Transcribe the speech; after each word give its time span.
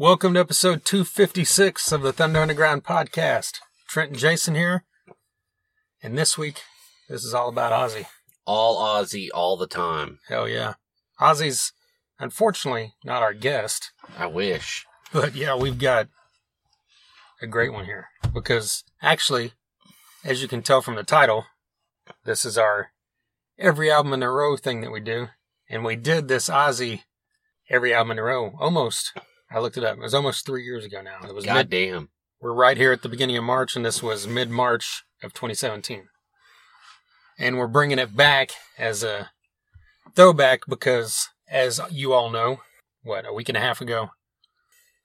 Welcome 0.00 0.32
to 0.32 0.40
episode 0.40 0.86
256 0.86 1.92
of 1.92 2.00
the 2.00 2.10
Thunder 2.10 2.40
Underground 2.40 2.84
podcast. 2.84 3.58
Trent 3.86 4.12
and 4.12 4.18
Jason 4.18 4.54
here. 4.54 4.84
And 6.02 6.16
this 6.16 6.38
week, 6.38 6.62
this 7.10 7.22
is 7.22 7.34
all 7.34 7.50
about 7.50 7.74
Ozzy. 7.74 8.06
All 8.46 8.78
Ozzy 8.78 9.28
all 9.34 9.58
the 9.58 9.66
time. 9.66 10.20
Hell 10.26 10.48
yeah. 10.48 10.76
Ozzy's 11.20 11.74
unfortunately 12.18 12.94
not 13.04 13.22
our 13.22 13.34
guest, 13.34 13.92
I 14.16 14.24
wish. 14.24 14.86
but 15.12 15.34
yeah, 15.34 15.54
we've 15.54 15.78
got 15.78 16.08
a 17.42 17.46
great 17.46 17.74
one 17.74 17.84
here 17.84 18.06
because 18.32 18.84
actually, 19.02 19.52
as 20.24 20.40
you 20.40 20.48
can 20.48 20.62
tell 20.62 20.80
from 20.80 20.94
the 20.94 21.02
title, 21.02 21.44
this 22.24 22.46
is 22.46 22.56
our 22.56 22.92
every 23.58 23.90
album 23.90 24.14
in 24.14 24.22
a 24.22 24.30
row 24.30 24.56
thing 24.56 24.80
that 24.80 24.92
we 24.92 25.00
do. 25.00 25.26
And 25.68 25.84
we 25.84 25.94
did 25.94 26.26
this 26.26 26.48
Ozzy 26.48 27.02
every 27.68 27.92
album 27.92 28.12
in 28.12 28.18
a 28.18 28.22
row 28.22 28.54
almost. 28.58 29.12
I 29.50 29.58
looked 29.58 29.76
it 29.76 29.84
up. 29.84 29.96
It 29.96 30.02
was 30.02 30.14
almost 30.14 30.46
three 30.46 30.64
years 30.64 30.84
ago 30.84 31.02
now. 31.02 31.18
It 31.26 31.34
was 31.34 31.44
mid, 31.44 31.54
Goddamn. 31.70 32.08
we're 32.40 32.52
right 32.52 32.76
here 32.76 32.92
at 32.92 33.02
the 33.02 33.08
beginning 33.08 33.36
of 33.36 33.44
March, 33.44 33.74
and 33.74 33.84
this 33.84 34.02
was 34.02 34.26
mid 34.26 34.50
March 34.50 35.04
of 35.22 35.32
2017. 35.34 36.08
And 37.38 37.58
we're 37.58 37.66
bringing 37.66 37.98
it 37.98 38.16
back 38.16 38.50
as 38.78 39.02
a 39.02 39.30
throwback 40.14 40.60
because, 40.68 41.28
as 41.48 41.80
you 41.90 42.12
all 42.12 42.30
know, 42.30 42.60
what, 43.02 43.26
a 43.26 43.32
week 43.32 43.48
and 43.48 43.56
a 43.56 43.60
half 43.60 43.80
ago, 43.80 44.10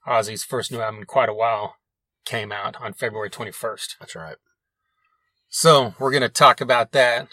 Ozzy's 0.05 0.43
first 0.43 0.71
new 0.71 0.81
album 0.81 1.01
in 1.01 1.05
quite 1.05 1.29
a 1.29 1.33
while 1.33 1.77
came 2.25 2.51
out 2.51 2.75
on 2.81 2.93
February 2.93 3.29
21st. 3.29 3.95
That's 3.99 4.15
right. 4.15 4.37
So 5.49 5.95
we're 5.97 6.11
going 6.11 6.21
to 6.21 6.29
talk 6.29 6.59
about 6.59 6.91
that 6.91 7.29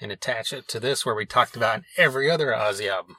and 0.00 0.12
attach 0.12 0.52
it 0.52 0.68
to 0.68 0.80
this 0.80 1.04
where 1.04 1.14
we 1.14 1.26
talked 1.26 1.56
about 1.56 1.82
every 1.96 2.30
other 2.30 2.48
Ozzy 2.48 2.88
album. 2.88 3.16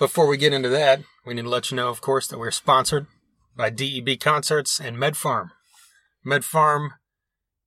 Before 0.00 0.26
we 0.26 0.38
get 0.38 0.54
into 0.54 0.70
that, 0.70 1.02
we 1.26 1.34
need 1.34 1.42
to 1.42 1.50
let 1.50 1.70
you 1.70 1.76
know, 1.76 1.90
of 1.90 2.00
course, 2.00 2.26
that 2.28 2.38
we're 2.38 2.50
sponsored 2.50 3.06
by 3.54 3.68
DEB 3.68 4.18
Concerts 4.18 4.80
and 4.80 4.96
MedFarm. 4.96 5.50
MedFarm 6.24 6.92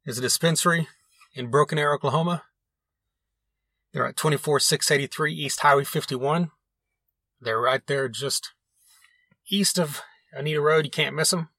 is 0.04 0.18
a 0.18 0.22
dispensary 0.22 0.88
in 1.36 1.52
Broken 1.52 1.78
Arrow, 1.78 1.94
Oklahoma. 1.94 2.42
They're 3.94 4.08
at 4.08 4.18
24683 4.18 5.32
East 5.32 5.60
Highway 5.60 5.84
51. 5.84 6.50
They're 7.40 7.62
right 7.62 7.86
there 7.86 8.10
just 8.10 8.50
east 9.52 9.78
of 9.78 10.02
Anita 10.32 10.60
Road. 10.60 10.86
You 10.86 10.92
can't 10.92 11.16
miss 11.16 11.30
them. 11.30 11.50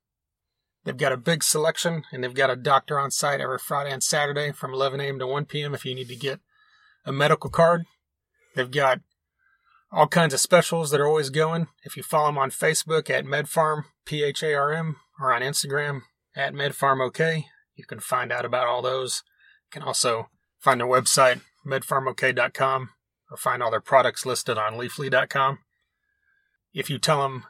They've 0.83 0.97
got 0.97 1.13
a 1.13 1.17
big 1.17 1.45
selection, 1.45 2.03
and 2.11 2.25
they've 2.25 2.35
got 2.35 2.51
a 2.51 2.57
doctor 2.57 2.99
on 2.99 3.13
site 3.13 3.41
every 3.41 3.59
Friday 3.59 3.93
and 3.93 4.03
Saturday 4.03 4.51
from 4.51 4.75
11 4.75 5.01
a.m. 5.01 5.21
to 5.21 5.27
1 5.29 5.45
p.m. 5.45 5.73
if 5.73 5.85
you 5.85 5.95
need 5.95 6.09
to 6.09 6.17
get 6.17 6.41
a 7.07 7.13
medical 7.13 7.49
card. 7.49 7.85
They've 8.57 8.69
got 8.69 8.99
all 9.95 10.09
kinds 10.09 10.35
of 10.35 10.41
specials 10.41 10.91
that 10.91 11.01
are 11.01 11.07
always 11.07 11.31
going. 11.31 11.69
If 11.85 11.97
you 11.97 12.03
follow 12.03 12.27
them 12.27 12.39
on 12.39 12.51
Facebook 12.51 13.09
at 13.09 13.25
MedFarm, 13.25 13.85
P 14.05 14.25
H 14.25 14.43
A 14.43 14.53
R 14.55 14.73
M, 14.73 14.97
or 15.21 15.33
on 15.33 15.41
Instagram 15.41 16.03
at 16.35 16.53
MedFarmOK, 16.53 17.45
you 17.77 17.85
can 17.87 18.01
find 18.01 18.33
out 18.33 18.45
about 18.45 18.67
all 18.67 18.83
those. 18.83 19.23
You 19.67 19.81
can 19.81 19.87
also 19.87 20.29
find 20.59 20.81
their 20.81 20.89
website, 20.89 21.43
medfarmok.com, 21.65 22.91
or 23.31 23.37
find 23.37 23.63
all 23.63 23.71
their 23.71 23.81
products 23.81 24.27
listed 24.27 24.59
on 24.59 24.75
leafly.com. 24.75 25.59
If 26.73 26.91
you 26.91 26.99
tell 26.99 27.23
them 27.23 27.45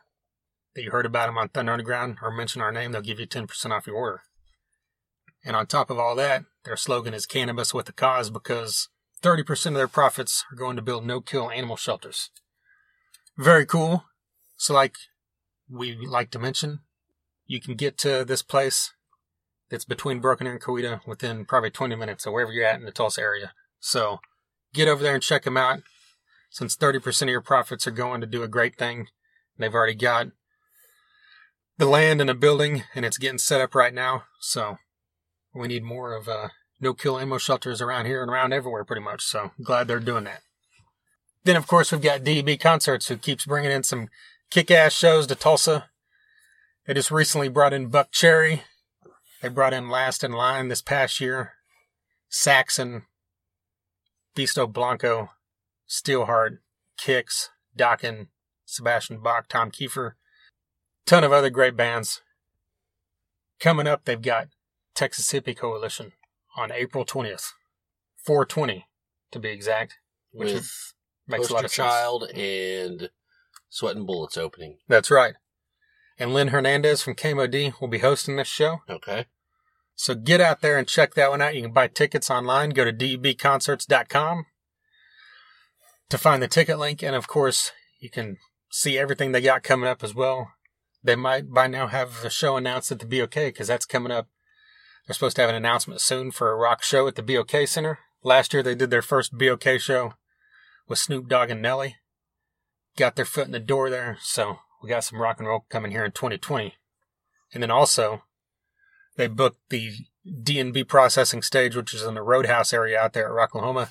that 0.74 0.82
you 0.82 0.90
heard 0.90 1.06
about 1.06 1.26
them 1.26 1.38
on 1.38 1.48
Thunder 1.48 1.72
Underground 1.72 2.18
or 2.20 2.30
mention 2.30 2.60
our 2.60 2.72
name, 2.72 2.92
they'll 2.92 3.00
give 3.00 3.20
you 3.20 3.26
10% 3.26 3.70
off 3.70 3.86
your 3.86 3.96
order. 3.96 4.20
And 5.42 5.56
on 5.56 5.66
top 5.66 5.88
of 5.88 5.98
all 5.98 6.14
that, 6.16 6.44
their 6.64 6.76
slogan 6.76 7.14
is 7.14 7.24
cannabis 7.24 7.72
with 7.72 7.88
a 7.88 7.92
cause 7.92 8.28
because 8.28 8.88
30% 9.25 9.69
of 9.69 9.75
their 9.75 9.89
profits 9.89 10.44
are 10.53 10.56
going 10.56 10.77
to 10.77 10.83
build 10.83 11.06
no 11.06 11.20
kill 11.22 11.50
animal 11.50 11.77
shelters. 11.77 12.30
Very 13.39 13.64
cool. 13.64 14.05
So, 14.58 14.75
like 14.75 14.97
we 15.69 15.97
like 16.06 16.30
to 16.33 16.39
mention, 16.39 16.80
you 17.47 17.61
can 17.61 17.75
get 17.75 17.97
to 17.98 18.25
this 18.25 18.42
place 18.42 18.92
that's 19.70 19.86
between 19.86 20.20
Broken 20.20 20.47
and 20.47 20.61
Coweta 20.61 21.00
within 21.06 21.47
probably 21.47 21.70
20 21.70 21.97
minutes 21.97 22.27
of 22.27 22.34
wherever 22.34 22.52
you're 22.52 22.67
at 22.67 22.78
in 22.78 22.84
the 22.84 22.92
Tulsa 22.92 23.22
area. 23.22 23.52
So, 23.80 24.20
get 24.74 24.89
over 24.89 25.02
there 25.02 25.14
and 25.14 25.23
check 25.23 25.45
them 25.45 25.57
out. 25.57 25.80
Since 26.51 26.77
30% 26.77 27.23
of 27.23 27.29
your 27.30 27.40
profits 27.40 27.86
are 27.86 27.92
going 27.92 28.20
to 28.20 28.27
do 28.27 28.42
a 28.42 28.48
great 28.48 28.77
thing, 28.77 29.08
they've 29.58 29.74
already 29.74 29.96
got 29.96 30.29
the 31.79 31.86
land 31.86 32.20
and 32.20 32.30
a 32.30 32.34
building, 32.34 32.84
and 32.95 33.05
it's 33.05 33.18
getting 33.18 33.39
set 33.39 33.63
up 33.63 33.74
right 33.74 33.95
now. 33.95 34.24
So, 34.39 34.77
we 35.55 35.67
need 35.67 35.83
more 35.83 36.14
of 36.14 36.29
uh, 36.29 36.48
no 36.84 36.95
kill 36.95 37.18
ammo 37.18 37.39
shelters 37.39 37.83
around 37.83 38.06
here 38.06 38.22
and 38.22 38.30
around 38.30 38.52
everywhere, 38.52 38.84
pretty 38.84 39.02
much. 39.02 39.22
So, 39.22 39.50
glad 39.62 39.89
they're 39.89 39.98
doing 39.98 40.24
that. 40.24 40.42
Then, 41.42 41.56
of 41.56 41.67
course, 41.67 41.90
we've 41.90 42.00
got 42.00 42.20
DB 42.20 42.61
Concerts, 42.61 43.08
who 43.08 43.17
keeps 43.17 43.46
bringing 43.46 43.72
in 43.72 43.83
some 43.83 44.08
kick 44.50 44.70
ass 44.70 44.92
shows 44.92 45.27
to 45.27 45.34
Tulsa. 45.34 45.90
They 46.86 46.95
just 46.95 47.11
recently 47.11 47.48
brought 47.48 47.72
in 47.72 47.90
Buckcherry. 47.90 48.61
They 49.42 49.48
brought 49.48 49.74
in 49.74 49.89
Last 49.89 50.22
in 50.22 50.33
Line 50.33 50.68
this 50.68 50.83
past 50.83 51.20
year. 51.20 51.55
Saxon, 52.28 53.05
Visto 54.36 54.66
Blanco, 54.66 55.30
Steelheart, 55.89 56.58
Kix, 56.98 57.48
Dokken, 57.77 58.28
Sebastian 58.64 59.20
Bach, 59.20 59.48
Tom 59.48 59.70
Keifer. 59.70 60.12
Ton 61.06 61.24
of 61.24 61.33
other 61.33 61.51
great 61.51 61.77
bands. 61.77 62.22
Coming 63.61 63.86
up, 63.86 64.05
they've 64.05 64.20
got 64.20 64.48
Texas 64.95 65.30
Hippie 65.33 65.56
Coalition 65.56 66.12
on 66.56 66.72
April 66.72 67.04
20th. 67.04 67.52
420 68.24 68.86
to 69.32 69.38
be 69.38 69.48
exact. 69.50 69.98
Which 70.32 70.52
With 70.52 70.62
is, 70.62 70.94
makes 71.28 71.50
a 71.50 71.54
lot 71.54 71.64
of 71.64 71.70
sense. 71.70 71.88
Child 71.88 72.30
and 72.34 73.10
Sweat 73.68 73.96
and 73.96 74.06
Bullets 74.06 74.36
opening. 74.36 74.78
That's 74.88 75.10
right. 75.10 75.34
And 76.18 76.32
Lynn 76.32 76.48
Hernandez 76.48 77.02
from 77.02 77.14
KMOD 77.14 77.80
will 77.80 77.88
be 77.88 77.98
hosting 77.98 78.36
this 78.36 78.48
show. 78.48 78.78
Okay. 78.88 79.26
So 79.96 80.14
get 80.14 80.40
out 80.40 80.60
there 80.60 80.78
and 80.78 80.88
check 80.88 81.14
that 81.14 81.30
one 81.30 81.42
out. 81.42 81.54
You 81.54 81.62
can 81.62 81.72
buy 81.72 81.88
tickets 81.88 82.30
online. 82.30 82.70
Go 82.70 82.84
to 82.84 82.92
debconcerts.com 82.92 84.46
to 86.08 86.18
find 86.18 86.42
the 86.42 86.48
ticket 86.48 86.78
link. 86.78 87.02
And 87.02 87.14
of 87.14 87.28
course, 87.28 87.72
you 88.00 88.10
can 88.10 88.38
see 88.70 88.98
everything 88.98 89.32
they 89.32 89.40
got 89.40 89.62
coming 89.62 89.88
up 89.88 90.02
as 90.02 90.14
well. 90.14 90.52
They 91.02 91.16
might 91.16 91.52
by 91.52 91.66
now 91.66 91.86
have 91.88 92.24
a 92.24 92.30
show 92.30 92.56
announced 92.56 92.90
at 92.90 92.98
the 92.98 93.06
BOK 93.06 93.34
because 93.34 93.68
that's 93.68 93.86
coming 93.86 94.12
up. 94.12 94.28
They're 95.06 95.14
supposed 95.14 95.36
to 95.36 95.42
have 95.42 95.50
an 95.50 95.56
announcement 95.56 96.00
soon 96.00 96.30
for 96.30 96.50
a 96.50 96.56
rock 96.56 96.82
show 96.82 97.06
at 97.06 97.14
the 97.14 97.22
BOK 97.22 97.66
Center. 97.66 97.98
Last 98.22 98.54
year 98.54 98.62
they 98.62 98.74
did 98.74 98.90
their 98.90 99.02
first 99.02 99.36
BOK 99.36 99.78
show 99.78 100.14
with 100.88 100.98
Snoop 100.98 101.28
Dogg 101.28 101.50
and 101.50 101.60
Nelly. 101.60 101.96
Got 102.96 103.16
their 103.16 103.24
foot 103.24 103.46
in 103.46 103.52
the 103.52 103.60
door 103.60 103.90
there. 103.90 104.16
So 104.22 104.58
we 104.82 104.88
got 104.88 105.04
some 105.04 105.20
rock 105.20 105.38
and 105.38 105.48
roll 105.48 105.66
coming 105.68 105.90
here 105.90 106.04
in 106.04 106.12
2020. 106.12 106.74
And 107.52 107.62
then 107.62 107.70
also, 107.70 108.22
they 109.16 109.26
booked 109.26 109.58
the 109.68 109.92
D&B 110.42 110.84
processing 110.84 111.42
stage, 111.42 111.76
which 111.76 111.92
is 111.92 112.02
in 112.02 112.14
the 112.14 112.22
Roadhouse 112.22 112.72
area 112.72 112.98
out 112.98 113.12
there 113.12 113.26
at 113.26 113.50
Rocklahoma. 113.50 113.90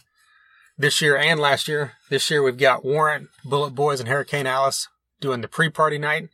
This 0.78 1.01
year 1.01 1.16
and 1.16 1.40
last 1.40 1.68
year. 1.68 1.94
This 2.09 2.30
year 2.31 2.41
we've 2.41 2.57
got 2.57 2.84
Warrant, 2.84 3.30
Bullet 3.45 3.75
Boys, 3.75 4.00
and 4.00 4.09
Hurricane 4.09 4.47
Alice 4.47 4.88
doing 5.19 5.41
the 5.41 5.47
pre-party 5.47 6.00
night. 6.00 6.30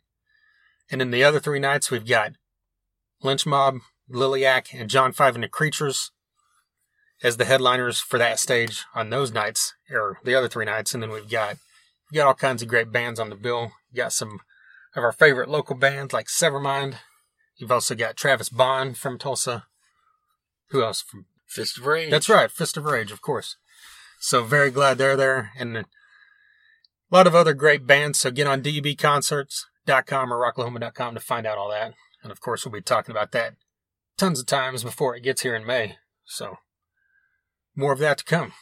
And 0.90 1.00
then 1.00 1.10
the 1.10 1.22
other 1.22 1.38
three 1.38 1.60
nights 1.60 1.90
we've 1.90 2.06
got 2.06 2.32
Lynch 3.22 3.44
Mob, 3.44 3.80
Liliac, 4.10 4.72
and 4.72 4.90
John 4.90 5.12
Five 5.12 5.34
and 5.34 5.44
the 5.44 5.48
Creatures 5.48 6.10
as 7.22 7.36
the 7.36 7.44
headliners 7.44 8.00
for 8.00 8.18
that 8.18 8.38
stage 8.38 8.84
on 8.94 9.10
those 9.10 9.32
nights, 9.32 9.74
or 9.90 10.18
the 10.24 10.34
other 10.34 10.48
three 10.48 10.64
nights. 10.64 10.94
And 10.94 11.02
then 11.02 11.10
we've 11.10 11.28
got 11.28 11.56
we 12.10 12.16
got 12.16 12.26
all 12.26 12.34
kinds 12.34 12.62
of 12.62 12.68
great 12.68 12.90
bands 12.90 13.20
on 13.20 13.30
the 13.30 13.36
bill. 13.36 13.72
Got 13.94 14.12
some 14.12 14.40
of 14.96 15.04
our 15.04 15.12
favorite 15.12 15.48
local 15.48 15.76
bands 15.76 16.12
like 16.12 16.26
Severmind. 16.26 16.96
You've 17.56 17.72
also 17.72 17.94
got 17.94 18.16
Travis 18.16 18.48
Bond 18.48 18.96
from 18.96 19.18
Tulsa. 19.18 19.66
Who 20.70 20.82
else 20.82 21.02
from 21.02 21.26
Fist 21.46 21.78
of 21.78 21.86
Rage. 21.86 22.10
that's 22.10 22.28
right, 22.28 22.50
Fist 22.50 22.76
of 22.76 22.84
Rage, 22.84 23.10
of 23.10 23.20
course. 23.20 23.56
So 24.20 24.44
very 24.44 24.70
glad 24.70 24.98
they're 24.98 25.16
there, 25.16 25.50
and 25.58 25.76
a 25.76 25.84
lot 27.10 27.26
of 27.26 27.34
other 27.34 27.54
great 27.54 27.86
bands. 27.86 28.20
So 28.20 28.30
get 28.30 28.46
on 28.46 28.62
dbconcerts.com 28.62 30.32
or 30.32 30.52
rocklahoma.com 30.52 31.14
to 31.14 31.20
find 31.20 31.46
out 31.46 31.58
all 31.58 31.70
that. 31.70 31.94
And 32.22 32.30
of 32.30 32.40
course, 32.40 32.64
we'll 32.64 32.72
be 32.72 32.82
talking 32.82 33.10
about 33.10 33.32
that 33.32 33.54
tons 34.20 34.38
of 34.38 34.44
times 34.44 34.84
before 34.84 35.16
it 35.16 35.22
gets 35.22 35.40
here 35.40 35.56
in 35.56 35.66
May. 35.66 35.96
So 36.26 36.58
more 37.74 37.92
of 37.92 37.98
that 38.00 38.18
to 38.18 38.24
come. 38.24 38.52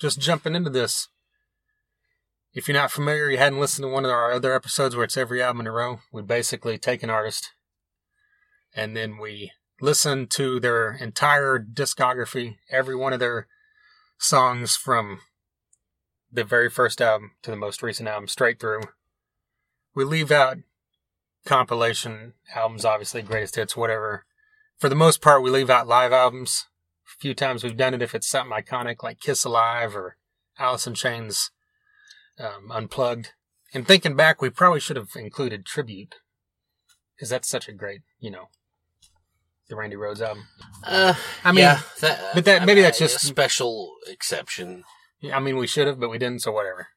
Just 0.00 0.20
jumping 0.20 0.54
into 0.54 0.70
this. 0.70 1.08
If 2.54 2.68
you're 2.68 2.76
not 2.76 2.92
familiar, 2.92 3.28
you 3.28 3.38
hadn't 3.38 3.58
listened 3.58 3.82
to 3.82 3.88
one 3.88 4.04
of 4.04 4.12
our 4.12 4.30
other 4.30 4.54
episodes 4.54 4.94
where 4.94 5.04
it's 5.04 5.16
every 5.16 5.42
album 5.42 5.62
in 5.62 5.66
a 5.66 5.72
row, 5.72 5.98
we 6.12 6.22
basically 6.22 6.78
take 6.78 7.02
an 7.02 7.10
artist 7.10 7.50
and 8.74 8.96
then 8.96 9.18
we 9.18 9.50
listen 9.80 10.28
to 10.28 10.60
their 10.60 10.92
entire 10.92 11.58
discography, 11.58 12.58
every 12.70 12.94
one 12.94 13.12
of 13.12 13.18
their 13.18 13.48
songs 14.18 14.76
from 14.76 15.18
the 16.30 16.44
very 16.44 16.70
first 16.70 17.00
album 17.00 17.32
to 17.42 17.50
the 17.50 17.56
most 17.56 17.82
recent 17.82 18.08
album, 18.08 18.28
straight 18.28 18.60
through. 18.60 18.82
We 19.94 20.04
leave 20.04 20.30
out 20.30 20.58
compilation 21.46 22.34
albums, 22.54 22.84
obviously, 22.84 23.22
greatest 23.22 23.56
hits, 23.56 23.76
whatever. 23.76 24.24
For 24.78 24.88
the 24.88 24.94
most 24.94 25.22
part, 25.22 25.42
we 25.42 25.50
leave 25.50 25.70
out 25.70 25.86
live 25.88 26.12
albums. 26.12 26.66
A 27.06 27.20
few 27.20 27.34
times 27.34 27.64
we've 27.64 27.76
done 27.76 27.94
it 27.94 28.02
if 28.02 28.14
it's 28.14 28.26
something 28.28 28.56
iconic 28.56 29.02
like 29.02 29.20
Kiss 29.20 29.44
Alive 29.44 29.96
or 29.96 30.16
Alice 30.58 30.86
in 30.86 30.94
Chains 30.94 31.50
um, 32.38 32.70
Unplugged. 32.70 33.30
And 33.72 33.86
thinking 33.86 34.16
back, 34.16 34.42
we 34.42 34.50
probably 34.50 34.80
should 34.80 34.96
have 34.96 35.10
included 35.16 35.64
tribute 35.64 36.16
because 37.14 37.30
that's 37.30 37.48
such 37.48 37.68
a 37.68 37.72
great, 37.72 38.02
you 38.20 38.30
know, 38.30 38.48
the 39.68 39.76
Randy 39.76 39.96
Rhoads 39.96 40.20
album. 40.20 40.44
Uh, 40.84 41.14
I 41.44 41.52
mean, 41.52 41.62
yeah, 41.62 41.80
that, 42.00 42.34
but 42.34 42.44
that- 42.44 42.66
maybe 42.66 42.82
that's 42.82 43.00
a 43.00 43.04
just- 43.04 43.20
special 43.20 43.94
exception. 44.06 44.84
Yeah, 45.20 45.36
I 45.36 45.40
mean, 45.40 45.56
we 45.56 45.66
should 45.66 45.86
have, 45.86 45.98
but 45.98 46.10
we 46.10 46.18
didn't, 46.18 46.42
so 46.42 46.52
whatever. 46.52 46.88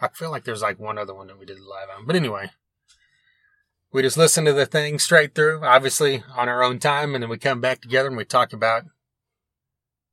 I 0.00 0.08
feel 0.08 0.30
like 0.30 0.44
there's 0.44 0.62
like 0.62 0.80
one 0.80 0.98
other 0.98 1.14
one 1.14 1.28
that 1.28 1.38
we 1.38 1.46
did 1.46 1.60
live 1.60 1.88
on. 1.96 2.04
But 2.04 2.16
anyway, 2.16 2.50
we 3.96 4.02
just 4.02 4.18
listen 4.18 4.44
to 4.44 4.52
the 4.52 4.66
thing 4.66 4.98
straight 4.98 5.34
through, 5.34 5.64
obviously 5.64 6.22
on 6.36 6.50
our 6.50 6.62
own 6.62 6.78
time, 6.78 7.14
and 7.14 7.22
then 7.22 7.30
we 7.30 7.38
come 7.38 7.62
back 7.62 7.80
together 7.80 8.08
and 8.08 8.16
we 8.18 8.26
talk 8.26 8.52
about 8.52 8.82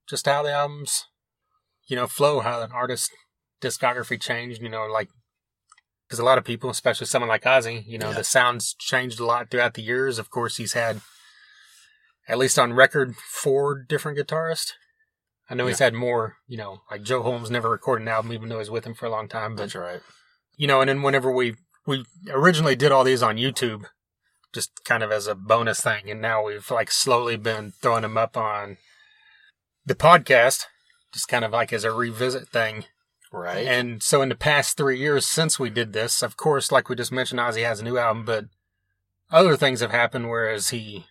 just 0.08 0.26
how 0.26 0.42
the 0.42 0.54
albums, 0.54 1.04
you 1.90 1.98
know, 1.98 2.08
flow, 2.08 2.40
how 2.40 2.62
an 2.62 2.72
artist 2.72 3.12
discography 3.62 4.18
changed, 4.18 4.62
you 4.62 4.70
know, 4.70 4.86
like, 4.86 5.10
because 6.08 6.18
a 6.18 6.24
lot 6.24 6.38
of 6.38 6.46
people, 6.46 6.70
especially 6.70 7.08
someone 7.08 7.28
like 7.28 7.44
Ozzy, 7.44 7.86
you 7.86 7.98
know, 7.98 8.12
Yeah. 8.12 8.16
the 8.20 8.24
sounds 8.24 8.74
changed 8.80 9.20
a 9.20 9.26
lot 9.26 9.50
throughout 9.52 9.74
the 9.74 9.82
years. 9.82 10.18
Of 10.18 10.30
course, 10.30 10.56
he's 10.56 10.72
had, 10.72 11.02
at 12.26 12.38
least 12.38 12.58
on 12.58 12.72
record, 12.72 13.18
four 13.18 13.76
different 13.84 14.18
guitarists. 14.18 14.72
I 15.50 15.56
know 15.56 15.68
he's 15.68 15.80
had 15.80 15.94
more, 15.94 16.38
you 16.48 16.56
know, 16.56 16.84
like 16.90 17.04
Joe 17.04 17.22
Holmes 17.22 17.52
never 17.52 17.70
recorded 17.70 18.04
an 18.04 18.08
album 18.14 18.32
even 18.32 18.48
though 18.48 18.56
he 18.56 18.60
was 18.60 18.72
with 18.72 18.86
him 18.86 18.94
for 18.94 19.08
a 19.08 19.12
long 19.12 19.28
time. 19.28 19.58
But 19.58 19.64
That's 19.64 19.76
right. 19.76 20.02
you 20.56 20.68
know, 20.68 20.80
and 20.80 20.88
then 20.88 21.02
whenever 21.02 21.30
we 21.30 21.56
we 21.86 22.06
originally 22.30 22.76
did 22.76 22.92
all 22.92 23.04
these 23.04 23.24
on 23.24 23.38
YouTube, 23.38 23.86
just 24.54 24.84
kind 24.86 25.04
of 25.04 25.12
as 25.12 25.28
a 25.28 25.36
bonus 25.36 25.82
thing, 25.82 26.10
and 26.10 26.22
now 26.22 26.44
we've 26.46 26.70
like 26.72 26.92
slowly 26.92 27.38
been 27.38 27.72
throwing 27.72 28.04
them 28.04 28.18
up 28.18 28.38
on 28.38 28.78
the 29.86 29.96
podcast, 29.96 30.66
just 31.14 31.28
kind 31.28 31.44
of 31.44 31.52
like 31.52 31.74
as 31.74 31.84
a 31.84 31.92
revisit 31.92 32.50
thing. 32.50 32.86
Right. 33.32 33.66
And 33.66 34.02
so 34.04 34.22
in 34.22 34.30
the 34.30 34.36
past 34.36 34.78
three 34.78 35.00
years 35.00 35.26
since 35.26 35.60
we 35.60 35.70
did 35.72 35.92
this, 35.92 36.22
of 36.22 36.38
course, 36.38 36.72
like 36.72 36.88
we 36.88 36.96
just 36.96 37.12
mentioned, 37.12 37.40
Ozzy 37.40 37.66
has 37.66 37.80
a 37.80 37.84
new 37.84 37.98
album, 37.98 38.26
but 38.26 38.46
other 39.32 39.58
things 39.58 39.82
have 39.82 39.92
happened. 39.92 40.30
Whereas 40.30 40.70
he 40.70 41.06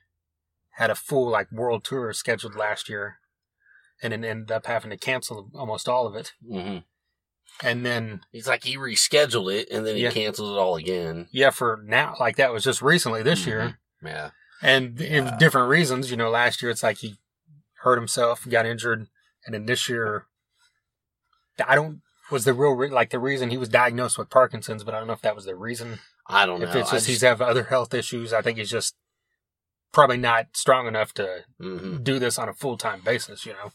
had 0.77 0.91
a 0.91 0.95
full 0.95 1.29
like 1.29 1.51
world 1.51 1.83
tour 1.83 2.13
scheduled 2.13 2.55
last 2.55 2.89
year, 2.89 3.17
and 4.01 4.13
then 4.13 4.25
ended 4.25 4.53
up 4.53 4.67
having 4.67 4.91
to 4.91 4.97
cancel 4.97 5.51
almost 5.55 5.89
all 5.89 6.07
of 6.07 6.15
it. 6.15 6.33
hmm 6.49 6.79
And 7.63 7.85
then 7.87 8.23
He's 8.33 8.49
like 8.49 8.65
he 8.65 8.77
rescheduled 8.77 9.55
it 9.55 9.69
and 9.71 9.87
then 9.87 9.97
he 9.97 10.03
Yeah. 10.03 10.11
canceled 10.11 10.57
it 10.57 10.59
all 10.61 10.77
again. 10.77 11.29
yeah, 11.31 11.51
for 11.51 11.81
now, 11.85 12.17
like 12.19 12.37
that 12.37 12.53
was 12.53 12.65
just 12.65 12.83
recently 12.83 13.23
this 13.23 13.47
year, 13.47 13.79
Yeah. 14.03 14.31
and 14.61 15.01
in 15.01 15.27
Yeah. 15.27 15.37
different 15.39 15.69
reasons. 15.69 16.11
You 16.11 16.17
know, 16.17 16.31
last 16.31 16.61
year 16.63 16.71
it's 16.71 16.83
like 16.83 16.99
he 16.99 17.19
hurt 17.83 17.97
himself, 17.97 18.49
got 18.49 18.67
injured, 18.67 19.07
and 19.47 19.55
then 19.55 19.67
this 19.67 19.89
year, 19.89 20.27
I 21.65 21.75
don't 21.75 22.01
was 22.31 22.45
the 22.45 22.55
real 22.55 22.73
re- 22.73 22.89
like 22.89 23.11
the 23.11 23.19
reason 23.19 23.51
he 23.51 23.59
was 23.59 23.69
diagnosed 23.69 24.17
with 24.19 24.31
Parkinson's, 24.31 24.85
but 24.85 24.95
I 24.95 24.99
don't 24.99 25.07
know 25.07 25.13
if 25.13 25.23
that 25.23 25.37
was 25.37 25.45
the 25.45 25.55
reason. 25.55 26.01
I 26.27 26.47
don't 26.47 26.61
know. 26.61 26.69
if 26.69 26.75
it's 26.75 26.91
I 26.91 26.97
just 26.97 27.07
he's 27.07 27.21
have 27.21 27.43
other 27.43 27.65
health 27.65 27.93
issues, 27.95 28.33
I 28.33 28.43
think 28.43 28.59
he's 28.59 28.71
just 28.71 28.97
probably 29.93 30.17
not 30.17 30.57
strong 30.57 30.87
enough 30.87 31.13
to 31.15 31.45
Mhm. 31.61 32.03
do 32.03 32.19
this 32.19 32.39
on 32.39 32.49
a 32.49 32.55
full 32.55 32.79
time 32.79 33.03
basis. 33.03 33.45
You 33.45 33.53
know, 33.53 33.73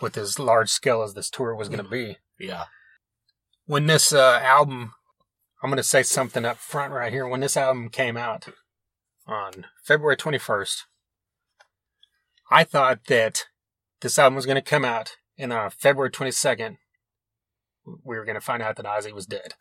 with 0.00 0.16
as 0.16 0.38
large 0.38 0.70
scale 0.70 1.02
as 1.02 1.14
this 1.14 1.28
tour 1.30 1.54
was 1.54 1.68
going 1.68 1.84
to 1.84 1.90
be. 1.90 2.16
Yeah. 2.38 2.66
When 3.70 3.86
this 3.86 4.12
uh, 4.12 4.40
album, 4.42 4.94
I'm 5.62 5.70
going 5.70 5.76
to 5.76 5.84
say 5.84 6.02
something 6.02 6.44
up 6.44 6.56
front 6.56 6.92
right 6.92 7.12
here. 7.12 7.24
When 7.28 7.38
this 7.38 7.56
album 7.56 7.88
came 7.88 8.16
out 8.16 8.48
on 9.28 9.64
February 9.84 10.16
21st, 10.16 10.76
I 12.50 12.64
thought 12.64 13.04
that 13.06 13.44
this 14.00 14.18
album 14.18 14.34
was 14.34 14.44
going 14.44 14.56
to 14.56 14.60
come 14.60 14.84
out, 14.84 15.18
and 15.38 15.52
on 15.52 15.70
February 15.70 16.10
22nd, 16.10 16.78
we 17.86 18.16
were 18.16 18.24
going 18.24 18.34
to 18.34 18.40
find 18.40 18.60
out 18.60 18.74
that 18.74 18.86
Ozzy 18.86 19.12
was 19.12 19.26
dead. 19.26 19.54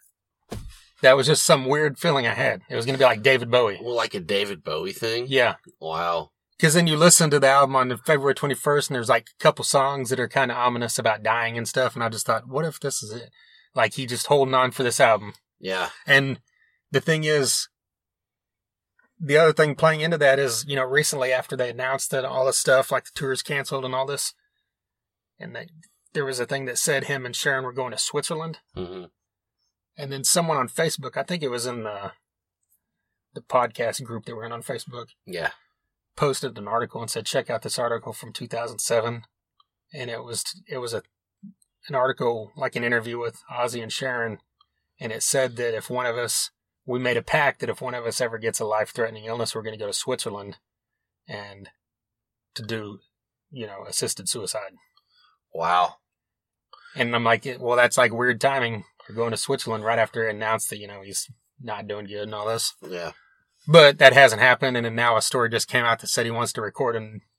That 1.04 1.16
was 1.16 1.28
just 1.28 1.46
some 1.46 1.68
weird 1.68 2.00
feeling 2.00 2.26
I 2.26 2.34
had. 2.34 2.62
It 2.68 2.76
was 2.76 2.88
going 2.88 2.96
to 2.96 3.00
be 3.00 3.06
like 3.06 3.22
David 3.22 3.52
Bowie. 3.52 3.80
Well, 3.80 3.94
like 3.94 4.16
a 4.16 4.20
David 4.20 4.64
Bowie 4.64 4.92
thing. 4.92 5.28
Yeah. 5.28 5.58
Wow. 5.80 6.32
Because 6.58 6.74
then 6.74 6.88
you 6.88 6.98
listen 6.98 7.30
to 7.30 7.40
the 7.40 7.48
album 7.48 7.76
on 7.76 7.96
February 7.96 8.34
21st, 8.34 8.88
and 8.90 8.96
there's 8.96 9.08
like 9.08 9.28
a 9.40 9.44
couple 9.44 9.64
songs 9.64 10.10
that 10.10 10.20
are 10.20 10.28
kind 10.28 10.50
of 10.50 10.58
ominous 10.58 10.98
about 10.98 11.22
dying 11.22 11.60
and 11.60 11.68
stuff. 11.68 11.94
And 11.94 12.04
I 12.04 12.10
just 12.10 12.26
thought, 12.26 12.48
what 12.48 12.66
if 12.66 12.80
this 12.80 13.04
is 13.04 13.12
it? 13.12 13.30
Like 13.76 13.94
he 13.94 14.06
just 14.06 14.28
holding 14.28 14.54
on 14.54 14.72
for 14.72 14.84
this 14.84 15.00
album. 15.00 15.34
Yeah. 15.60 15.90
And 16.08 16.40
the 16.92 17.02
thing 17.02 17.24
is, 17.24 17.68
the 19.20 19.38
other 19.38 19.54
thing 19.54 19.76
playing 19.76 20.02
into 20.02 20.18
that 20.18 20.40
is, 20.40 20.66
you 20.68 20.76
know, 20.76 20.86
recently 20.86 21.32
after 21.34 21.56
they 21.56 21.70
announced 21.70 22.12
that 22.12 22.26
all 22.26 22.46
this 22.46 22.58
stuff, 22.58 22.92
like 22.92 23.06
the 23.06 23.12
tour's 23.14 23.42
canceled 23.42 23.86
and 23.86 23.94
all 23.94 24.06
this, 24.06 24.34
and 25.38 25.56
they, 25.56 25.68
there 26.14 26.26
was 26.26 26.40
a 26.40 26.46
thing 26.46 26.66
that 26.66 26.78
said 26.78 27.04
him 27.06 27.26
and 27.26 27.36
Sharon 27.36 27.66
were 27.66 27.74
going 27.74 27.92
to 27.92 27.98
Switzerland. 27.98 28.60
hmm 28.74 29.06
And 29.98 30.12
then 30.12 30.24
someone 30.24 30.58
on 30.58 30.70
Facebook, 30.70 31.18
I 31.18 31.24
think 31.24 31.44
it 31.44 31.50
was 31.50 31.66
in 31.66 31.84
the 31.84 32.14
the 33.36 33.42
podcast 33.42 34.04
group 34.04 34.26
that 34.26 34.36
we're 34.36 34.46
in 34.46 34.52
on 34.52 34.64
Facebook, 34.64 35.10
Yeah. 35.26 35.52
posted 36.16 36.58
an 36.58 36.68
article 36.68 37.00
and 37.02 37.12
said, 37.12 37.28
"Check 37.28 37.48
out 37.50 37.62
this 37.62 37.78
article 37.78 38.12
from 38.12 38.34
2007." 38.34 39.24
And 39.94 40.10
it 40.10 40.24
was 40.24 40.44
it 40.68 40.78
was 40.80 40.94
a 40.96 41.04
an 41.88 41.96
article 41.96 42.52
like 42.56 42.76
an 42.76 42.84
interview 42.84 43.20
with 43.20 43.42
Ozzy 43.52 43.82
and 43.82 43.92
Sharon, 43.92 44.40
and 45.00 45.12
it 45.12 45.24
said 45.24 45.56
that 45.56 45.76
if 45.76 45.90
one 45.90 46.06
of 46.06 46.18
us 46.18 46.52
we 46.86 46.98
made 47.00 47.18
a 47.18 47.22
pact 47.22 47.60
that 47.60 47.70
if 47.70 47.82
one 47.82 47.94
of 47.94 48.06
us 48.06 48.20
ever 48.20 48.40
gets 48.40 48.60
a 48.60 48.66
life 48.66 48.90
threatening 48.90 49.26
illness, 49.26 49.54
we're 49.54 49.62
going 49.62 49.78
to 49.78 49.80
go 49.80 49.86
to 49.86 49.94
Switzerland 49.94 50.58
and 51.28 51.70
to 52.56 52.64
do, 52.64 52.98
you 53.52 53.68
know, 53.68 53.86
assisted 53.88 54.28
suicide. 54.28 54.72
Wow. 55.54 55.98
And 56.96 57.16
I'm 57.16 57.24
like, 57.24 57.46
well, 57.60 57.78
that's 57.78 57.98
like 57.98 58.12
weird 58.12 58.42
timing. 58.42 58.86
We're 59.08 59.16
going 59.16 59.32
to 59.32 59.38
Switzerland 59.38 59.84
right 59.84 60.00
after 60.00 60.28
it 60.28 60.36
announced 60.36 60.72
that 60.72 60.80
you 60.80 60.88
know 60.88 61.02
he's 61.04 61.30
not 61.62 61.88
doing 61.88 62.06
good 62.06 62.24
and 62.24 62.34
all 62.34 62.48
this. 62.48 62.74
Yeah. 62.82 63.12
But 63.68 64.00
that 64.00 64.14
hasn't 64.14 64.42
happened, 64.42 64.78
and 64.78 64.86
then 64.86 64.96
now 64.96 65.16
a 65.18 65.22
story 65.22 65.50
just 65.50 65.68
came 65.68 65.86
out 65.86 66.00
that 66.00 66.08
said 66.08 66.26
he 66.26 66.32
wants 66.32 66.54
to 66.54 66.62
record 66.62 66.96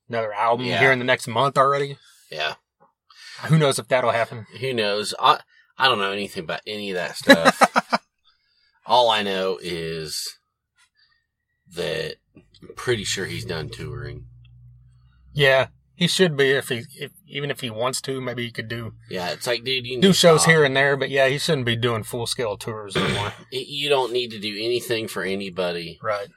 another 0.09 0.33
album 0.33 0.67
Yeah. 0.67 0.79
here 0.79 0.93
in 0.93 0.99
the 1.01 1.05
next 1.05 1.27
month 1.27 1.59
already. 1.59 1.99
Yeah. 2.31 2.55
Who 3.49 3.59
knows 3.59 3.79
if 3.79 3.89
that'll 3.89 4.11
happen? 4.11 4.47
Who 4.61 4.73
knows? 4.73 5.15
I 5.21 5.41
I 5.79 5.89
don't 5.89 5.99
know 5.99 6.13
anything 6.13 6.45
about 6.45 6.61
any 6.67 6.91
of 6.91 6.97
that 6.97 7.17
stuff. 7.17 8.01
All 8.87 9.11
I 9.11 9.23
know 9.23 9.59
is 9.63 10.39
that 11.75 12.17
I'm 12.35 12.75
pretty 12.77 13.05
sure 13.05 13.27
he's 13.27 13.45
done 13.45 13.69
touring. 13.69 14.27
yeah, 15.33 15.69
he 15.95 16.09
should 16.09 16.37
be 16.37 16.51
if 16.51 16.69
he, 16.71 16.83
if, 16.99 17.13
even 17.27 17.51
if 17.51 17.61
he 17.61 17.71
wants 17.71 18.01
to. 18.03 18.21
Maybe 18.21 18.45
he 18.45 18.51
could 18.51 18.69
do 18.69 18.95
Yeah, 19.11 19.31
it's 19.31 19.47
like, 19.47 19.65
dude, 19.65 19.87
you 19.87 20.01
do 20.01 20.13
shows 20.13 20.43
stop. 20.43 20.51
here 20.51 20.65
and 20.65 20.77
there, 20.77 20.97
but 20.97 21.11
yeah, 21.11 21.29
he 21.29 21.39
shouldn't 21.39 21.67
be 21.67 21.77
doing 21.77 22.03
full 22.03 22.27
scale 22.27 22.57
tours 22.57 22.97
anymore. 22.97 23.33
You 23.53 23.89
don't 23.89 24.13
need 24.13 24.31
to 24.33 24.39
do 24.39 24.55
anything 24.59 25.09
for 25.09 25.23
anybody. 25.23 25.99
right? 26.03 26.29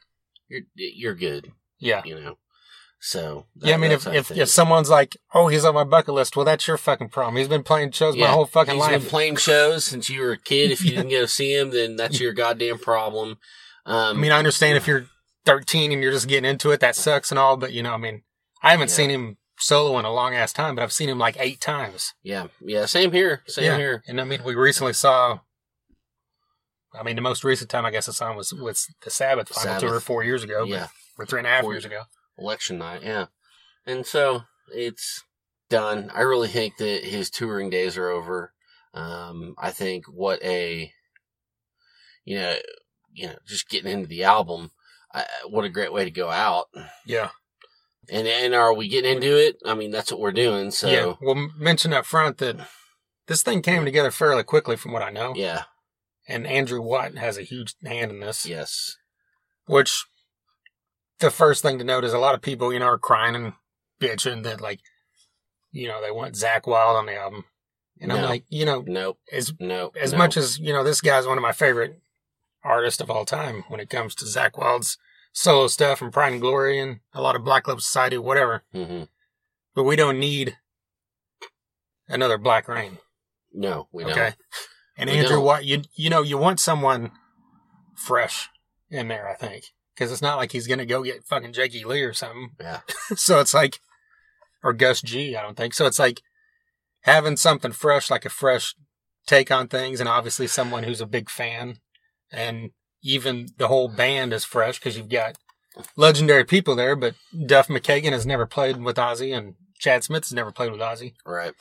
You're 0.47 0.61
you're 0.75 1.15
good. 1.15 1.51
Yeah. 1.79 2.01
You 2.05 2.19
know. 2.19 2.37
So 3.05 3.47
that- 3.57 3.67
yeah, 3.67 3.73
I 3.73 3.77
mean, 3.77 3.91
if, 3.91 4.07
if, 4.07 4.31
if 4.31 4.47
someone's 4.47 4.89
like, 4.89 5.17
oh, 5.33 5.49
he's 5.49 5.65
on 5.65 5.73
my 5.75 5.83
bucket 5.83 6.13
list, 6.13 6.37
well, 6.37 6.45
that's 6.45 6.67
your 6.69 6.77
fucking 6.77 7.09
problem. 7.09 7.35
He's 7.35 7.49
been 7.49 7.61
playing 7.63 7.91
shows 7.91 8.15
my 8.15 8.27
whole 8.27 8.45
fucking 8.45 8.75
He's 8.75 8.79
life. 8.81 8.91
He's 8.93 9.01
been 9.03 9.09
playing 9.09 9.35
shows 9.35 9.83
since 9.83 10.09
you 10.09 10.21
were 10.21 10.31
a 10.31 10.37
kid. 10.37 10.71
If 10.71 10.85
you 10.85 10.91
didn't 10.95 11.09
go 11.11 11.25
see 11.25 11.53
him, 11.53 11.71
then 11.71 11.97
that's 11.97 12.21
your 12.21 12.31
goddamn 12.31 12.77
problem. 12.79 13.39
Um, 13.85 14.17
I 14.17 14.21
mean, 14.21 14.31
I 14.31 14.37
understand 14.37 14.77
if 14.77 14.87
you're 14.87 15.07
13 15.45 15.91
and 15.91 16.01
you're 16.01 16.13
just 16.13 16.29
getting 16.29 16.49
into 16.49 16.71
it, 16.71 16.79
that 16.79 16.95
sucks 16.95 17.29
and 17.29 17.37
all, 17.37 17.57
but 17.57 17.73
you 17.73 17.83
know, 17.83 17.93
I 17.93 17.97
mean, 17.97 18.23
I 18.61 18.71
haven't 18.71 18.87
Yeah. 18.89 18.95
seen 18.95 19.09
him 19.09 19.37
solo 19.59 19.99
in 19.99 20.05
a 20.05 20.13
long 20.13 20.33
ass 20.33 20.53
time, 20.53 20.73
but 20.75 20.81
I've 20.83 20.93
seen 20.93 21.09
him 21.09 21.19
like 21.19 21.35
eight 21.39 21.59
times. 21.59 22.13
yeah, 22.23 22.47
yeah, 22.61 22.85
same 22.85 23.11
here, 23.11 23.41
same 23.47 23.65
yeah. 23.65 23.77
here. 23.77 24.03
And 24.07 24.21
I 24.21 24.23
mean, 24.23 24.45
we 24.45 24.55
recently 24.55 24.93
saw, 24.93 25.39
I 26.97 27.03
mean, 27.03 27.17
the 27.17 27.21
most 27.21 27.43
recent 27.43 27.69
time 27.69 27.85
I 27.85 27.91
guess 27.91 28.07
I 28.07 28.13
saw 28.13 28.31
him 28.31 28.37
was 28.37 28.53
with 28.53 28.85
the 29.03 29.09
Sabbath 29.09 29.49
final 29.49 29.73
Sabbath. 29.73 29.89
tour 29.89 29.99
four 29.99 30.23
years 30.23 30.43
ago, 30.43 30.63
Yeah, 30.63 30.87
or 31.17 31.25
three 31.25 31.39
and 31.39 31.47
a 31.47 31.49
half 31.49 31.61
Four- 31.63 31.73
years 31.73 31.83
ago. 31.85 32.03
Election 32.37 32.77
night. 32.77 33.01
Yeah, 33.03 33.25
and 33.85 34.05
so 34.05 34.43
it's 34.73 35.23
done. 35.69 36.11
I 36.13 36.21
really 36.21 36.47
think 36.47 36.77
that 36.77 37.03
his 37.05 37.29
touring 37.29 37.69
days 37.69 37.97
are 37.97 38.09
over. 38.09 38.53
Um, 38.93 39.55
I 39.57 39.71
think 39.71 40.05
what 40.05 40.41
a, 40.43 40.91
you 42.25 42.37
know, 42.37 42.55
you 43.11 43.27
know, 43.27 43.35
just 43.47 43.69
getting 43.69 43.91
into 43.91 44.07
the 44.07 44.23
album. 44.23 44.71
I, 45.13 45.25
what 45.47 45.65
a 45.65 45.69
great 45.69 45.93
way 45.93 46.05
to 46.05 46.11
go 46.11 46.29
out. 46.29 46.67
Yeah. 47.05 47.29
And 48.09 48.27
and 48.27 48.53
are 48.53 48.73
we 48.73 48.87
getting 48.87 49.15
into 49.15 49.35
it? 49.37 49.57
I 49.65 49.75
mean, 49.75 49.91
that's 49.91 50.11
what 50.11 50.19
we're 50.19 50.31
doing. 50.31 50.71
So 50.71 50.89
yeah. 50.89 51.13
Well, 51.21 51.49
mention 51.57 51.93
up 51.93 52.05
front 52.05 52.37
that 52.39 52.57
this 53.27 53.41
thing 53.41 53.61
came 53.61 53.85
together 53.85 54.11
fairly 54.11 54.43
quickly 54.43 54.75
from 54.75 54.91
what 54.91 55.01
I 55.03 55.09
know. 55.09 55.33
yeah, 55.35 55.63
And 56.27 56.45
Andrew 56.45 56.81
Watt 56.81 57.15
has 57.17 57.37
a 57.37 57.43
huge 57.43 57.75
hand 57.85 58.11
in 58.11 58.19
this. 58.19 58.45
yes, 58.45 58.97
Which 59.65 60.03
the 61.23 61.31
first 61.31 61.61
thing 61.61 61.77
to 61.79 61.83
note 61.83 62.03
is 62.03 62.13
a 62.13 62.19
lot 62.19 62.35
of 62.35 62.41
people, 62.41 62.71
you 62.71 62.79
know, 62.79 62.85
are 62.85 62.97
crying 62.97 63.35
and 63.35 63.53
bitching 63.99 64.43
that 64.43 64.61
like, 64.61 64.81
you 65.71 65.87
know, 65.87 66.01
they 66.01 66.11
want 66.11 66.35
Zakk 66.35 66.67
Wylde 66.67 66.97
on 66.97 67.05
the 67.07 67.15
album. 67.15 67.45
And 67.99 68.11
I'm 68.11 68.23
like, 68.23 68.43
you 68.49 68.65
know, 68.65 68.83
nope, 68.85 69.17
as 69.31 69.53
nope. 69.59 69.95
as 69.99 70.11
no. 70.11 70.17
much 70.17 70.35
as, 70.35 70.59
you 70.59 70.73
know, 70.73 70.83
this 70.83 70.99
guy's 70.99 71.25
one 71.25 71.37
of 71.37 71.41
my 71.41 71.53
favorite 71.53 72.01
artists 72.63 73.01
of 73.01 73.09
all 73.09 73.23
time 73.23 73.63
when 73.69 73.79
it 73.79 73.89
comes 73.89 74.13
to 74.15 74.25
Zakk 74.25 74.57
Wylde's 74.57 74.97
solo 75.31 75.67
stuff 75.67 76.01
and 76.01 76.11
Pride 76.11 76.33
and 76.33 76.41
Glory 76.41 76.79
and 76.79 76.99
a 77.13 77.21
lot 77.21 77.35
of 77.35 77.45
Black 77.45 77.67
Label 77.67 77.79
Society, 77.79 78.17
whatever. 78.17 78.63
hmm 78.73 79.03
But 79.73 79.83
we 79.83 79.95
don't 79.95 80.19
need 80.19 80.57
another 82.07 82.37
Black 82.37 82.67
Rain. 82.67 82.97
No, 83.53 83.87
we 83.91 84.03
don't. 84.03 84.11
okay. 84.11 84.33
And 84.97 85.09
We 85.09 85.17
Andrew. 85.17 85.39
Watt, 85.41 85.65
you 85.65 85.83
you 85.95 86.09
know, 86.09 86.21
you 86.21 86.37
want 86.37 86.59
someone 86.59 87.11
fresh 87.95 88.49
in 88.89 89.07
there, 89.07 89.27
I 89.29 89.35
think, 89.35 89.65
because 89.95 90.11
it's 90.11 90.21
not 90.21 90.37
like 90.37 90.51
he's 90.51 90.67
gonna 90.67 90.85
go 90.85 91.03
get 91.03 91.25
fucking 91.25 91.53
Jakey 91.53 91.83
Lee 91.83 92.01
or 92.03 92.13
something. 92.13 92.51
Yeah. 92.59 92.81
so 93.15 93.39
it's 93.39 93.53
like, 93.53 93.79
or 94.63 94.73
Gus 94.73 95.01
G, 95.01 95.35
I 95.35 95.41
don't 95.41 95.55
think. 95.57 95.73
So 95.73 95.85
it's 95.85 95.99
like 95.99 96.21
having 97.01 97.37
something 97.37 97.71
fresh, 97.71 98.09
like 98.09 98.25
a 98.25 98.29
fresh 98.29 98.75
take 99.25 99.51
on 99.51 99.67
things, 99.67 99.99
and 99.99 100.09
obviously 100.09 100.47
someone 100.47 100.83
who's 100.83 101.01
a 101.01 101.05
big 101.05 101.29
fan, 101.29 101.77
and 102.31 102.71
even 103.03 103.49
the 103.57 103.67
whole 103.67 103.87
band 103.89 104.33
is 104.33 104.45
fresh 104.45 104.79
because 104.79 104.97
you've 104.97 105.09
got 105.09 105.37
legendary 105.95 106.45
people 106.45 106.75
there. 106.75 106.95
But 106.95 107.15
Duff 107.45 107.67
McKagan 107.67 108.11
has 108.11 108.25
never 108.25 108.45
played 108.45 108.77
with 108.81 108.95
Ozzy, 108.97 109.35
and 109.37 109.55
Chad 109.79 110.03
Smith 110.03 110.23
has 110.23 110.33
never 110.33 110.51
played 110.51 110.71
with 110.71 110.81
Ozzy, 110.81 111.13
Right. 111.25 111.53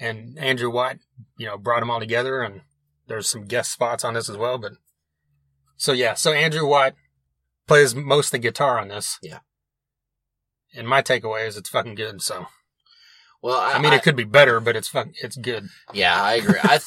and 0.00 0.36
Andrew 0.38 0.70
Watt, 0.70 0.96
you 1.36 1.46
know, 1.46 1.56
brought 1.56 1.80
them 1.80 1.90
all 1.90 2.00
together, 2.00 2.42
and 2.42 2.62
there's 3.06 3.28
some 3.28 3.46
guest 3.46 3.72
spots 3.72 4.04
on 4.04 4.14
this 4.14 4.28
as 4.28 4.36
well. 4.36 4.58
But 4.58 4.72
so 5.76 5.92
yeah, 5.92 6.14
so 6.14 6.32
Andrew 6.32 6.66
Watt 6.66 6.94
plays 7.66 7.94
most 7.94 8.26
of 8.28 8.32
the 8.32 8.38
guitar 8.38 8.78
on 8.78 8.88
this. 8.88 9.18
Yeah. 9.22 9.40
And 10.74 10.88
my 10.88 11.02
takeaway 11.02 11.46
is 11.46 11.56
it's 11.56 11.68
fucking 11.68 11.94
good. 11.94 12.22
So 12.22 12.46
Well, 13.42 13.58
I, 13.58 13.74
I 13.74 13.78
mean, 13.78 13.92
it 13.92 14.02
could 14.02 14.16
be 14.16 14.24
better, 14.24 14.60
but 14.60 14.76
it's 14.76 14.88
fucking 14.88 15.14
it's 15.22 15.36
good. 15.36 15.68
Yeah, 15.92 16.20
I 16.20 16.34
agree. 16.34 16.60
I 16.62 16.68
th- 16.78 16.84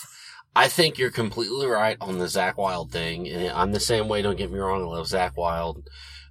I 0.56 0.70
think 0.70 0.98
you're 0.98 1.12
completely 1.12 1.68
right 1.68 1.98
on 2.00 2.18
the 2.18 2.26
Zakk 2.26 2.56
Wylde 2.56 2.92
thing, 2.92 3.28
and 3.28 3.50
I'm 3.50 3.74
the 3.74 3.80
same 3.80 4.08
way. 4.08 4.22
Don't 4.22 4.38
get 4.38 4.52
me 4.52 4.58
wrong, 4.60 4.82
I 4.82 4.86
love 4.86 5.08
Zakk 5.08 5.36
Wylde, 5.36 5.84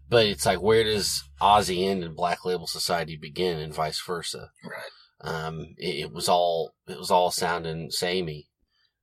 but 0.08 0.24
it's 0.26 0.46
like 0.46 0.62
where 0.62 0.82
does 0.82 1.22
Ozzy 1.42 1.86
end 1.86 2.02
and 2.02 2.16
Black 2.16 2.44
Label 2.44 2.66
Society 2.66 3.18
begin, 3.20 3.58
and 3.58 3.74
vice 3.74 4.00
versa. 4.00 4.48
Right. 4.64 5.30
Um, 5.30 5.74
it, 5.76 6.04
it 6.04 6.12
was 6.12 6.28
all 6.28 6.74
it 6.88 6.98
was 6.98 7.10
all 7.10 7.30
sounding 7.30 7.90
samey, 7.90 8.48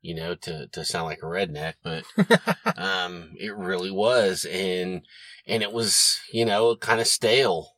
you 0.01 0.15
know, 0.15 0.35
to 0.35 0.67
to 0.67 0.85
sound 0.85 1.05
like 1.05 1.19
a 1.21 1.25
redneck, 1.25 1.75
but 1.83 2.03
um, 2.77 3.31
it 3.37 3.55
really 3.55 3.91
was, 3.91 4.45
and 4.45 5.01
and 5.47 5.63
it 5.63 5.71
was 5.71 6.19
you 6.31 6.45
know 6.45 6.75
kind 6.75 7.01
of 7.01 7.07
stale. 7.07 7.75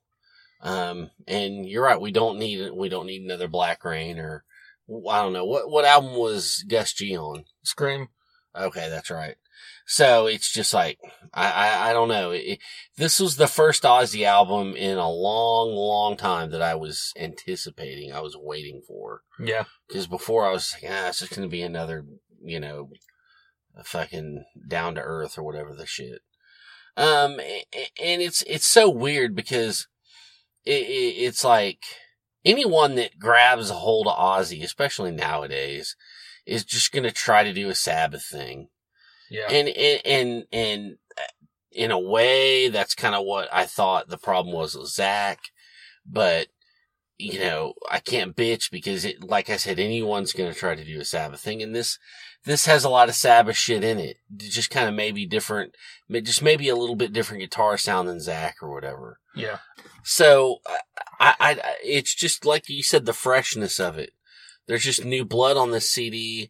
Um, 0.62 1.12
and 1.28 1.68
you're 1.68 1.84
right. 1.84 2.00
We 2.00 2.12
don't 2.12 2.40
need 2.40 2.72
we 2.74 2.90
don't 2.90 3.08
need 3.08 3.24
another 3.24 3.48
Black 3.48 3.84
Rain 3.84 4.18
or 4.18 4.46
I 4.90 5.22
don't 5.22 5.34
know 5.34 5.46
what 5.46 5.70
what 5.70 5.86
album 5.86 6.16
was 6.16 6.64
Gus 6.68 6.94
G 6.94 7.18
on. 7.18 7.46
Scream. 7.64 8.10
Okay, 8.56 8.90
that's 8.90 9.10
right. 9.10 9.36
So 9.86 10.28
it's 10.28 10.52
just 10.52 10.74
like 10.74 10.98
I 11.34 11.52
I, 11.52 11.90
I 11.90 11.94
don't 11.94 12.08
know. 12.08 12.32
It, 12.32 12.60
this 12.98 13.20
was 13.20 13.36
the 13.36 13.48
first 13.48 13.84
Ozzy 13.84 14.26
album 14.26 14.76
in 14.76 14.98
a 14.98 15.10
long, 15.10 15.72
long 15.72 16.16
time 16.18 16.52
that 16.52 16.62
I 16.62 16.76
was 16.76 17.12
anticipating. 17.18 18.12
I 18.12 18.22
was 18.22 18.38
waiting 18.38 18.82
for 18.88 19.22
Yeah. 19.40 19.66
because 19.88 20.08
before 20.08 20.46
I 20.48 20.52
was 20.52 20.74
like, 20.74 20.90
ah, 20.92 21.10
it's 21.10 21.20
just 21.20 21.36
gonna 21.36 21.48
be 21.48 21.62
another, 21.62 22.06
you 22.44 22.60
know, 22.60 22.90
fucking 23.84 24.46
down 24.68 24.96
to 24.96 25.02
earth 25.02 25.38
or 25.38 25.44
whatever 25.44 25.74
the 25.74 25.86
shit. 25.86 26.22
Um, 26.96 27.40
and 28.02 28.22
it's 28.22 28.44
it's 28.44 28.68
so 28.68 28.90
weird 28.90 29.36
because 29.36 29.88
it, 30.66 30.84
it 30.88 31.16
it's 31.26 31.44
like 31.44 31.80
anyone 32.46 32.96
that 32.96 33.18
grabs 33.20 33.70
a 33.70 33.76
hold 33.76 34.08
of 34.08 34.16
Ozzy, 34.16 34.64
especially 34.64 35.12
nowadays, 35.12 35.96
is 36.46 36.64
just 36.64 36.92
gonna 36.92 37.12
try 37.12 37.44
to 37.44 37.52
do 37.54 37.70
a 37.70 37.76
Sabbath 37.76 38.26
thing 38.26 38.68
Yeah. 39.34 39.48
and 39.50 39.68
and 39.68 40.02
and, 40.06 40.44
and 40.54 40.98
uh, 41.18 41.22
in 41.72 41.90
a 41.90 42.00
way, 42.00 42.70
that's 42.70 42.94
kind 42.94 43.16
of 43.16 43.26
what 43.26 43.50
I 43.52 43.66
thought 43.66 44.10
the 44.10 44.18
problem 44.18 44.56
was 44.56 44.76
with 44.76 44.90
Zakk. 44.90 45.38
But 46.06 46.48
you 47.18 47.40
know, 47.40 47.74
I 47.90 48.00
can't 48.00 48.36
bitch 48.36 48.70
because 48.70 49.06
it, 49.06 49.24
like 49.24 49.50
I 49.50 49.58
said, 49.58 49.80
anyone's 49.80 50.34
going 50.34 50.52
to 50.52 50.58
try 50.58 50.76
to 50.76 50.84
do 50.84 51.00
a 51.02 51.06
Sabbath 51.06 51.42
thing, 51.42 51.64
and 51.64 51.76
this 51.76 51.98
this 52.46 52.68
has 52.68 52.84
a 52.84 52.90
lot 52.90 53.10
of 53.10 53.16
Sabbath 53.16 53.56
shit 53.56 53.84
in 53.84 53.98
it. 53.98 54.18
Just 54.36 54.70
kind 54.70 54.88
of 54.88 54.94
maybe 54.94 55.26
different, 55.26 55.74
just 56.12 56.44
maybe 56.44 56.70
a 56.70 56.76
little 56.76 56.96
bit 56.96 57.12
different 57.14 57.42
guitar 57.42 57.78
sound 57.78 58.08
than 58.08 58.18
Zakk 58.18 58.54
or 58.62 58.72
whatever. 58.72 59.20
yeah. 59.36 59.60
So 60.04 60.58
I, 61.20 61.36
I, 61.40 61.52
I, 61.54 61.76
it's 61.84 62.14
just 62.14 62.46
like 62.46 62.68
you 62.68 62.84
said, 62.84 63.06
the 63.06 63.14
freshness 63.14 63.80
of 63.80 63.98
it. 63.98 64.12
There's 64.68 64.84
just 64.84 65.06
new 65.06 65.26
blood 65.26 65.58
on 65.58 65.72
this 65.72 65.90
CD. 65.90 66.50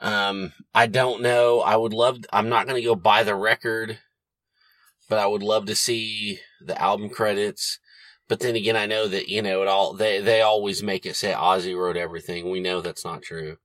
Um, 0.00 0.52
I 0.74 0.86
don't 0.86 1.22
know. 1.22 1.60
I 1.60 1.76
would 1.76 1.92
love, 1.92 2.18
I'm 2.32 2.48
not 2.48 2.66
going 2.66 2.80
to 2.80 2.86
go 2.86 2.94
buy 2.94 3.22
the 3.22 3.34
record, 3.34 3.98
but 5.08 5.18
I 5.18 5.26
would 5.26 5.42
love 5.42 5.66
to 5.66 5.74
see 5.74 6.40
the 6.60 6.80
album 6.80 7.08
credits. 7.08 7.78
But 8.28 8.40
then 8.40 8.56
again, 8.56 8.76
I 8.76 8.86
know 8.86 9.06
that, 9.08 9.28
you 9.28 9.42
know, 9.42 9.62
it 9.62 9.68
all, 9.68 9.92
they, 9.94 10.20
they 10.20 10.40
always 10.40 10.82
make 10.82 11.04
it 11.06 11.14
say 11.16 11.32
Ozzy 11.32 11.76
wrote 11.76 11.96
everything. 11.96 12.50
We 12.50 12.60
know 12.60 12.80
that's 12.80 13.04
not 13.04 13.22
true. 13.22 13.58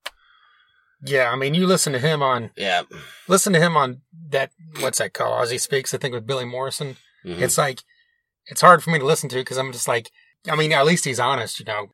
Yeah. 1.04 1.30
I 1.32 1.36
mean, 1.38 1.54
you 1.54 1.66
listen 1.66 1.94
to 1.94 2.00
him 2.00 2.22
on 2.22 2.52
Yeah. 2.58 2.82
listen 3.28 3.54
to 3.54 3.60
him 3.60 3.78
on 3.78 4.02
that 4.30 4.52
what's 4.82 4.98
that 4.98 5.14
called? 5.14 5.48
Ozzy 5.48 5.60
Speaks, 5.60 5.94
I 5.94 5.98
think 5.98 6.14
with 6.14 6.28
Billy 6.28 6.44
Morrison. 6.46 6.98
Mhm. 7.26 7.40
It's 7.42 7.58
like 7.58 7.84
it's 8.48 8.62
hard 8.62 8.84
for 8.84 8.90
me 8.90 9.00
to 9.00 9.06
listen 9.06 9.30
to 9.30 9.36
because 9.38 9.58
I'm 9.58 9.72
just 9.72 9.88
like 9.88 10.12
I 10.50 10.56
mean, 10.56 10.74
at 10.74 10.86
least 10.86 11.06
he's 11.06 11.20
honest, 11.20 11.60
you 11.60 11.66
know. 11.66 11.88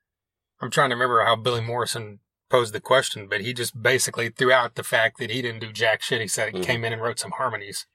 I'm 0.61 0.71
trying 0.71 0.89
to 0.89 0.95
remember 0.95 1.23
how 1.23 1.35
Billy 1.35 1.61
Morrison 1.61 2.19
posed 2.49 2.73
the 2.73 2.79
question, 2.81 3.27
but 3.27 3.41
he 3.41 3.53
just 3.53 3.81
basically 3.81 4.29
threw 4.29 4.51
out 4.51 4.75
the 4.75 4.83
fact 4.83 5.17
that 5.19 5.29
he 5.31 5.41
didn't 5.41 5.61
do 5.61 5.71
jack 5.71 6.01
shit. 6.01 6.21
He 6.21 6.27
said 6.27 6.53
he 6.53 6.59
Mhm. 6.61 6.65
came 6.65 6.83
in 6.85 6.93
and 6.93 7.01
wrote 7.01 7.19
some 7.19 7.31
harmonies, 7.31 7.85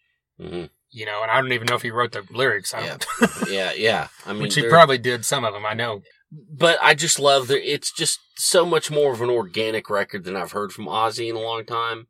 Mhm. 0.41 0.71
you 0.91 1.07
know, 1.07 1.23
and 1.23 1.31
I 1.31 1.41
don't 1.41 1.53
even 1.53 1.67
know 1.67 1.77
if 1.77 1.83
he 1.83 1.91
wrote 1.91 2.13
the 2.13 2.25
lyrics. 2.31 2.75
I 2.75 2.85
Yeah. 2.85 2.99
yeah. 3.49 3.73
Yeah. 3.73 4.09
I 4.27 4.33
mean, 4.33 4.43
which 4.43 4.55
he 4.57 4.69
probably 4.69 4.99
did 4.99 5.25
some 5.25 5.45
of 5.45 5.53
them. 5.55 5.65
I 5.67 5.75
know. 5.75 6.03
but 6.33 6.79
I 6.81 6.95
just 6.95 7.19
love 7.19 7.49
that 7.49 7.69
it's 7.69 7.91
just 7.93 8.21
so 8.37 8.65
much 8.65 8.89
more 8.89 9.13
of 9.13 9.21
an 9.21 9.31
organic 9.31 9.91
record 9.91 10.23
than 10.23 10.37
I've 10.37 10.53
heard 10.53 10.73
from 10.73 10.85
Ozzy 10.87 11.29
in 11.29 11.35
a 11.35 11.41
long 11.41 11.65
time, 11.67 12.07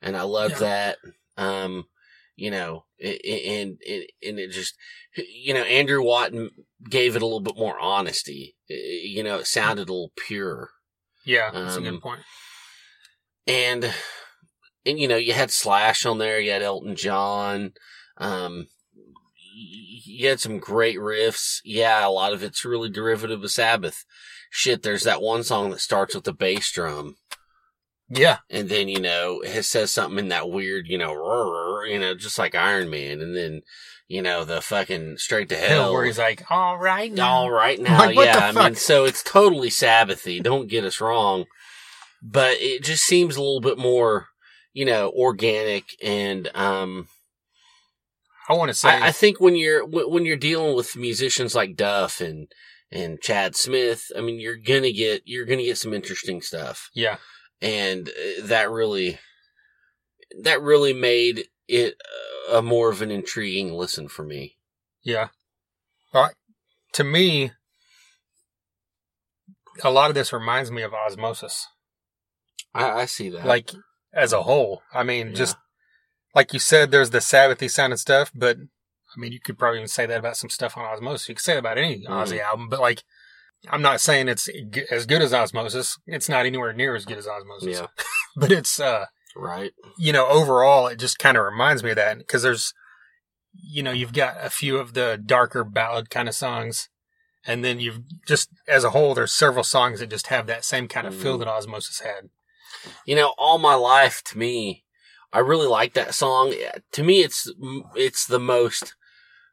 and 0.00 0.16
I 0.16 0.22
love 0.22 0.52
Yeah. 0.52 0.58
that. 0.60 0.98
Um, 1.36 1.88
you 2.36 2.52
know, 2.52 2.84
it, 2.96 3.20
it- 3.24 3.44
and 3.60 3.78
it 3.80 4.10
and 4.22 4.38
it 4.38 4.52
just, 4.52 4.76
you 5.16 5.52
know, 5.52 5.62
Andrew 5.64 6.00
Watton 6.00 6.50
gave 6.88 7.16
it 7.16 7.22
a 7.22 7.26
little 7.26 7.40
bit 7.40 7.56
more 7.56 7.76
honesty. 7.80 8.54
You 8.68 9.24
know, 9.24 9.38
it 9.38 9.48
sounded 9.48 9.88
a 9.88 9.92
little 9.92 10.12
pure, 10.16 10.70
Yeah, 11.26 11.50
that's 11.50 11.74
a 11.74 11.78
Um, 11.78 11.84
good 11.84 12.00
point. 12.00 12.20
and 13.46 13.92
and 14.86 14.98
you 14.98 15.08
know, 15.08 15.16
you 15.16 15.32
had 15.32 15.50
Slash 15.50 16.06
on 16.06 16.18
there, 16.18 16.38
you 16.40 16.52
had 16.52 16.62
Elton 16.62 16.94
John. 16.96 17.72
Um, 18.18 18.68
you 19.54 20.28
had 20.28 20.40
some 20.40 20.58
great 20.58 20.96
riffs. 20.96 21.60
Yeah, 21.64 22.06
a 22.06 22.08
lot 22.10 22.32
of 22.32 22.42
it's 22.42 22.64
really 22.64 22.88
derivative 22.88 23.42
of 23.42 23.50
Sabbath. 23.50 24.04
Shit, 24.50 24.82
there's 24.82 25.02
that 25.02 25.20
one 25.20 25.42
song 25.42 25.70
that 25.70 25.80
starts 25.80 26.14
with 26.14 26.24
the 26.24 26.32
bass 26.32 26.70
drum, 26.70 27.16
Yeah, 28.08 28.38
and 28.48 28.68
then 28.68 28.88
you 28.88 29.00
know 29.00 29.40
it 29.40 29.64
says 29.64 29.90
something 29.90 30.18
in 30.20 30.28
that 30.28 30.48
weird, 30.48 30.86
you 30.86 30.96
know, 30.98 31.82
you 31.84 31.98
know, 31.98 32.14
just 32.14 32.38
like 32.38 32.54
Iron 32.54 32.88
Man, 32.88 33.20
and 33.20 33.36
then 33.36 33.62
you 34.08 34.22
know 34.22 34.44
the 34.44 34.60
fucking 34.60 35.18
straight 35.18 35.48
to 35.48 35.56
hell. 35.56 35.92
where 35.92 36.04
he's 36.04 36.18
like, 36.18 36.50
"All 36.50 36.78
right, 36.78 37.12
now." 37.12 37.32
All 37.32 37.50
right 37.50 37.78
now, 37.80 37.98
Like, 37.98 38.16
yeah. 38.16 38.38
I 38.38 38.52
mean, 38.52 38.74
so 38.74 39.04
it's 39.04 39.22
totally 39.22 39.68
Sabbathy. 39.68 40.42
Don't 40.42 40.68
get 40.68 40.84
us 40.84 41.00
wrong, 41.00 41.46
but 42.22 42.56
it 42.60 42.82
just 42.82 43.04
seems 43.04 43.36
a 43.36 43.40
little 43.40 43.60
bit 43.60 43.78
more, 43.78 44.28
you 44.72 44.84
know, 44.84 45.10
organic 45.10 45.84
and 46.02 46.48
um. 46.54 47.08
I 48.48 48.52
want 48.52 48.68
to 48.68 48.74
say, 48.74 48.90
I, 48.90 49.08
I 49.08 49.12
think 49.12 49.40
when 49.40 49.56
you're 49.56 49.84
when 49.84 50.24
you're 50.24 50.36
dealing 50.36 50.76
with 50.76 50.96
musicians 50.96 51.56
like 51.56 51.74
Duff 51.74 52.20
and 52.20 52.46
and 52.92 53.20
Chad 53.20 53.56
Smith, 53.56 54.04
I 54.16 54.20
mean, 54.20 54.38
you're 54.38 54.56
gonna 54.56 54.92
get 54.92 55.22
you're 55.24 55.46
gonna 55.46 55.64
get 55.64 55.78
some 55.78 55.92
interesting 55.92 56.40
stuff, 56.40 56.88
yeah, 56.94 57.16
and 57.60 58.08
uh, 58.08 58.46
that 58.46 58.70
really 58.70 59.18
that 60.42 60.62
really 60.62 60.92
made 60.92 61.48
it 61.68 61.96
a 62.50 62.62
more 62.62 62.90
of 62.90 63.02
an 63.02 63.10
intriguing 63.10 63.72
listen 63.72 64.08
for 64.08 64.22
me. 64.24 64.56
Yeah. 65.02 65.28
Well, 66.12 66.30
to 66.92 67.04
me, 67.04 67.52
a 69.82 69.90
lot 69.90 70.10
of 70.10 70.14
this 70.14 70.32
reminds 70.32 70.70
me 70.70 70.82
of 70.82 70.92
Ozzmosis. 70.92 71.64
I, 72.74 72.90
I 73.02 73.04
see 73.06 73.28
that. 73.30 73.46
Like 73.46 73.70
as 74.12 74.32
a 74.32 74.42
whole. 74.42 74.82
I 74.92 75.02
mean, 75.02 75.28
Yeah. 75.28 75.34
just 75.34 75.56
like 76.34 76.52
you 76.52 76.58
said, 76.58 76.90
there's 76.90 77.10
the 77.10 77.18
Sabbathy 77.18 77.70
sounding 77.70 77.96
stuff, 77.96 78.30
but 78.34 78.56
I 78.58 79.20
mean, 79.20 79.32
you 79.32 79.40
could 79.40 79.58
probably 79.58 79.78
even 79.78 79.88
say 79.88 80.06
that 80.06 80.18
about 80.18 80.36
some 80.36 80.50
stuff 80.50 80.76
on 80.76 80.84
Ozzmosis. 80.84 81.28
You 81.28 81.34
could 81.34 81.42
say 81.44 81.54
that 81.54 81.60
about 81.60 81.78
any 81.78 82.04
Mhm. 82.04 82.08
Ozzy 82.08 82.40
album, 82.40 82.68
but 82.68 82.80
like, 82.80 83.02
I'm 83.68 83.82
not 83.82 84.00
saying 84.00 84.28
it's 84.28 84.44
g- 84.46 84.84
as 84.90 85.06
good 85.06 85.22
as 85.22 85.32
Ozzmosis. 85.32 85.98
It's 86.06 86.28
not 86.28 86.44
anywhere 86.46 86.72
near 86.72 86.94
as 86.94 87.04
good 87.06 87.18
as 87.18 87.26
Ozzmosis. 87.26 87.72
yeah, 87.72 87.86
But 88.36 88.52
it's, 88.52 88.78
uh, 88.78 89.06
right. 89.36 89.72
you 89.98 90.12
know, 90.12 90.26
overall, 90.28 90.86
it 90.88 90.98
just 90.98 91.18
kind 91.18 91.36
of 91.36 91.44
reminds 91.44 91.82
me 91.82 91.90
of 91.90 91.96
that 91.96 92.18
because 92.18 92.42
there's, 92.42 92.72
you 93.52 93.82
know, 93.82 93.92
you've 93.92 94.12
got 94.12 94.36
a 94.40 94.50
few 94.50 94.76
of 94.78 94.94
the 94.94 95.20
darker 95.24 95.64
ballad 95.64 96.10
kind 96.10 96.28
of 96.28 96.34
songs, 96.34 96.88
and 97.46 97.64
then 97.64 97.80
you've 97.80 98.00
just 98.26 98.48
as 98.68 98.84
a 98.84 98.90
whole, 98.90 99.14
there's 99.14 99.32
several 99.32 99.64
songs 99.64 100.00
that 100.00 100.10
just 100.10 100.26
have 100.28 100.46
that 100.46 100.64
same 100.64 100.88
kind 100.88 101.06
of 101.06 101.14
feel 101.14 101.36
Mhm. 101.36 101.40
that 101.40 101.48
Ozzmosis 101.48 102.02
had. 102.02 102.30
You 103.04 103.16
know, 103.16 103.34
all 103.38 103.58
my 103.58 103.74
life 103.74 104.22
to 104.26 104.38
me, 104.38 104.84
I 105.32 105.38
really 105.40 105.66
like 105.66 105.94
that 105.94 106.14
song. 106.14 106.54
To 106.92 107.02
me, 107.02 107.22
it's 107.22 107.50
it's 107.94 108.26
the 108.26 108.38
most 108.40 108.94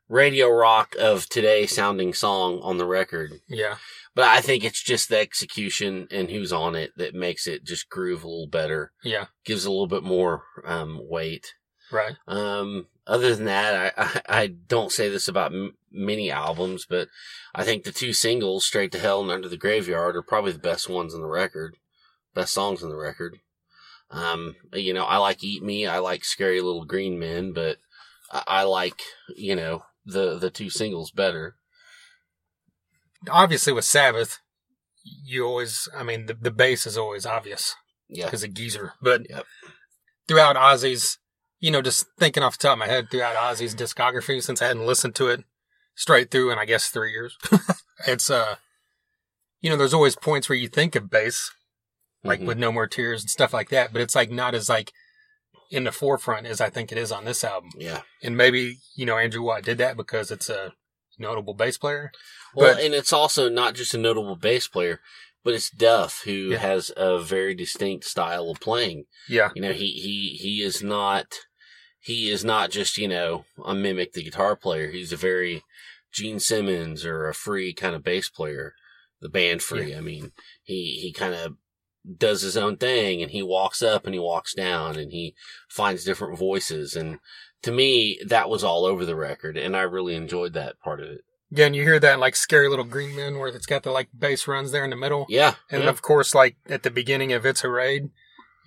radio 0.10 0.50
rock 0.50 0.96
of 1.00 1.28
today 1.30 1.66
sounding 1.66 2.14
song 2.14 2.60
on 2.62 2.78
the 2.78 2.86
record. 2.86 3.42
Yeah. 3.48 3.78
But 4.16 4.26
I 4.26 4.42
think 4.42 4.64
it's 4.64 4.84
just 4.84 5.10
the 5.10 5.20
execution 5.20 6.08
and 6.12 6.30
who's 6.30 6.54
on 6.54 6.76
it 6.76 6.92
that 6.98 7.16
makes 7.16 7.48
it 7.48 7.66
just 7.66 7.90
groove 7.90 8.24
a 8.24 8.28
little 8.28 8.48
better. 8.48 8.92
Yeah. 9.04 9.26
Gives 9.44 9.66
a 9.66 9.72
little 9.72 9.88
bit 9.88 10.04
more 10.04 10.44
um, 10.66 11.00
weight. 11.10 11.54
Right. 11.92 12.16
Um, 12.28 12.88
other 13.08 13.36
than 13.36 13.46
that, 13.46 13.94
I, 13.98 14.04
I, 14.04 14.42
I 14.42 14.48
don't 14.48 14.92
say 14.92 15.10
this 15.10 15.28
about 15.28 15.52
m- 15.52 15.78
many 15.92 16.30
albums, 16.32 16.86
but 16.88 17.08
I 17.56 17.64
think 17.64 17.84
the 17.84 17.92
two 17.92 18.14
singles, 18.14 18.66
Straight 18.66 18.92
to 18.92 19.00
Hell 19.00 19.22
and 19.22 19.32
Under 19.32 19.50
the 19.50 19.58
Graveyard, 19.58 20.16
are 20.16 20.22
probably 20.22 20.52
the 20.52 20.60
best 20.60 20.88
ones 20.88 21.14
on 21.14 21.22
the 21.22 21.28
record. 21.28 21.78
Best 22.34 22.54
songs 22.54 22.84
on 22.84 22.90
the 22.90 22.96
record. 22.96 23.40
Um, 24.12 24.56
you 24.74 24.94
know, 24.94 25.06
I 25.06 25.18
like 25.18 25.44
Eat 25.44 25.64
Me, 25.64 25.88
I 25.88 25.98
like 25.98 26.24
Scary 26.24 26.62
Little 26.62 26.86
Green 26.86 27.18
Men, 27.18 27.52
but 27.52 27.78
I, 28.32 28.44
I 28.48 28.64
like, 28.64 29.02
you 29.36 29.56
know, 29.56 29.86
the, 30.06 30.38
the 30.38 30.52
two 30.52 30.70
singles 30.70 31.12
better. 31.12 31.56
Obviously, 33.30 33.74
with 33.74 33.86
Sabbath, 33.86 34.40
you 35.04 35.46
always, 35.46 35.88
I 35.96 36.04
mean, 36.04 36.26
the, 36.28 36.34
the 36.34 36.52
bass 36.52 36.86
is 36.88 36.98
always 36.98 37.26
obvious 37.26 37.76
Yeah. 38.10 38.26
because 38.26 38.44
of 38.44 38.54
Geezer. 38.54 38.94
But 39.02 39.30
Yep. 39.30 39.46
throughout 40.28 40.56
Ozzy's, 40.56 41.18
you 41.60 41.72
know, 41.72 41.82
just 41.82 42.06
thinking 42.20 42.44
off 42.44 42.58
the 42.58 42.64
top 42.68 42.74
of 42.74 42.80
my 42.80 42.88
head, 42.88 43.10
throughout 43.10 43.36
Ozzy's 43.36 43.76
discography, 43.76 44.42
since 44.42 44.62
I 44.62 44.68
hadn't 44.68 44.86
listened 44.86 45.16
to 45.16 45.28
it 45.30 45.44
straight 45.96 46.32
through 46.32 46.52
in, 46.52 46.58
I 46.60 46.66
guess, 46.66 46.88
three 46.88 47.12
years, 47.12 47.38
it's, 48.08 48.30
uh, 48.30 48.56
you 49.62 49.70
know, 49.70 49.78
there's 49.78 49.94
always 49.94 50.16
points 50.16 50.50
where 50.50 50.58
you 50.58 50.68
think 50.68 50.96
of 50.96 51.10
bass, 51.10 51.52
like 52.24 52.40
Mhm. 52.42 52.46
with 52.48 52.58
No 52.58 52.72
More 52.72 52.88
Tears 52.88 53.22
and 53.22 53.30
stuff 53.30 53.54
like 53.54 53.70
that, 53.70 53.94
but 53.94 54.02
it's 54.02 54.16
like 54.16 54.32
not 54.32 54.56
as 54.56 54.70
like 54.70 54.92
in 55.72 55.84
the 55.86 55.92
forefront 55.92 56.46
as 56.46 56.62
I 56.62 56.70
think 56.70 56.92
it 56.92 56.98
is 56.98 57.12
on 57.12 57.26
this 57.26 57.44
album. 57.44 57.72
Yeah. 57.78 58.02
And 58.22 58.36
maybe, 58.38 58.78
you 58.96 59.06
know, 59.06 59.18
Andrew 59.18 59.42
Watt 59.42 59.64
did 59.64 59.78
that 59.80 59.98
because 59.98 60.32
it's 60.32 60.50
a 60.50 60.74
notable 61.20 61.54
bass 61.54 61.78
player. 61.78 62.12
Well, 62.56 62.76
But- 62.76 62.84
and 62.84 62.94
it's 62.94 63.14
also 63.14 63.50
not 63.50 63.76
just 63.76 63.94
a 63.94 63.98
notable 63.98 64.36
bass 64.36 64.68
player, 64.68 65.00
but 65.44 65.54
it's 65.54 65.70
Duff 65.70 66.22
who 66.26 66.32
Yeah. 66.52 66.58
has 66.60 66.92
a 66.96 67.20
very 67.20 67.54
distinct 67.56 68.06
style 68.06 68.50
of 68.50 68.60
playing. 68.60 69.06
Yeah. 69.28 69.50
You 69.56 69.62
know, 69.62 69.74
he, 69.74 69.88
he, 69.92 70.38
he 70.42 70.62
is 70.62 70.82
not, 70.82 71.40
he 72.00 72.30
is 72.30 72.44
not 72.46 72.72
just, 72.72 72.98
you 72.98 73.08
know, 73.08 73.46
a 73.64 73.74
mimic 73.74 74.14
the 74.14 74.24
guitar 74.24 74.56
player. 74.56 74.90
He's 74.92 75.12
a 75.12 75.18
very 75.18 75.64
Gene 76.12 76.40
Simmons 76.40 77.06
or 77.06 77.28
a 77.28 77.34
free 77.34 77.74
kind 77.74 77.96
of 77.96 78.04
bass 78.04 78.30
player, 78.30 78.74
the 79.20 79.30
band 79.30 79.64
free. 79.64 79.96
I 79.96 80.00
mean, 80.02 80.32
he, 80.64 81.00
he 81.02 81.12
kind 81.12 81.34
of 81.34 81.56
does 82.18 82.42
his 82.42 82.58
own 82.58 82.78
thing 82.78 83.22
and 83.22 83.32
he 83.32 83.42
walks 83.42 83.82
up 83.82 84.06
and 84.06 84.14
he 84.14 84.20
walks 84.20 84.54
down 84.54 84.98
and 84.98 85.12
he 85.12 85.34
finds 85.70 86.04
different 86.04 86.38
voices. 86.38 86.96
And 86.96 87.20
to 87.62 87.72
me, 87.72 88.20
that 88.26 88.50
was 88.50 88.64
all 88.64 88.86
over 88.86 89.06
the 89.06 89.16
record 89.16 89.58
and 89.58 89.76
I 89.76 89.82
really 89.82 90.16
enjoyed 90.16 90.54
that 90.54 90.80
part 90.82 91.00
of 91.00 91.10
it. 91.10 91.22
Again, 91.52 91.74
you 91.74 91.84
hear 91.84 92.00
that 92.00 92.16
in 92.16 92.20
like 92.20 92.36
Scary 92.36 92.68
Little 92.68 92.84
Green 92.86 93.16
Men 93.16 93.38
where 93.38 93.48
it's 93.48 93.66
got 93.68 93.84
the 93.84 93.92
like 93.92 94.10
bass 94.18 94.48
runs 94.48 94.72
there 94.72 94.84
in 94.84 94.90
the 94.90 94.96
middle. 94.96 95.26
Yeah. 95.30 95.56
And 95.70 95.84
yeah. 95.84 95.90
of 95.90 96.02
course, 96.02 96.34
like 96.34 96.58
at 96.68 96.84
the 96.84 96.92
beginning 96.92 97.32
of 97.32 97.46
It's 97.46 97.64
a 97.64 97.70
Raid, 97.70 98.10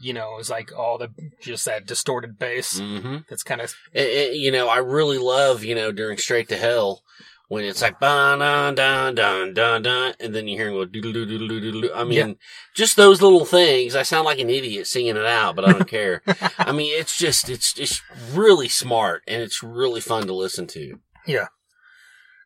you 0.00 0.12
know, 0.12 0.36
it's 0.38 0.50
like 0.50 0.70
all 0.76 0.96
the 0.96 1.10
just 1.40 1.64
that 1.64 1.86
distorted 1.86 2.38
bass 2.38 2.78
Mm-hmm. 2.78 3.18
that's 3.28 3.42
kind 3.42 3.60
of 3.60 3.74
you 3.92 4.52
know, 4.52 4.68
I 4.68 4.78
really 4.78 5.18
love, 5.18 5.64
you 5.64 5.74
know, 5.74 5.90
during 5.92 6.16
Straight 6.16 6.48
to 6.50 6.56
Hell 6.56 7.02
when 7.48 7.64
it's 7.64 7.80
like 7.82 8.00
ba 8.00 8.36
dun 8.38 8.74
dun 8.74 9.14
dun 9.14 9.54
dun 9.54 9.82
dun, 9.82 10.14
and 10.20 10.34
then 10.34 10.48
you 10.48 10.56
hear 10.56 10.68
him 10.68 10.74
go 10.74 10.84
doodle 10.84 11.12
doodle 11.12 11.46
doodle 11.48 11.60
doodle. 11.60 11.90
I 11.94 12.04
mean, 12.04 12.28
Yeah. 12.28 12.34
just 12.74 12.96
those 12.96 13.22
little 13.22 13.44
things. 13.44 13.94
I 13.94 14.02
sound 14.02 14.24
like 14.24 14.38
an 14.38 14.50
idiot 14.50 14.86
singing 14.86 15.16
it 15.16 15.24
out, 15.26 15.54
but 15.56 15.64
I 15.64 15.72
don't 15.72 15.88
care. 15.88 16.22
I 16.58 16.72
mean, 16.72 16.92
it's 16.98 17.16
just 17.16 17.48
it's 17.48 17.78
it's 17.78 18.02
really 18.32 18.68
smart 18.68 19.22
and 19.28 19.42
it's 19.42 19.62
really 19.62 20.00
fun 20.00 20.26
to 20.26 20.34
listen 20.34 20.66
to. 20.68 20.98
Yeah, 21.26 21.46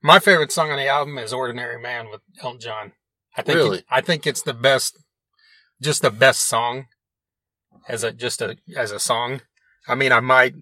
my 0.02 0.18
favorite 0.18 0.52
song 0.52 0.70
on 0.70 0.76
the 0.78 0.88
album 0.88 1.18
is 1.18 1.32
Ordinary 1.32 1.80
Man 1.80 2.10
with 2.10 2.20
Elton 2.42 2.60
John. 2.60 2.92
I 3.36 3.42
think 3.42 3.56
Really? 3.56 3.78
it- 3.78 3.84
I 3.90 4.00
think 4.00 4.26
it's 4.26 4.42
the 4.42 4.54
best, 4.54 4.98
just 5.80 6.02
the 6.02 6.10
best 6.10 6.46
song 6.48 6.86
as 7.88 8.04
a 8.04 8.12
just 8.12 8.42
a 8.42 8.56
as 8.76 8.90
a 8.92 8.98
song. 9.00 9.40
I 9.88 9.94
mean, 9.94 10.12
I 10.12 10.20
might, 10.20 10.54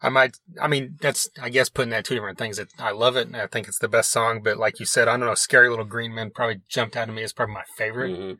I 0.00 0.08
might, 0.10 0.36
I 0.60 0.68
mean, 0.68 0.96
that's 1.00 1.28
I 1.42 1.48
guess 1.48 1.68
putting 1.68 1.90
that 1.90 2.04
two 2.04 2.14
different 2.14 2.38
things. 2.38 2.56
That 2.58 2.68
I 2.78 2.92
love 2.92 3.16
it 3.16 3.26
and 3.26 3.36
I 3.36 3.46
think 3.48 3.66
it's 3.68 3.78
the 3.80 3.88
best 3.88 4.10
song. 4.12 4.42
But 4.42 4.56
like 4.56 4.78
you 4.80 4.86
said, 4.86 5.08
I 5.08 5.16
don't 5.16 5.26
know, 5.26 5.34
Scary 5.34 5.68
Little 5.68 5.84
Green 5.84 6.14
Men 6.14 6.30
probably 6.34 6.60
jumped 6.68 6.96
out 6.96 7.06
to 7.06 7.12
me 7.12 7.22
as 7.22 7.32
probably 7.32 7.54
my 7.54 7.64
favorite. 7.76 8.16
Mhm. 8.18 8.38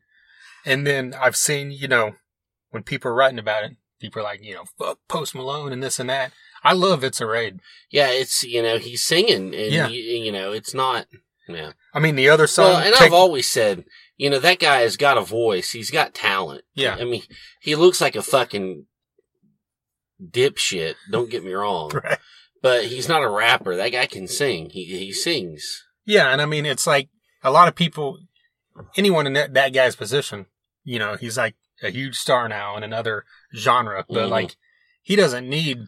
And 0.64 0.86
then 0.86 1.14
I've 1.20 1.36
seen, 1.36 1.70
you 1.72 1.88
know, 1.88 2.16
when 2.70 2.82
people 2.82 3.10
are 3.10 3.14
writing 3.14 3.38
about 3.38 3.64
it, 3.64 3.72
people 4.00 4.20
are 4.20 4.24
like, 4.24 4.42
you 4.42 4.54
know, 4.54 4.64
fuck 4.78 4.98
Post 5.08 5.34
Malone 5.34 5.72
and 5.72 5.82
this 5.82 5.98
and 5.98 6.08
that. 6.10 6.32
I 6.62 6.72
love 6.72 7.02
It's 7.04 7.20
a 7.20 7.26
Raid. 7.26 7.60
Yeah, 7.90 8.08
it's 8.10 8.42
you 8.42 8.62
know 8.62 8.78
he's 8.78 9.04
singing 9.04 9.54
and 9.54 9.72
Yeah. 9.72 9.88
you, 9.88 10.00
you 10.00 10.32
know 10.32 10.52
it's 10.52 10.74
not 10.74 11.06
yeah. 11.48 11.72
I 11.94 11.98
mean, 11.98 12.14
the 12.16 12.28
other 12.28 12.46
song. 12.46 12.66
Well, 12.74 12.82
and 12.82 12.94
Take- 12.94 13.06
I've 13.06 13.12
always 13.14 13.48
said, 13.50 13.84
you 14.18 14.28
know, 14.28 14.38
that 14.38 14.58
guy 14.58 14.80
has 14.80 14.96
got 14.98 15.16
a 15.16 15.22
voice. 15.22 15.70
He's 15.70 15.90
got 15.90 16.12
talent. 16.12 16.62
Yeah. 16.74 16.96
I 17.00 17.04
mean, 17.04 17.22
he 17.62 17.74
looks 17.74 18.00
like 18.02 18.14
a 18.16 18.22
fucking 18.22 18.84
dipshit. 20.22 20.94
Don't 21.10 21.30
get 21.30 21.44
me 21.44 21.52
wrong. 21.52 21.90
Right. 22.04 22.18
But 22.60 22.86
he's 22.86 23.08
not 23.08 23.22
a 23.22 23.28
rapper. 23.30 23.76
That 23.76 23.90
guy 23.92 24.06
can 24.06 24.26
sing. 24.26 24.70
He 24.70 24.84
he 24.84 25.12
sings. 25.12 25.84
Yeah, 26.04 26.32
and 26.32 26.42
I 26.42 26.46
mean, 26.46 26.66
it's 26.66 26.88
like 26.88 27.08
a 27.44 27.52
lot 27.52 27.68
of 27.68 27.76
people, 27.76 28.18
anyone 28.96 29.28
in 29.28 29.34
that, 29.34 29.54
that 29.54 29.72
guy's 29.72 29.94
position, 29.94 30.46
you 30.82 30.98
know, 30.98 31.14
he's 31.14 31.36
like 31.38 31.54
a 31.84 31.90
huge 31.90 32.16
star 32.16 32.48
now 32.48 32.76
in 32.76 32.82
another 32.82 33.24
genre, 33.54 34.04
but 34.08 34.26
Mhm. 34.26 34.30
like 34.30 34.56
he 35.02 35.14
doesn't 35.14 35.48
need, 35.48 35.78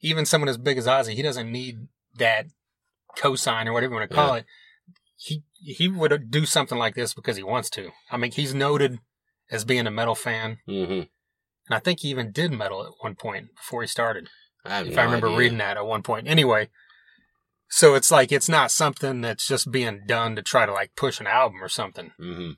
even 0.00 0.24
someone 0.24 0.48
as 0.48 0.56
big 0.56 0.78
as 0.78 0.86
Ozzy, 0.86 1.12
he 1.12 1.20
doesn't 1.22 1.52
need 1.52 1.88
that 2.16 2.46
cosign 3.18 3.66
or 3.66 3.74
whatever 3.74 3.92
you 3.92 3.98
want 3.98 4.10
to 4.10 4.16
call 4.16 4.28
Yeah. 4.36 4.40
it. 4.40 4.46
He 5.16 5.42
he 5.56 5.88
would 5.88 6.30
do 6.30 6.46
something 6.46 6.78
like 6.78 6.94
this 6.94 7.12
because 7.12 7.36
he 7.36 7.42
wants 7.42 7.68
to. 7.70 7.90
I 8.10 8.16
mean, 8.16 8.32
he's 8.32 8.54
noted 8.54 9.00
as 9.50 9.66
being 9.66 9.86
a 9.86 9.90
metal 9.90 10.14
fan, 10.14 10.60
hmm 10.66 11.02
and 11.66 11.74
I 11.74 11.78
think 11.78 12.00
he 12.00 12.08
even 12.08 12.30
did 12.32 12.52
metal 12.52 12.84
at 12.84 12.92
one 13.00 13.14
point 13.14 13.54
before 13.56 13.82
he 13.82 13.88
started 13.88 14.28
I 14.64 14.82
if 14.82 14.94
no 14.94 15.02
I 15.02 15.04
remember 15.04 15.28
idea. 15.28 15.38
reading 15.38 15.58
that 15.58 15.76
at 15.76 15.86
one 15.86 16.02
point. 16.02 16.26
Anyway, 16.28 16.68
so 17.68 17.94
it's 17.94 18.10
like 18.10 18.30
it's 18.32 18.48
not 18.48 18.70
something 18.70 19.20
that's 19.20 19.46
just 19.46 19.70
being 19.70 20.02
done 20.06 20.36
to 20.36 20.42
try 20.42 20.66
to 20.66 20.72
like 20.72 20.94
push 20.96 21.20
an 21.20 21.26
album 21.26 21.62
or 21.62 21.68
something. 21.68 22.12
hmm 22.18 22.50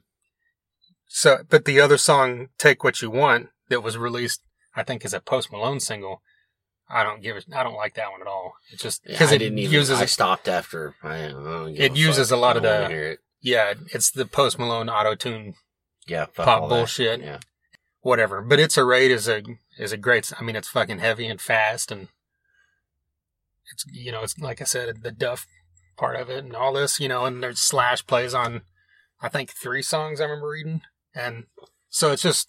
So, 1.09 1.38
but 1.49 1.64
the 1.64 1.81
other 1.81 1.99
song, 1.99 2.49
"Take 2.59 2.83
What 2.85 3.01
You 3.03 3.11
Want," 3.11 3.49
that 3.69 3.83
was 3.83 3.97
released, 3.97 4.42
I 4.75 4.83
think, 4.83 5.05
as 5.05 5.14
a 5.14 5.21
Post 5.21 5.51
Malone 5.53 5.81
single. 5.81 6.23
I 6.88 7.03
don't 7.03 7.23
give 7.23 7.37
it. 7.37 7.47
I 7.53 7.62
don't 7.64 7.75
like 7.75 7.95
that 7.95 8.12
one 8.12 8.21
at 8.21 8.27
all. 8.29 8.55
It's 8.71 8.83
just 8.83 9.03
because 9.05 9.33
I 9.33 9.37
it 9.37 9.38
didn't 9.38 9.59
even. 9.59 9.73
uses. 9.73 10.01
I 10.01 10.07
stopped 10.07 10.47
after. 10.49 10.95
I, 11.03 11.27
I 11.29 11.75
It 11.77 11.97
uses 11.97 12.29
fuck. 12.31 12.37
a 12.37 12.40
lot 12.40 12.57
of 12.57 12.62
the- 12.62 12.90
it. 13.12 13.19
yeah, 13.40 13.75
it's 13.92 14.11
the 14.11 14.27
Post 14.27 14.59
Malone 14.59 14.88
auto 14.88 15.14
tune, 15.16 15.55
Yeah, 16.07 16.27
fuck 16.27 16.47
pop 16.47 16.62
all 16.62 16.69
that. 16.69 16.75
bullshit. 16.77 17.21
Yeah, 17.21 17.38
whatever. 18.07 18.40
But 18.40 18.61
it's 18.61 18.77
a 18.77 18.85
raid 18.85 19.11
is 19.11 19.29
a 19.29 19.42
is 19.79 19.92
a 19.92 19.97
great. 19.97 20.33
I 20.38 20.42
mean, 20.42 20.57
it's 20.57 20.69
fucking 20.69 21.01
heavy 21.01 21.27
and 21.27 21.40
fast, 21.40 21.90
and 21.92 22.09
it's 23.73 23.85
you 23.92 24.12
know 24.12 24.23
it's 24.23 24.38
like 24.38 24.61
I 24.61 24.64
said 24.64 25.03
the 25.03 25.11
Duff 25.11 25.47
part 25.97 26.16
of 26.16 26.29
it 26.29 26.45
and 26.45 26.55
all 26.55 26.75
this 26.75 27.01
you 27.01 27.09
know, 27.09 27.25
and 27.25 27.42
there's 27.42 27.59
Slash 27.59 28.07
plays 28.07 28.35
on, 28.35 28.62
I 29.21 29.29
think 29.29 29.51
three 29.51 29.83
songs 29.83 30.21
I 30.21 30.25
remember 30.25 30.49
reading, 30.49 30.83
and 31.14 31.45
so 31.88 32.12
it's 32.12 32.23
just 32.23 32.49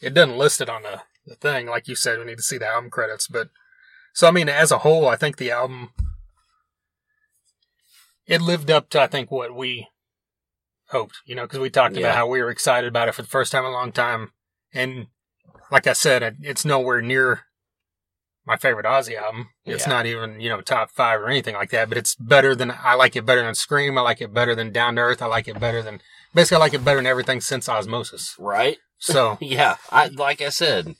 it 0.00 0.14
doesn't 0.14 0.38
list 0.38 0.60
it 0.60 0.68
on 0.68 0.82
the 0.82 1.02
the 1.26 1.36
thing 1.36 1.66
like 1.66 1.88
you 1.88 1.94
said. 1.94 2.18
We 2.18 2.24
need 2.26 2.38
to 2.38 2.42
see 2.42 2.58
the 2.58 2.66
album 2.66 2.90
credits, 2.90 3.28
but 3.28 3.48
so 4.12 4.26
I 4.28 4.30
mean 4.30 4.48
as 4.48 4.70
a 4.72 4.78
whole, 4.78 5.08
I 5.08 5.16
think 5.16 5.36
the 5.36 5.50
album 5.50 5.90
it 8.26 8.40
lived 8.40 8.70
up 8.70 8.88
to 8.90 9.00
I 9.00 9.06
think 9.06 9.30
what 9.30 9.54
we 9.54 9.88
hoped, 10.88 11.16
you 11.26 11.34
know, 11.34 11.42
because 11.42 11.58
we 11.60 11.70
talked 11.70 11.94
Yeah. 11.96 12.00
about 12.06 12.16
how 12.16 12.26
we 12.26 12.42
were 12.42 12.50
excited 12.50 12.88
about 12.88 13.08
it 13.08 13.14
for 13.14 13.22
the 13.22 13.28
first 13.28 13.52
time 13.52 13.64
in 13.64 13.70
a 13.70 13.74
long 13.74 13.92
time, 13.92 14.32
and 14.74 15.06
like 15.70 15.86
I 15.86 15.92
said, 15.94 16.36
it's 16.42 16.64
nowhere 16.64 17.00
near 17.00 17.42
my 18.46 18.56
favorite 18.56 18.84
Ozzy 18.86 19.16
album. 19.16 19.48
It's 19.64 19.86
Yeah. 19.86 19.92
not 19.92 20.06
even 20.06 20.40
you 20.40 20.48
know 20.50 20.60
top 20.60 20.90
five 20.90 21.20
or 21.20 21.28
anything 21.28 21.54
like 21.54 21.70
that, 21.70 21.88
but 21.88 21.96
it's 21.98 22.14
better 22.14 22.54
than 22.54 22.70
I 22.70 22.94
like 22.94 23.16
it 23.16 23.24
better 23.24 23.42
than 23.42 23.54
Scream. 23.54 23.96
I 23.96 24.02
like 24.02 24.20
it 24.20 24.34
better 24.34 24.54
than 24.54 24.72
Down 24.72 24.96
to 24.96 25.02
Earth. 25.02 25.22
I 25.22 25.26
like 25.26 25.48
it 25.48 25.58
better 25.58 25.82
than 25.82 26.00
basically 26.34 26.56
I 26.56 26.60
like 26.60 26.74
it 26.74 26.84
better 26.84 26.98
than 26.98 27.06
everything 27.06 27.40
since 27.40 27.68
Ozzmosis. 27.68 28.34
right. 28.38 28.78
So 28.98 29.38
Yeah, 29.40 29.76
I 29.90 30.08
like 30.08 30.40
I 30.42 30.50
said, 30.50 30.94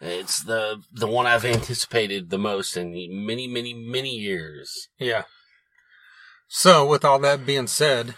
it's 0.00 0.42
the 0.42 0.82
the 0.92 1.06
one 1.06 1.26
I've 1.26 1.44
anticipated 1.44 2.30
the 2.30 2.38
most 2.38 2.76
in 2.76 2.92
many, 3.26 3.46
many, 3.46 3.72
many 3.74 4.16
years. 4.16 4.88
yeah. 4.98 5.24
So 6.48 6.84
with 6.84 7.04
all 7.04 7.20
that 7.20 7.46
being 7.46 7.68
said, 7.68 8.16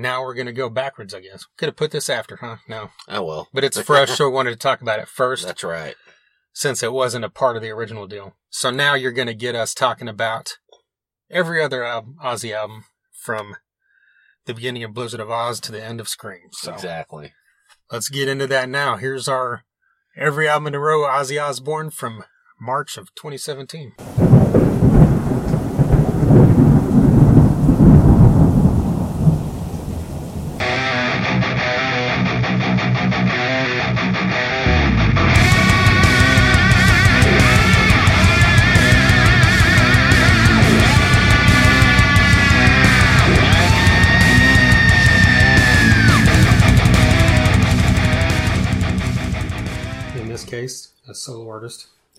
now 0.00 0.22
we're 0.22 0.34
gonna 0.34 0.52
go 0.52 0.68
backwards. 0.68 1.14
I 1.14 1.20
guess 1.20 1.44
could 1.56 1.66
have 1.68 1.76
put 1.76 1.90
this 1.92 2.08
after, 2.10 2.36
huh? 2.36 2.56
No, 2.68 2.90
Oh 3.08 3.22
well, 3.22 3.48
but 3.52 3.62
it's 3.64 3.80
fresh, 3.82 4.10
so 4.10 4.28
we 4.28 4.34
wanted 4.34 4.50
to 4.50 4.56
talk 4.56 4.80
about 4.82 4.98
it 4.98 5.08
first. 5.08 5.46
that's 5.46 5.62
right. 5.62 5.94
since 6.52 6.82
it 6.82 6.92
wasn't 6.92 7.24
a 7.24 7.30
part 7.30 7.56
of 7.56 7.62
the 7.62 7.70
original 7.70 8.06
deal. 8.06 8.34
So 8.48 8.70
now 8.70 8.94
you're 8.94 9.12
going 9.12 9.28
to 9.28 9.34
get 9.34 9.54
us 9.54 9.72
talking 9.74 10.08
about 10.08 10.54
every 11.30 11.62
other 11.62 11.84
album, 11.84 12.16
Ozzy 12.24 12.52
album 12.52 12.84
from 13.12 13.54
the 14.46 14.54
beginning 14.54 14.82
of 14.82 14.92
Blizzard 14.94 15.20
of 15.20 15.30
Oz 15.30 15.60
to 15.60 15.70
the 15.72 15.82
end 15.84 16.00
of 16.00 16.08
Scream. 16.08 16.48
So 16.50 16.72
Exactly. 16.72 17.32
let's 17.92 18.08
get 18.08 18.26
into 18.28 18.48
that 18.48 18.68
now. 18.68 18.96
Here's 18.96 19.28
our 19.28 19.62
every 20.16 20.48
album 20.48 20.66
in 20.68 20.74
a 20.74 20.80
row 20.80 21.02
Ozzy 21.02 21.40
Osbourne 21.40 21.90
from 21.90 22.24
March 22.60 22.96
of 22.96 23.14
2017. 23.14 24.29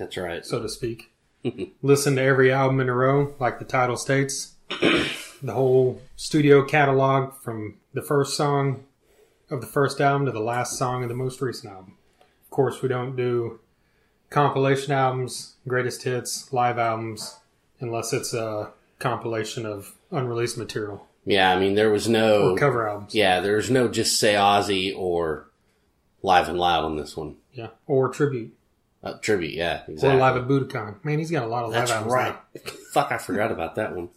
That's 0.01 0.17
right. 0.17 0.43
so 0.45 0.61
to 0.61 0.67
speak. 0.67 1.11
Listen 1.81 2.15
to 2.15 2.21
every 2.23 2.51
album 2.51 2.79
in 2.79 2.89
a 2.89 2.93
row, 2.93 3.35
like 3.39 3.59
the 3.59 3.65
title 3.65 3.97
states. 3.97 4.53
the 4.69 5.53
whole 5.53 6.01
studio 6.15 6.65
catalog 6.65 7.35
from 7.35 7.77
the 7.93 8.01
first 8.01 8.35
song 8.35 8.83
of 9.51 9.61
the 9.61 9.67
first 9.67 10.01
album 10.01 10.25
to 10.25 10.31
the 10.31 10.39
last 10.39 10.77
song 10.77 11.03
of 11.03 11.09
the 11.09 11.15
most 11.15 11.39
recent 11.41 11.71
album. 11.71 11.97
Of 12.43 12.49
course, 12.49 12.81
we 12.81 12.89
don't 12.89 13.15
do 13.15 13.59
compilation 14.31 14.91
albums, 14.91 15.55
greatest 15.67 16.03
hits, 16.03 16.51
live 16.51 16.79
albums, 16.79 17.37
unless 17.79 18.11
it's 18.11 18.33
a 18.33 18.71
compilation 18.97 19.65
of 19.65 19.93
unreleased 20.11 20.57
material 20.57 21.07
Yeah, 21.25 21.51
I 21.51 21.59
mean 21.59 21.75
there 21.75 21.91
was 21.91 22.07
no 22.07 22.53
or 22.53 22.57
cover 22.57 22.89
albums. 22.89 23.13
Yeah, 23.13 23.39
there's 23.39 23.69
no 23.69 23.87
just 23.87 24.19
say 24.19 24.33
Ozzy 24.33 24.95
or 24.95 25.47
Live 26.23 26.49
and 26.49 26.59
Loud 26.59 26.85
on 26.85 26.97
this 26.97 27.15
one. 27.15 27.35
Yeah, 27.53 27.69
or 27.87 28.09
tribute, 28.09 28.55
Uh, 29.03 29.13
tribute, 29.13 29.53
yeah, 29.55 29.81
exactly. 29.87 30.09
or 30.17 30.19
live 30.21 30.37
at 30.37 30.47
Budokan. 30.47 31.03
Man, 31.03 31.17
he's 31.17 31.31
got 31.31 31.43
a 31.43 31.47
lot 31.47 31.63
of 31.63 31.71
live 31.71 31.79
That's 31.87 31.91
albums. 31.91 32.13
right. 32.13 32.35
Fuck, 32.93 33.11
I 33.11 33.17
forgot 33.17 33.51
about 33.51 33.75
that 33.75 33.95
one. 33.95 34.09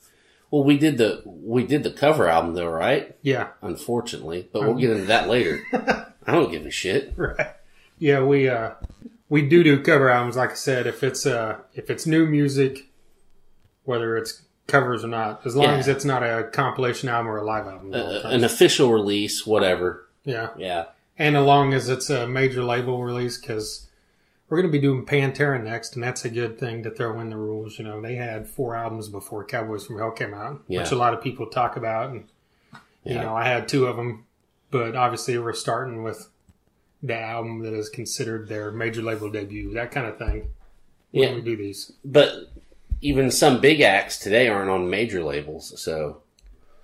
Well, 0.51 0.63
we 0.63 0.77
did 0.79 0.99
the 0.99 1.23
we 1.25 1.67
did 1.67 1.83
the 1.85 1.91
cover 1.91 2.29
album 2.29 2.55
though, 2.55 2.69
right? 2.69 3.17
Yeah, 3.23 3.49
Unfortunately, 3.63 4.49
but 4.53 4.63
we'll 4.63 4.75
get 4.75 4.91
into 4.91 5.07
that 5.07 5.29
later. 5.29 5.63
I 6.27 6.33
don't 6.33 6.51
give 6.51 6.67
a 6.67 6.71
shit. 6.71 7.15
right. 7.17 7.49
Yeah, 7.99 8.23
we 8.23 8.49
uh 8.49 8.73
we 9.31 9.43
do 9.49 9.65
do 9.65 9.81
cover 9.83 10.11
albums. 10.11 10.37
Like 10.37 10.51
I 10.51 10.55
said, 10.55 10.87
if 10.87 11.03
it's 11.03 11.25
uh 11.25 11.59
if 11.75 11.89
it's 11.91 12.07
new 12.07 12.27
music, 12.27 12.87
whether 13.85 14.17
it's 14.17 14.43
covers 14.67 15.03
or 15.05 15.09
not, 15.09 15.45
as 15.47 15.57
long 15.57 15.67
Yeah. 15.67 15.77
as 15.77 15.89
it's 15.89 16.05
not 16.05 16.23
a 16.23 16.45
compilation 16.53 17.09
album 17.09 17.33
or 17.33 17.39
a 17.39 17.45
live 17.45 17.67
album. 17.67 17.93
Uh, 17.95 18.21
an 18.29 18.45
official 18.45 18.93
release, 18.93 19.47
whatever. 19.47 20.07
yeah, 20.25 20.51
Yeah, 20.57 20.85
and 21.19 21.37
as 21.37 21.45
long 21.45 21.75
as 21.75 21.89
it's 21.89 22.11
a 22.11 22.27
major 22.27 22.63
label 22.63 23.03
release, 23.03 23.37
because 23.39 23.89
we're 24.49 24.59
going 24.61 24.71
to 24.71 24.79
be 24.79 24.83
doing 24.83 25.07
Pantera 25.07 25.63
next, 25.63 25.95
and 25.95 26.03
that's 26.05 26.25
a 26.25 26.31
good 26.31 26.59
thing 26.59 26.83
to 26.83 26.91
throw 26.91 27.19
in 27.21 27.31
the 27.31 27.37
rules. 27.37 27.79
You 27.79 27.85
know, 27.85 28.01
they 28.01 28.15
had 28.17 28.47
four 28.49 28.77
albums 28.77 29.09
before 29.09 29.45
Cowboys 29.45 29.87
from 29.87 29.99
Hell 29.99 30.11
came 30.11 30.35
out, 30.35 30.63
Yeah. 30.69 30.81
which 30.81 30.93
a 30.93 30.97
lot 30.97 31.15
of 31.15 31.23
people 31.23 31.47
talk 31.47 31.77
about, 31.77 32.11
and 32.11 32.25
you 33.05 33.15
Yeah. 33.15 33.23
know, 33.23 33.35
I 33.35 33.45
had 33.45 33.69
two 33.69 33.87
of 33.87 33.97
them, 33.97 34.27
but 34.71 34.95
obviously 34.95 35.39
we're 35.39 35.53
starting 35.55 36.03
with 36.03 36.29
the 37.03 37.19
album 37.19 37.61
that 37.61 37.73
is 37.75 37.89
considered 37.89 38.49
their 38.49 38.71
major 38.71 39.03
label 39.03 39.31
debut, 39.31 39.73
that 39.75 39.91
kind 39.91 40.07
of 40.07 40.19
thing. 40.19 40.49
When 41.11 41.29
yeah. 41.29 41.35
we 41.35 41.41
do 41.43 41.57
these. 41.57 41.93
But 42.05 42.51
even 43.01 43.31
some 43.31 43.61
big 43.61 43.81
acts 43.81 44.19
today 44.19 44.49
aren't 44.49 44.71
on 44.71 44.91
major 44.91 45.23
labels, 45.23 45.81
so 45.81 46.23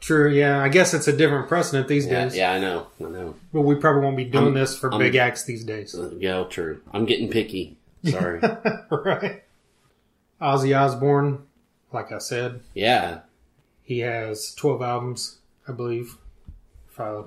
True, 0.00 0.30
yeah. 0.30 0.62
I 0.62 0.68
guess 0.68 0.94
it's 0.94 1.08
a 1.08 1.16
different 1.16 1.48
precedent 1.48 1.86
these 1.88 2.06
yeah, 2.06 2.24
days. 2.24 2.36
yeah, 2.36 2.52
I 2.52 2.58
know, 2.58 2.86
I 3.04 3.08
know. 3.08 3.34
But 3.52 3.62
we 3.62 3.74
probably 3.74 4.02
won't 4.02 4.16
be 4.16 4.24
doing 4.24 4.44
I'm- 4.46 4.54
this 4.54 4.76
for 4.78 4.90
I'm- 4.90 4.98
big 4.98 5.14
acts 5.16 5.44
these 5.44 5.64
days. 5.64 5.94
Uh, 5.94 6.10
Yeah, 6.18 6.44
true. 6.48 6.80
I'm 6.92 7.04
getting 7.04 7.28
picky. 7.28 7.76
Sorry. 8.04 8.40
right. 8.90 9.42
Ozzy 10.40 10.74
Osbourne, 10.78 11.40
like 11.92 12.12
I 12.12 12.18
said, 12.18 12.60
yeah, 12.72 13.20
he 13.82 13.98
has 13.98 14.54
12 14.54 14.80
albums, 14.80 15.38
I 15.68 15.72
believe, 15.72 16.16
if 16.90 16.98
I 16.98 17.22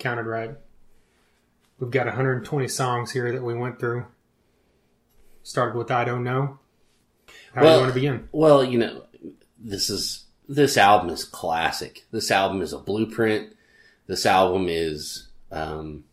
counted 0.00 0.24
right. 0.26 0.56
We've 1.78 1.90
got 1.92 2.06
120 2.06 2.66
songs 2.66 3.12
here 3.12 3.30
that 3.30 3.44
we 3.44 3.54
went 3.54 3.78
through. 3.78 4.06
Started 5.44 5.78
with 5.78 5.92
I 5.92 6.04
Don't 6.04 6.24
Know. 6.24 6.58
How 7.54 7.60
do 7.62 7.68
you 7.68 7.74
want 7.76 7.88
to 7.88 7.94
begin? 7.94 8.28
Well, 8.32 8.64
you 8.64 8.78
know, 8.78 9.04
this 9.58 9.88
is 9.88 10.24
this 10.48 10.76
album 10.76 11.10
is 11.10 11.24
classic. 11.24 12.06
This 12.10 12.30
album 12.30 12.62
is 12.62 12.72
a 12.72 12.78
blueprint. 12.78 13.54
This 14.06 14.24
album 14.26 14.66
is 14.68 15.28
um 15.50 16.04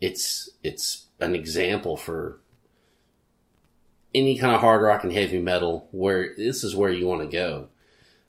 it's 0.00 0.50
it's 0.62 1.06
an 1.20 1.34
example 1.34 1.96
for 1.96 2.40
any 4.14 4.38
kind 4.38 4.54
of 4.54 4.60
hard 4.60 4.82
rock 4.82 5.04
and 5.04 5.12
heavy 5.12 5.38
metal 5.38 5.88
where 5.92 6.34
this 6.36 6.64
is 6.64 6.74
where 6.74 6.90
you 6.90 7.06
want 7.06 7.20
to 7.20 7.28
go. 7.28 7.68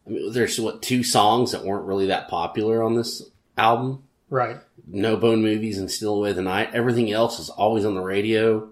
I 0.05 0.09
mean, 0.09 0.31
there's 0.31 0.59
what 0.59 0.81
two 0.81 1.03
songs 1.03 1.51
that 1.51 1.63
weren't 1.63 1.85
really 1.85 2.07
that 2.07 2.27
popular 2.27 2.83
on 2.83 2.95
this 2.95 3.23
album. 3.57 4.03
Right. 4.29 4.57
No 4.87 5.17
Bone 5.17 5.41
Movies 5.41 5.77
and 5.77 5.91
Steal 5.91 6.15
Away 6.15 6.33
the 6.33 6.41
Night. 6.41 6.73
Everything 6.73 7.11
else 7.11 7.39
is 7.39 7.49
always 7.49 7.85
on 7.85 7.95
the 7.95 8.01
radio. 8.01 8.69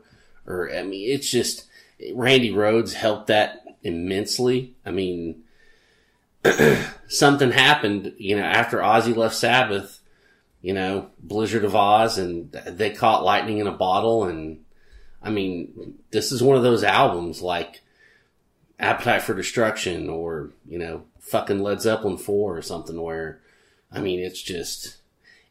Or, 0.48 0.74
I 0.74 0.84
mean, 0.84 1.12
it's 1.12 1.30
just, 1.30 1.66
Randy 2.14 2.52
Rhoads 2.52 2.94
helped 2.94 3.28
that 3.28 3.64
immensely. 3.84 4.74
I 4.86 4.92
mean, 4.92 5.44
something 7.08 7.52
happened, 7.52 8.14
you 8.18 8.36
know, 8.36 8.44
after 8.44 8.78
Ozzy 8.78 9.16
left 9.16 9.36
Sabbath, 9.36 10.00
you 10.62 10.74
know, 10.74 11.10
Blizzard 11.20 11.64
of 11.64 11.76
Oz, 11.76 12.18
and 12.18 12.52
they 12.52 12.92
caught 12.92 13.24
lightning 13.24 13.60
in 13.60 13.68
a 13.68 13.72
bottle. 13.72 14.26
And, 14.26 14.64
I 15.22 15.30
mean, 15.30 15.98
this 16.12 16.32
is 16.32 16.44
one 16.44 16.58
of 16.58 16.64
those 16.64 16.84
albums 16.84 17.42
like 17.42 17.82
Appetite 18.80 19.22
for 19.22 19.34
Destruction 19.34 20.10
or, 20.10 20.52
you 20.68 20.80
know, 20.80 21.04
fucking 21.20 21.62
Led 21.62 21.82
Zeppelin 21.82 22.18
4 22.18 22.58
or 22.58 22.62
something 22.62 23.02
where, 23.02 23.40
I 23.92 24.00
mean, 24.00 24.20
it's 24.20 24.42
just, 24.42 24.98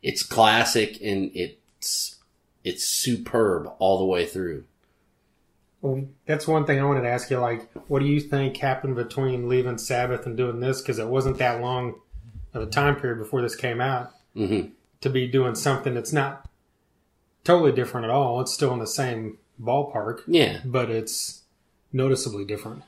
it's 0.03 0.22
classic 0.22 0.98
and 1.03 1.31
it's 1.35 2.18
it's 2.64 2.87
superb 2.87 3.70
all 3.79 3.98
the 3.98 4.05
way 4.05 4.27
through. 4.27 4.64
Well, 5.80 6.06
that's 6.26 6.48
one 6.48 6.64
thing 6.66 6.80
I 6.80 6.84
wanted 6.84 7.02
to 7.02 7.08
ask 7.08 7.30
you. 7.30 7.38
Like, 7.38 7.70
what 7.88 8.00
do 8.00 8.06
you 8.06 8.20
think 8.20 8.56
happened 8.56 8.96
between 8.96 9.48
leaving 9.48 9.78
Sabbath 9.78 10.26
and 10.26 10.36
doing 10.36 10.58
this? 10.60 10.80
Because 10.82 10.98
it 10.98 11.06
wasn't 11.06 11.38
that 11.38 11.60
long 11.60 11.94
of 12.54 12.62
a 12.62 12.66
time 12.66 12.96
period 12.96 13.18
before 13.18 13.42
this 13.42 13.54
came 13.56 13.80
out 13.80 14.10
hmm 14.34 14.60
to 15.00 15.08
be 15.10 15.28
doing 15.28 15.54
something 15.54 15.94
that's 15.94 16.12
not 16.12 16.48
totally 17.44 17.70
different 17.70 18.04
at 18.04 18.10
all. 18.10 18.40
It's 18.40 18.52
still 18.52 18.72
in 18.72 18.80
the 18.80 18.86
same 18.86 19.38
ballpark, 19.62 20.22
Yeah. 20.26 20.58
but 20.64 20.90
it's 20.90 21.42
noticeably 21.92 22.44
different. 22.44 22.82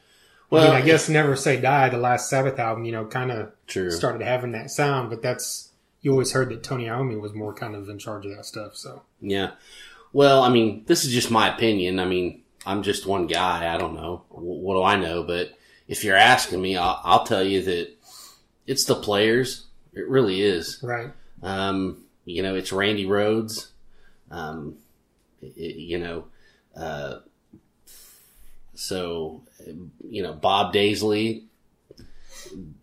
Well, 0.50 0.64
I 0.64 0.66
mean, 0.74 0.82
I 0.82 0.84
guess 0.84 1.08
Never 1.08 1.36
Say 1.36 1.60
Die, 1.60 1.88
the 1.90 1.96
last 1.98 2.28
Sabbath 2.28 2.58
album, 2.58 2.84
you 2.84 2.90
know, 2.90 3.04
kind 3.04 3.30
of 3.30 3.52
started 3.92 4.22
having 4.22 4.50
that 4.52 4.72
sound, 4.72 5.08
but 5.10 5.22
that's 5.22 5.68
you 6.02 6.10
always 6.10 6.32
heard 6.32 6.48
that 6.50 6.64
Tony 6.64 6.86
Iommi 6.86 7.20
was 7.20 7.32
more 7.34 7.54
kind 7.54 7.76
of 7.76 7.88
in 7.88 7.98
charge 8.00 8.26
of 8.26 8.34
that 8.36 8.44
stuff. 8.44 8.74
So 8.74 9.02
Yeah. 9.20 9.52
Well, 10.12 10.42
I 10.42 10.48
mean, 10.48 10.82
this 10.86 11.04
is 11.04 11.12
just 11.12 11.30
my 11.30 11.54
opinion. 11.54 12.00
I 12.00 12.06
mean, 12.06 12.42
I'm 12.66 12.82
just 12.82 13.06
one 13.06 13.26
guy. 13.26 13.72
I 13.72 13.78
don't 13.78 13.94
know. 13.94 14.24
Wh- 14.28 14.62
What 14.62 14.74
do 14.74 14.82
I 14.82 14.96
know? 14.96 15.22
But 15.22 15.52
if 15.88 16.04
you're 16.04 16.16
asking 16.16 16.60
me, 16.60 16.76
I'll, 16.76 17.00
I'll 17.04 17.24
tell 17.24 17.42
you 17.42 17.62
that 17.62 17.88
it's 18.66 18.84
the 18.84 18.94
players. 18.94 19.66
It 19.92 20.08
really 20.08 20.40
is. 20.42 20.78
right, 20.82 21.10
Um, 21.42 22.04
you 22.24 22.42
know, 22.42 22.54
it's 22.54 22.72
Randy 22.72 23.06
Rhoads. 23.06 23.68
Um, 24.30 24.76
it- 25.42 25.76
you 25.76 25.98
know, 25.98 26.24
uh, 26.76 27.20
so 28.74 29.42
you 30.08 30.22
know 30.22 30.32
Bob 30.32 30.72
Daisley, 30.72 31.44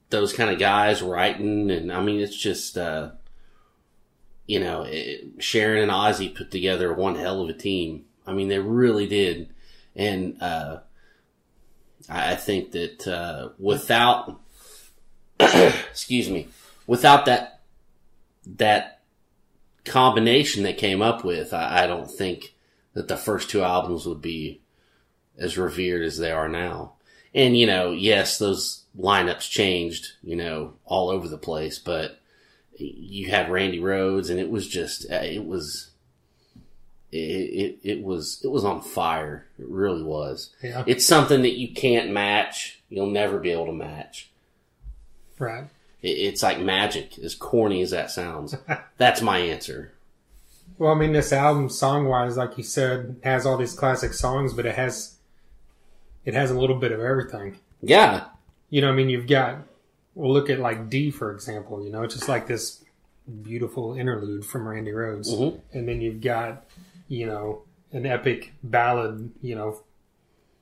those 0.09 0.33
kind 0.33 0.49
of 0.51 0.59
guys 0.59 1.01
writing, 1.01 1.71
and 1.71 1.91
I 1.91 2.01
mean, 2.01 2.19
it's 2.19 2.35
just 2.37 2.77
uh, 2.77 3.11
you 4.45 4.59
know, 4.59 4.83
it, 4.87 5.25
Sharon 5.39 5.83
and 5.83 5.91
Ozzy 5.91 6.35
put 6.35 6.51
together 6.51 6.93
one 6.93 7.15
hell 7.15 7.41
of 7.41 7.49
a 7.49 7.53
team. 7.53 8.05
I 8.25 8.33
mean, 8.33 8.47
they 8.49 8.59
really 8.59 9.07
did, 9.07 9.49
and 9.97 10.41
uh, 10.41 10.77
I 12.07 12.35
think 12.35 12.71
that 12.71 13.07
uh, 13.07 13.49
without, 13.57 14.39
excuse 15.39 16.29
me, 16.29 16.47
without 16.85 17.25
that 17.25 17.61
that 18.45 19.01
combination 19.83 20.63
they 20.63 20.73
came 20.73 21.01
up 21.01 21.25
with, 21.25 21.53
I, 21.53 21.83
I 21.83 21.87
don't 21.87 22.09
think 22.09 22.55
that 22.93 23.07
the 23.07 23.17
first 23.17 23.49
two 23.49 23.63
albums 23.63 24.05
would 24.05 24.21
be 24.21 24.61
as 25.37 25.57
revered 25.57 26.03
as 26.03 26.17
they 26.17 26.31
are 26.31 26.47
now. 26.47 26.93
And 27.33 27.57
you 27.57 27.65
know, 27.67 27.91
yes, 27.91 28.37
those 28.37 28.85
lineups 28.97 29.49
changed, 29.49 30.13
you 30.23 30.35
know, 30.35 30.75
all 30.85 31.09
over 31.09 31.27
the 31.27 31.37
place, 31.37 31.79
but 31.79 32.19
you 32.77 33.29
had 33.29 33.49
Randy 33.49 33.79
Rhoads, 33.79 34.29
and 34.29 34.39
it 34.39 34.49
was 34.49 34.67
just, 34.67 35.09
uh, 35.11 35.21
it 35.23 35.45
was, 35.45 35.86
it, 37.11 37.17
it, 37.17 37.79
it 37.83 38.03
was, 38.03 38.41
it 38.43 38.47
was 38.49 38.63
on 38.65 38.81
fire. 38.81 39.45
It 39.59 39.67
really 39.67 40.03
was. 40.03 40.49
yeah, 40.61 40.83
It's 40.87 41.05
something 41.05 41.41
that 41.43 41.57
you 41.57 41.73
can't 41.73 42.11
match. 42.11 42.81
You'll 42.89 43.09
never 43.11 43.39
be 43.39 43.51
able 43.51 43.67
to 43.67 43.73
match. 43.73 44.29
right. 45.39 45.65
It, 46.01 46.09
it's 46.09 46.43
like 46.43 46.59
magic, 46.59 47.17
as 47.19 47.33
corny 47.35 47.81
as 47.81 47.91
that 47.91 48.11
sounds. 48.11 48.55
That's 48.97 49.21
my 49.21 49.39
answer. 49.39 49.93
Well, 50.77 50.91
I 50.93 50.95
mean, 50.95 51.11
this 51.13 51.33
album, 51.33 51.69
song 51.69 52.05
wise, 52.07 52.37
like 52.37 52.57
you 52.57 52.63
said, 52.63 53.15
has 53.23 53.45
all 53.45 53.57
these 53.57 53.73
classic 53.73 54.13
songs, 54.13 54.53
but 54.53 54.65
it 54.65 54.75
has 54.75 55.15
it 56.25 56.33
has 56.33 56.51
a 56.51 56.59
little 56.59 56.75
bit 56.75 56.91
of 56.91 56.99
everything. 56.99 57.57
Yeah, 57.81 58.25
You 58.69 58.81
know, 58.81 58.89
I 58.89 58.91
mean, 58.93 59.09
you've 59.09 59.27
got 59.27 59.59
we'll 60.13 60.31
look 60.33 60.49
at 60.49 60.59
like 60.59 60.89
Dee 60.89 61.09
for 61.09 61.31
example. 61.31 61.83
You 61.83 61.89
know, 61.91 62.03
it's 62.03 62.13
just 62.15 62.27
like 62.29 62.45
this 62.47 62.83
beautiful 63.41 63.95
interlude 63.95 64.45
from 64.45 64.67
Randy 64.67 64.91
Rhoads, 64.91 65.29
Mhm. 65.33 65.59
and 65.73 65.87
then 65.87 65.99
you've 66.01 66.21
got 66.21 66.63
you 67.07 67.25
know 67.25 67.63
an 67.91 68.05
epic 68.05 68.53
ballad. 68.63 69.31
You 69.41 69.55
know, 69.55 69.81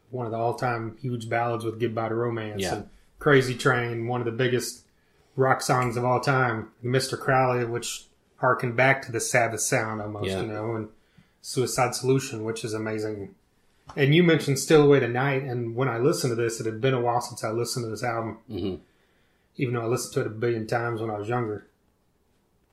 one 0.10 0.26
of 0.26 0.32
the 0.32 0.38
all 0.38 0.54
time 0.56 0.98
huge 1.02 1.30
ballads 1.30 1.64
with 1.66 1.80
"Goodbye 1.80 2.10
to 2.10 2.16
Romance" 2.16 2.62
Yeah. 2.62 2.76
and 2.76 2.90
"Crazy 3.20 3.56
Train," 3.56 4.08
one 4.08 4.22
of 4.22 4.26
the 4.26 4.32
biggest 4.32 4.86
rock 5.36 5.62
songs 5.62 5.98
of 5.98 6.06
all 6.06 6.20
time, 6.22 6.70
"Mr. 6.84 7.20
Crowley," 7.20 7.66
which 7.66 8.08
harkened 8.38 8.76
back 8.76 9.02
to 9.04 9.12
the 9.12 9.20
Sabbath 9.20 9.62
sound 9.62 10.02
almost. 10.02 10.28
Yeah. 10.28 10.42
You 10.42 10.48
know, 10.48 10.76
and 10.76 10.90
"Suicide 11.42 11.96
Solution," 11.96 12.44
which 12.44 12.64
is 12.64 12.74
amazing. 12.74 13.36
And 13.96 14.16
you 14.16 14.24
mentioned 14.24 14.60
"Still 14.60 14.84
Away 14.84 15.00
Tonight," 15.00 15.44
and 15.44 15.76
when 15.76 15.88
I 15.88 15.98
listened 16.00 16.32
to 16.32 16.36
this, 16.36 16.60
it 16.60 16.66
had 16.66 16.82
been 16.82 16.94
a 16.94 17.02
while 17.02 17.22
since 17.22 17.44
I 17.44 17.52
listened 17.52 17.86
to 17.86 17.90
this 17.90 18.04
album. 18.04 18.38
hmm 18.48 18.76
Even 19.58 19.76
though 19.76 19.82
I 19.82 19.86
listened 19.86 20.14
to 20.16 20.22
it 20.22 20.28
a 20.28 20.32
billion 20.32 20.68
times 20.68 21.02
when 21.02 21.10
I 21.10 21.18
was 21.18 21.30
younger, 21.30 21.68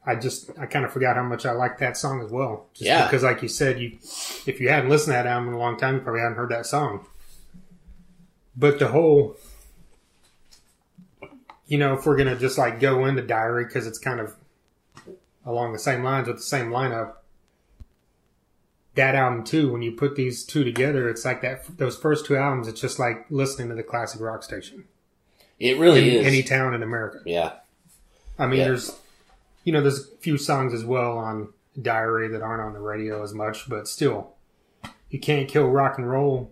I 0.05 0.17
just 0.17 0.51
I 0.59 0.67
kind 0.67 0.85
of 0.85 0.93
forgot 0.93 1.17
how 1.17 1.23
much 1.23 1.47
I 1.47 1.53
liked 1.53 1.79
that 1.81 1.97
song 1.97 2.23
as 2.25 2.31
well. 2.31 2.67
Just 2.75 2.87
Yeah. 2.87 3.05
because, 3.07 3.23
like 3.23 3.41
you 3.43 3.49
said, 3.49 3.79
you 3.81 3.99
if 4.47 4.61
you 4.61 4.69
hadn't 4.69 4.91
listened 4.91 5.13
to 5.13 5.23
that 5.23 5.27
album 5.27 5.49
in 5.51 5.55
a 5.55 5.59
long 5.59 5.77
time, 5.79 5.95
you 5.97 6.01
probably 6.01 6.21
hadn't 6.23 6.37
heard 6.37 6.51
that 6.51 6.67
song. 6.67 7.07
But 8.57 8.79
the 8.79 8.89
whole, 8.89 9.37
you 11.67 11.79
know, 11.79 11.95
if 11.95 12.05
we're 12.05 12.17
gonna 12.17 12.37
just 12.37 12.59
like 12.59 12.81
go 12.81 13.05
into 13.07 13.23
Diary 13.23 13.65
because 13.65 13.87
it's 13.87 13.99
kind 13.99 14.21
of 14.21 14.35
along 15.47 15.73
the 15.73 15.79
same 15.79 16.03
lines 16.03 16.29
with 16.29 16.37
the 16.39 16.43
same 16.43 16.67
lineup. 16.71 17.15
That 18.95 19.15
album 19.15 19.45
too, 19.45 19.73
when 19.73 19.81
you 19.81 19.93
put 19.93 20.17
these 20.17 20.45
two 20.45 20.65
together, 20.65 21.09
it's 21.09 21.25
like 21.25 21.41
that. 21.43 21.79
Those 21.79 21.97
first 21.97 22.27
two 22.27 22.37
albums, 22.37 22.69
it's 22.69 22.81
just 22.81 22.99
like 22.99 23.25
listening 23.31 23.71
to 23.71 23.75
the 23.75 23.83
classic 23.83 24.21
rock 24.21 24.43
station 24.43 24.85
It 25.59 25.79
really 25.79 26.11
in 26.19 26.21
is. 26.21 26.27
any 26.27 26.43
town 26.43 26.75
in 26.75 26.83
America. 26.83 27.21
yeah. 27.25 27.53
I 28.39 28.47
mean, 28.47 28.59
Yeah. 28.59 28.65
there's, 28.67 28.99
you 29.65 29.73
know, 29.73 29.81
there's 29.81 30.01
a 30.13 30.17
few 30.19 30.37
songs 30.39 30.73
as 30.75 30.85
well 30.85 31.17
on 31.19 31.49
Diary 31.81 32.29
that 32.29 32.43
aren't 32.43 32.63
on 32.63 32.73
the 32.73 32.81
radio 32.81 33.23
as 33.23 33.33
much, 33.35 33.69
but 33.69 33.89
still, 33.89 34.35
you 35.11 35.19
can't 35.19 35.49
kill 35.49 35.69
rock 35.69 35.99
and 35.99 36.09
roll 36.11 36.51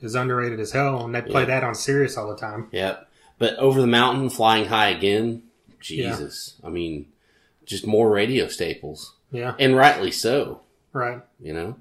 is 0.00 0.14
underrated 0.14 0.60
as 0.60 0.72
hell, 0.72 1.04
and 1.04 1.14
they 1.14 1.20
play 1.22 1.42
Yeah. 1.42 1.46
that 1.46 1.64
on 1.64 1.74
Sirius 1.74 2.16
all 2.16 2.28
the 2.28 2.36
time. 2.36 2.68
Yeah. 2.70 2.98
But 3.38 3.56
over 3.56 3.80
the 3.80 3.86
mountain, 3.86 4.30
flying 4.30 4.66
high 4.66 4.88
again. 4.90 5.42
Jesus. 5.80 6.54
I 6.64 6.68
mean, 6.70 7.06
just 7.64 7.86
more 7.86 8.10
radio 8.10 8.46
staples, 8.48 9.14
Yeah, 9.30 9.54
and 9.58 9.76
rightly 9.76 10.10
so. 10.10 10.62
right. 10.92 11.22
You 11.40 11.52
know. 11.52 11.76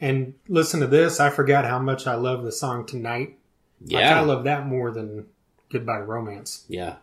And 0.00 0.34
listen 0.48 0.80
to 0.80 0.86
this. 0.86 1.20
I 1.20 1.30
forgot 1.30 1.64
how 1.64 1.78
much 1.78 2.06
I 2.06 2.14
love 2.14 2.42
the 2.42 2.52
song 2.52 2.84
Tonight. 2.86 3.38
Like, 3.80 3.90
Yeah. 3.92 4.18
I 4.18 4.22
love 4.22 4.44
that 4.44 4.66
more 4.66 4.90
than 4.90 5.26
Goodbye 5.70 6.00
Romance. 6.00 6.64
yeah. 6.68 6.96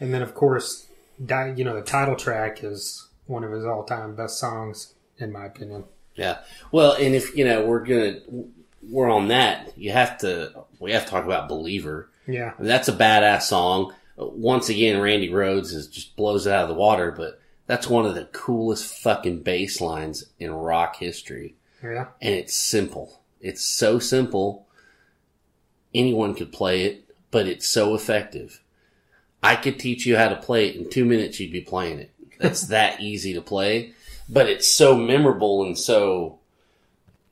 And 0.00 0.12
then, 0.12 0.20
of 0.22 0.34
course, 0.34 0.86
you 1.18 1.64
know, 1.64 1.74
the 1.74 1.82
title 1.82 2.16
track 2.16 2.62
is 2.62 3.08
one 3.26 3.44
of 3.44 3.52
his 3.52 3.64
all-time 3.64 4.14
best 4.14 4.38
songs, 4.38 4.94
in 5.18 5.32
my 5.32 5.46
opinion. 5.46 5.84
Yeah. 6.14 6.38
Well, 6.72 6.92
and 6.92 7.14
if 7.14 7.36
you 7.36 7.44
know 7.44 7.64
we're 7.64 7.84
gonna 7.84 8.20
we're 8.88 9.10
on 9.10 9.28
that, 9.28 9.76
you 9.76 9.92
have 9.92 10.18
to 10.18 10.64
we 10.78 10.92
have 10.92 11.04
to 11.04 11.10
talk 11.10 11.24
about 11.24 11.48
Believer. 11.48 12.10
Yeah, 12.26 12.52
I 12.58 12.60
mean, 12.60 12.68
that's 12.68 12.88
a 12.88 12.92
badass 12.92 13.42
song. 13.42 13.92
Once 14.16 14.68
again, 14.70 15.00
Randy 15.00 15.28
Rhoads 15.28 15.74
is 15.74 15.88
just 15.88 16.16
blows 16.16 16.46
it 16.46 16.52
out 16.52 16.62
of 16.62 16.68
the 16.68 16.74
water, 16.74 17.12
but 17.12 17.38
that's 17.66 17.88
one 17.88 18.06
of 18.06 18.14
the 18.14 18.24
coolest 18.26 18.86
fucking 19.02 19.42
bass 19.42 19.80
lines 19.80 20.24
in 20.38 20.52
rock 20.52 20.96
history. 20.96 21.54
yeah, 21.82 22.06
And 22.22 22.34
it's 22.34 22.56
simple. 22.56 23.20
It's 23.40 23.62
so 23.62 23.98
simple. 23.98 24.66
Anyone 25.94 26.34
could 26.34 26.50
play 26.52 26.84
it, 26.84 27.10
but 27.30 27.46
it's 27.46 27.68
so 27.68 27.94
effective. 27.94 28.62
I 29.42 29.56
could 29.56 29.78
teach 29.78 30.06
you 30.06 30.16
how 30.16 30.28
to 30.28 30.36
play 30.36 30.68
it 30.68 30.76
in 30.76 30.90
two 30.90 31.04
minutes. 31.04 31.38
You'd 31.40 31.52
be 31.52 31.60
playing 31.60 31.98
it. 32.00 32.10
That's 32.38 32.62
that 32.68 33.00
easy 33.00 33.34
to 33.34 33.40
play, 33.40 33.92
but 34.28 34.48
it's 34.48 34.66
so 34.68 34.96
memorable 34.96 35.62
and 35.64 35.78
so, 35.78 36.38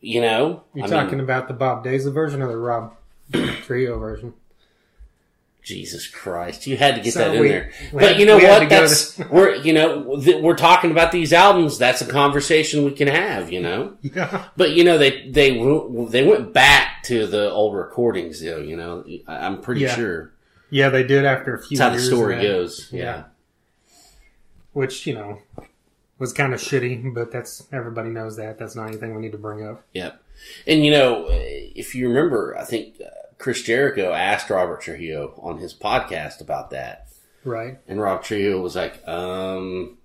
you 0.01 0.21
know, 0.21 0.63
You're 0.75 0.87
I 0.87 0.89
talking 0.89 1.19
mean, 1.19 1.25
about 1.25 1.49
the 1.49 1.55
Bob 1.55 1.85
Daisley 1.85 2.13
version 2.13 2.41
or 2.43 2.49
the 2.49 2.57
Rob 2.57 2.95
Trio 3.33 3.99
version? 3.99 4.35
Jesus 5.63 6.07
Christ, 6.07 6.67
you 6.67 6.77
had 6.77 6.95
to 6.97 7.01
get 7.01 7.15
So 7.15 7.21
that 7.21 7.35
in 7.37 7.41
we- 7.41 7.49
there. 7.49 7.71
we 7.91 7.99
but 8.01 8.09
had- 8.11 8.21
you 8.21 8.27
know 8.27 8.37
we 8.37 8.43
had 8.45 8.59
to 8.59 8.65
what? 8.65 8.69
That's 8.69 9.15
to- 9.17 9.27
we're 9.31 9.55
you 9.55 9.73
know 9.73 10.21
th- 10.21 10.43
we're 10.43 10.57
talking 10.57 10.91
about 10.91 11.11
these 11.11 11.33
albums. 11.33 11.79
That's 11.79 12.03
a 12.03 12.07
conversation 12.07 12.85
we 12.85 12.91
can 12.91 13.09
have. 13.09 13.51
You 13.51 13.63
know. 13.63 13.95
Yeah. 14.03 14.45
But 14.59 14.73
you 14.73 14.85
know 14.85 14.99
they 14.99 15.27
they 15.31 15.53
they 16.11 16.23
went 16.27 16.53
back 16.53 17.03
to 17.05 17.27
the 17.27 17.51
old 17.51 17.75
recordings 17.75 18.43
though. 18.43 18.59
You 18.59 18.77
know, 18.77 19.05
I'm 19.27 19.63
pretty 19.63 19.81
Yeah. 19.83 19.95
sure 19.95 20.33
Yeah, 20.71 20.89
they 20.89 21.03
did 21.05 21.25
after 21.25 21.55
a 21.55 21.59
few 21.59 21.77
years. 21.77 21.79
that's 21.79 21.91
how 21.91 21.97
the 21.97 22.03
story 22.03 22.43
goes. 22.43 22.89
Yeah. 22.93 23.03
Yeah. 23.03 23.25
Which, 24.73 25.07
you 25.07 25.15
know, 25.15 25.39
was 26.19 26.33
kind 26.33 26.53
of 26.53 26.61
shitty, 26.61 27.15
but 27.15 27.31
that's 27.31 27.67
everybody 27.73 28.11
knows 28.11 28.37
that. 28.37 28.59
That's 28.59 28.75
not 28.75 28.89
anything 28.89 29.15
we 29.15 29.23
need 29.23 29.33
to 29.33 29.39
bring 29.39 29.67
up. 29.67 29.85
Yep. 29.93 30.21
And 30.67 30.85
you 30.85 30.91
know, 30.91 31.27
if 31.31 31.95
you 31.95 32.09
remember, 32.09 32.57
I 32.59 32.65
think 32.65 32.97
uh, 33.01 33.09
Chris 33.39 33.63
Jericho 33.63 34.13
asked 34.13 34.51
Robert 34.51 34.81
Trujillo 34.81 35.39
on 35.43 35.59
his 35.59 35.73
podcast 35.75 36.41
about 36.41 36.71
that, 36.71 37.07
Right. 37.45 37.79
and 37.87 38.01
Robert 38.01 38.25
Trujillo 38.25 38.61
was 38.61 38.75
like, 38.75 39.07
"Um, 39.07 39.99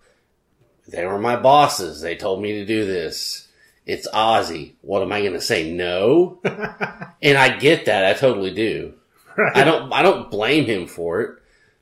they 0.87 1.03
were 1.05 1.17
my 1.19 1.35
bosses. 1.35 2.01
They 2.01 2.15
told 2.15 2.41
me 2.43 2.53
to 2.53 2.65
do 2.65 2.85
this." 2.85 3.47
It's 3.87 4.07
Ozzy. 4.09 4.73
What 4.81 5.01
am 5.01 5.11
I 5.11 5.21
going 5.21 5.33
to 5.33 5.41
say? 5.41 5.71
No. 5.71 6.39
and 7.23 7.37
I 7.39 7.57
get 7.57 7.85
that. 7.85 8.05
I 8.05 8.13
totally 8.13 8.53
do. 8.53 8.93
Right. 9.39 9.57
I 9.57 9.63
don't 9.63 9.91
I 9.93 10.01
don't 10.01 10.29
blame 10.31 10.65
him 10.65 10.87
for 10.87 11.21
it, 11.21 11.37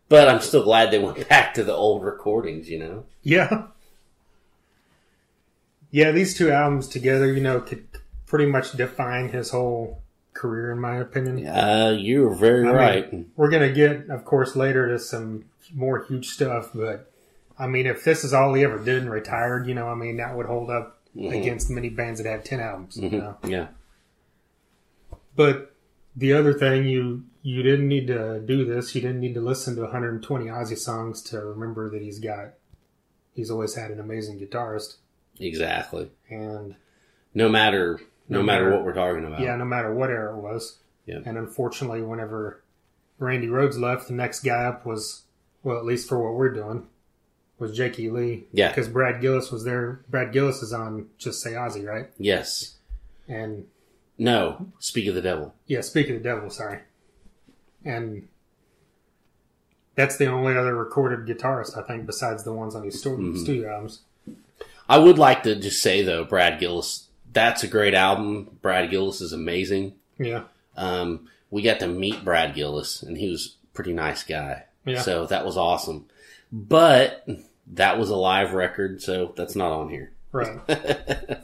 but 0.10 0.28
I'm 0.30 0.42
still 0.42 0.64
glad 0.64 0.92
they 0.92 1.00
went 1.00 1.28
back 1.30 1.54
to 1.56 1.64
the 1.64 1.74
old 1.74 2.04
recordings, 2.04 2.70
you 2.70 2.80
know. 2.80 3.06
Yeah. 3.24 3.68
Yeah, 5.92 6.12
these 6.12 6.38
two 6.38 6.52
albums 6.52 6.88
together, 6.88 7.32
you 7.34 7.42
know, 7.42 7.62
could 7.62 7.88
pretty 8.26 8.46
much 8.46 8.74
define 8.74 9.30
his 9.30 9.52
whole 9.52 10.02
career, 10.34 10.72
in 10.72 10.80
my 10.80 10.98
opinion. 10.98 11.48
Uh, 11.48 11.96
you're 11.98 12.34
very 12.36 12.64
I 12.64 12.68
mean, 12.68 12.76
right. 12.76 13.26
We're 13.38 13.50
going 13.50 13.68
to 13.68 13.74
get, 13.74 14.10
of 14.10 14.26
course, 14.26 14.56
later 14.56 14.88
to 14.90 15.00
some 15.00 15.46
more 15.74 16.04
huge 16.04 16.28
stuff, 16.28 16.72
but 16.74 17.10
I 17.58 17.68
mean, 17.68 17.88
if 17.88 18.04
this 18.04 18.24
is 18.24 18.34
all 18.34 18.54
he 18.54 18.64
ever 18.64 18.78
did 18.84 19.02
and 19.02 19.10
retired, 19.10 19.66
you 19.68 19.74
know, 19.74 19.88
I 19.88 19.96
mean, 19.96 20.18
that 20.18 20.36
would 20.36 20.46
hold 20.46 20.70
up 20.70 21.00
Mhm. 21.16 21.40
against 21.40 21.70
many 21.70 21.90
bands 21.90 22.22
that 22.22 22.30
have 22.30 22.44
10 22.44 22.60
albums, 22.60 22.98
you 22.98 23.10
Mhm. 23.10 23.12
know. 23.14 23.38
Yeah. 23.48 23.68
But 25.36 25.74
the 26.16 26.34
other 26.34 26.54
thing, 26.54 26.86
you 26.86 27.24
you 27.48 27.64
didn't 27.64 27.88
need 27.88 28.08
to 28.08 28.42
do 28.42 28.66
this. 28.66 28.94
You 28.94 29.00
didn't 29.02 29.22
need 29.22 29.34
to 29.36 29.42
listen 29.42 29.76
to 29.76 29.84
120 29.84 30.46
Ozzy 30.48 30.78
songs 30.78 31.22
to 31.24 31.40
remember 31.40 31.90
that 31.90 32.02
he's 32.02 32.20
got, 32.20 32.56
he's 33.34 33.50
always 33.50 33.76
had 33.76 33.90
an 33.92 34.00
amazing 34.02 34.38
guitarist. 34.40 34.98
Exactly. 35.40 36.12
And 36.30 36.76
No 37.34 37.48
matter 37.48 38.02
no, 38.28 38.40
No 38.40 38.44
matter, 38.44 38.66
matter- 38.66 38.76
what 38.76 38.84
we're 38.86 38.94
talking 38.94 39.24
about. 39.26 39.40
yeah, 39.40 39.56
no 39.56 39.64
matter 39.64 39.94
what 39.94 40.10
era 40.10 40.36
it 40.38 40.42
was. 40.42 40.80
Yeah. 41.06 41.20
And 41.26 41.38
unfortunately, 41.38 42.02
whenever 42.02 42.64
Randy 43.18 43.48
Rhoads 43.48 43.80
left, 43.80 44.08
the 44.10 44.14
next 44.14 44.42
guy 44.42 44.66
up 44.66 44.86
was, 44.86 45.24
well, 45.64 45.78
at 45.78 45.86
least 45.86 46.10
for 46.10 46.22
what 46.22 46.34
we're 46.38 46.52
doing, 46.54 46.88
was 47.60 47.78
Jakey 47.78 48.10
Lee. 48.10 48.48
Yeah. 48.52 48.68
Because 48.70 48.90
Brad 48.90 49.22
Gillis 49.22 49.52
was 49.52 49.64
there. 49.64 50.02
Brad 50.10 50.34
Gillis 50.34 50.62
is 50.62 50.74
on 50.74 51.08
Just 51.18 51.42
Say 51.42 51.52
Ozzy, 51.52 51.86
right? 51.88 52.10
Yes. 52.18 52.76
And 53.26 53.68
No. 54.18 54.68
Speak 54.80 55.08
of 55.08 55.16
the 55.16 55.22
devil. 55.22 55.54
yeah, 55.66 55.80
Speak 55.82 56.10
of 56.10 56.16
the 56.18 56.22
Devil, 56.24 56.50
sorry. 56.50 56.80
And 57.88 58.28
that's 59.96 60.18
the 60.18 60.28
only 60.28 60.56
other 60.58 60.76
recorded 60.76 61.26
guitarist, 61.26 61.78
I 61.78 61.82
think, 61.88 62.06
besides 62.06 62.44
the 62.44 62.54
ones 62.54 62.76
on 62.76 62.84
these 62.84 63.00
stu- 63.00 63.18
Mhm. 63.18 63.38
studio 63.42 63.74
albums. 63.74 64.02
I 64.90 64.98
would 65.00 65.18
like 65.18 65.44
to 65.44 65.56
just 65.56 65.82
say 65.82 66.04
though, 66.04 66.24
Brad 66.24 66.60
Gillis, 66.60 67.08
that's 67.34 67.64
a 67.64 67.68
great 67.68 67.94
album. 67.94 68.58
Brad 68.62 68.90
Gillis 68.90 69.22
is 69.22 69.34
amazing. 69.34 69.94
Yeah. 70.18 70.44
Um, 70.76 71.28
we 71.50 71.62
got 71.62 71.80
to 71.80 71.88
meet 71.88 72.24
Brad 72.24 72.54
Gillis, 72.56 73.02
and 73.04 73.18
he 73.18 73.30
was 73.30 73.56
a 73.64 73.76
pretty 73.76 73.94
nice 73.94 74.24
guy. 74.24 74.66
Yeah. 74.86 75.02
So 75.02 75.26
that 75.26 75.46
was 75.46 75.58
awesome. 75.58 76.06
But 76.52 77.28
that 77.74 77.98
was 78.00 78.10
a 78.10 78.16
live 78.16 78.54
record, 78.54 79.02
so 79.02 79.34
that's 79.36 79.56
not 79.56 79.72
on 79.72 79.90
here. 79.90 80.12
Right. 80.32 80.60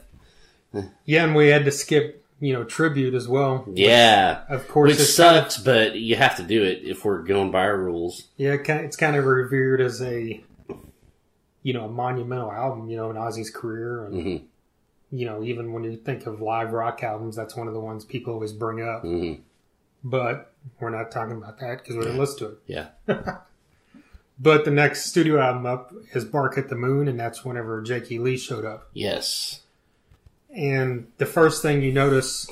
yeah, 1.04 1.24
and 1.24 1.34
we 1.34 1.48
had 1.48 1.64
to 1.64 1.70
skip, 1.70 2.23
you 2.44 2.52
know, 2.52 2.62
tribute 2.64 3.14
as 3.14 3.26
well. 3.26 3.64
Yeah. 3.72 4.42
Of 4.50 4.68
course, 4.68 4.90
Which 4.90 5.00
it's 5.00 5.16
kind 5.16 5.36
of- 5.38 5.44
sucks, 5.52 5.58
but 5.64 5.94
you 5.96 6.16
have 6.16 6.36
to 6.36 6.42
do 6.42 6.62
it 6.62 6.80
if 6.84 7.04
we're 7.04 7.22
going 7.22 7.50
by 7.50 7.60
our 7.64 7.76
rules. 7.78 8.28
Yeah, 8.36 8.52
it's 8.68 8.96
kind 8.96 9.16
of 9.16 9.24
revered 9.24 9.80
as 9.80 10.02
a, 10.02 10.42
you 11.62 11.72
know, 11.72 11.86
a 11.86 11.88
monumental 11.88 12.52
album, 12.52 12.90
you 12.90 12.96
know, 12.98 13.08
in 13.10 13.16
Ozzy's 13.16 13.50
career. 13.50 14.04
And, 14.06 14.22
hmm 14.22 14.36
you 15.10 15.26
know, 15.26 15.44
even 15.44 15.72
when 15.72 15.84
you 15.84 15.96
think 15.96 16.26
of 16.26 16.40
live 16.40 16.72
rock 16.72 17.04
albums, 17.04 17.36
that's 17.36 17.54
one 17.54 17.68
of 17.68 17.72
the 17.74 17.78
ones 17.78 18.04
people 18.04 18.34
always 18.34 18.52
bring 18.52 18.82
up. 18.82 19.02
hmm 19.02 19.34
But 20.02 20.52
we're 20.80 20.90
not 20.90 21.12
talking 21.12 21.36
about 21.36 21.60
that 21.60 21.78
because 21.78 21.94
we 21.96 22.02
didn't 22.02 22.18
listen 22.18 22.38
to 22.38 22.46
it. 22.48 22.58
Yeah. 22.66 22.88
But 24.38 24.64
the 24.64 24.72
next 24.72 25.04
studio 25.06 25.40
album 25.40 25.64
up 25.66 25.92
is 26.12 26.24
Bark 26.24 26.58
at 26.58 26.68
the 26.68 26.74
Moon, 26.74 27.06
and 27.06 27.20
that's 27.20 27.44
whenever 27.44 27.80
Jakey 27.82 28.18
Lee 28.18 28.36
showed 28.36 28.64
up. 28.64 28.88
Yes. 28.92 29.60
And 30.54 31.08
the 31.18 31.26
first 31.26 31.62
thing 31.62 31.82
you 31.82 31.92
notice 31.92 32.48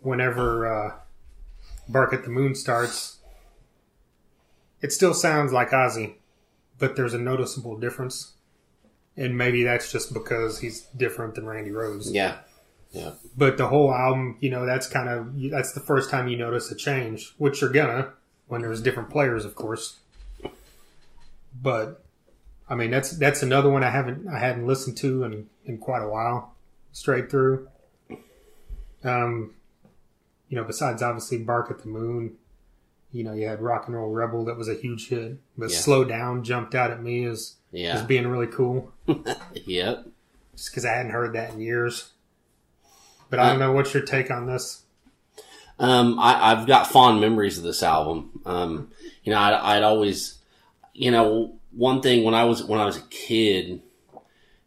whenever 0.00 0.66
uh, 0.66 0.94
Bark 1.88 2.12
at 2.12 2.24
the 2.24 2.30
Moon 2.30 2.54
starts, 2.54 3.18
it 4.80 4.92
still 4.92 5.14
sounds 5.14 5.52
like 5.52 5.70
Ozzy, 5.70 6.14
but 6.78 6.96
there's 6.96 7.14
a 7.14 7.18
noticeable 7.18 7.76
difference. 7.76 8.32
And 9.16 9.36
maybe 9.36 9.64
that's 9.64 9.92
just 9.92 10.12
because 10.12 10.60
he's 10.60 10.82
different 10.96 11.34
than 11.34 11.46
Randy 11.46 11.70
Rhoads. 11.70 12.08
Yeah. 12.12 12.38
Yeah. 12.92 13.12
But 13.36 13.58
the 13.58 13.68
whole 13.68 13.92
album, 13.92 14.38
you 14.40 14.50
know, 14.50 14.64
that's 14.64 14.86
kind 14.86 15.08
of 15.08 15.50
that's 15.50 15.72
the 15.72 15.80
first 15.80 16.10
time 16.10 16.28
you 16.28 16.36
notice 16.36 16.70
a 16.70 16.74
change, 16.74 17.34
which 17.36 17.60
you're 17.60 17.70
gonna 17.70 18.12
when 18.46 18.62
there's 18.62 18.80
different 18.80 19.10
players, 19.10 19.44
of 19.44 19.54
course. 19.54 19.98
But 21.60 22.02
I 22.68 22.74
mean, 22.74 22.90
that's 22.90 23.10
that's 23.10 23.42
another 23.42 23.70
one 23.70 23.84
I 23.84 23.90
haven't 23.90 24.26
I 24.28 24.38
hadn't 24.38 24.66
listened 24.66 24.96
to 24.98 25.24
in 25.24 25.48
in 25.64 25.78
quite 25.78 26.02
a 26.02 26.08
while, 26.08 26.55
straight 26.96 27.30
through. 27.30 27.68
Um, 29.04 29.52
you 30.48 30.56
know, 30.56 30.64
besides 30.64 31.02
obviously 31.02 31.36
Bark 31.38 31.70
at 31.70 31.80
the 31.80 31.88
Moon, 31.88 32.36
you 33.12 33.22
know, 33.22 33.34
you 33.34 33.46
had 33.46 33.60
Rock 33.60 33.86
and 33.86 33.94
Roll 33.94 34.10
Rebel 34.10 34.46
that 34.46 34.56
was 34.56 34.68
a 34.68 34.74
huge 34.74 35.08
hit, 35.08 35.36
but 35.58 35.70
Yeah. 35.70 35.76
Slow 35.76 36.04
Down 36.04 36.42
jumped 36.42 36.74
out 36.74 36.90
at 36.90 37.02
me 37.02 37.26
as, 37.26 37.56
as 37.76 38.02
being 38.02 38.26
really 38.26 38.46
cool 38.46 38.92
Yep. 39.66 40.06
just 40.56 40.70
because 40.70 40.86
I 40.86 40.92
hadn't 40.92 41.12
heard 41.12 41.34
that 41.34 41.52
in 41.52 41.60
years. 41.60 42.12
But 43.28 43.40
I 43.40 43.50
don't 43.50 43.58
know. 43.58 43.72
What's 43.72 43.92
your 43.92 44.04
take 44.04 44.30
on 44.30 44.46
this? 44.46 44.82
Um, 45.78 46.18
I, 46.18 46.52
I've 46.52 46.66
got 46.66 46.86
fond 46.86 47.20
memories 47.20 47.58
of 47.58 47.64
this 47.64 47.82
album. 47.82 48.40
Um, 48.46 48.90
you 49.22 49.32
know, 49.32 49.38
I'd, 49.38 49.52
I'd 49.54 49.82
always, 49.82 50.38
you 50.94 51.10
know, 51.10 51.56
one 51.72 52.00
thing 52.00 52.24
when 52.24 52.34
I 52.34 52.44
was 52.44 52.62
when 52.64 52.80
I 52.80 52.86
was 52.86 52.96
a 52.96 53.02
kid, 53.02 53.82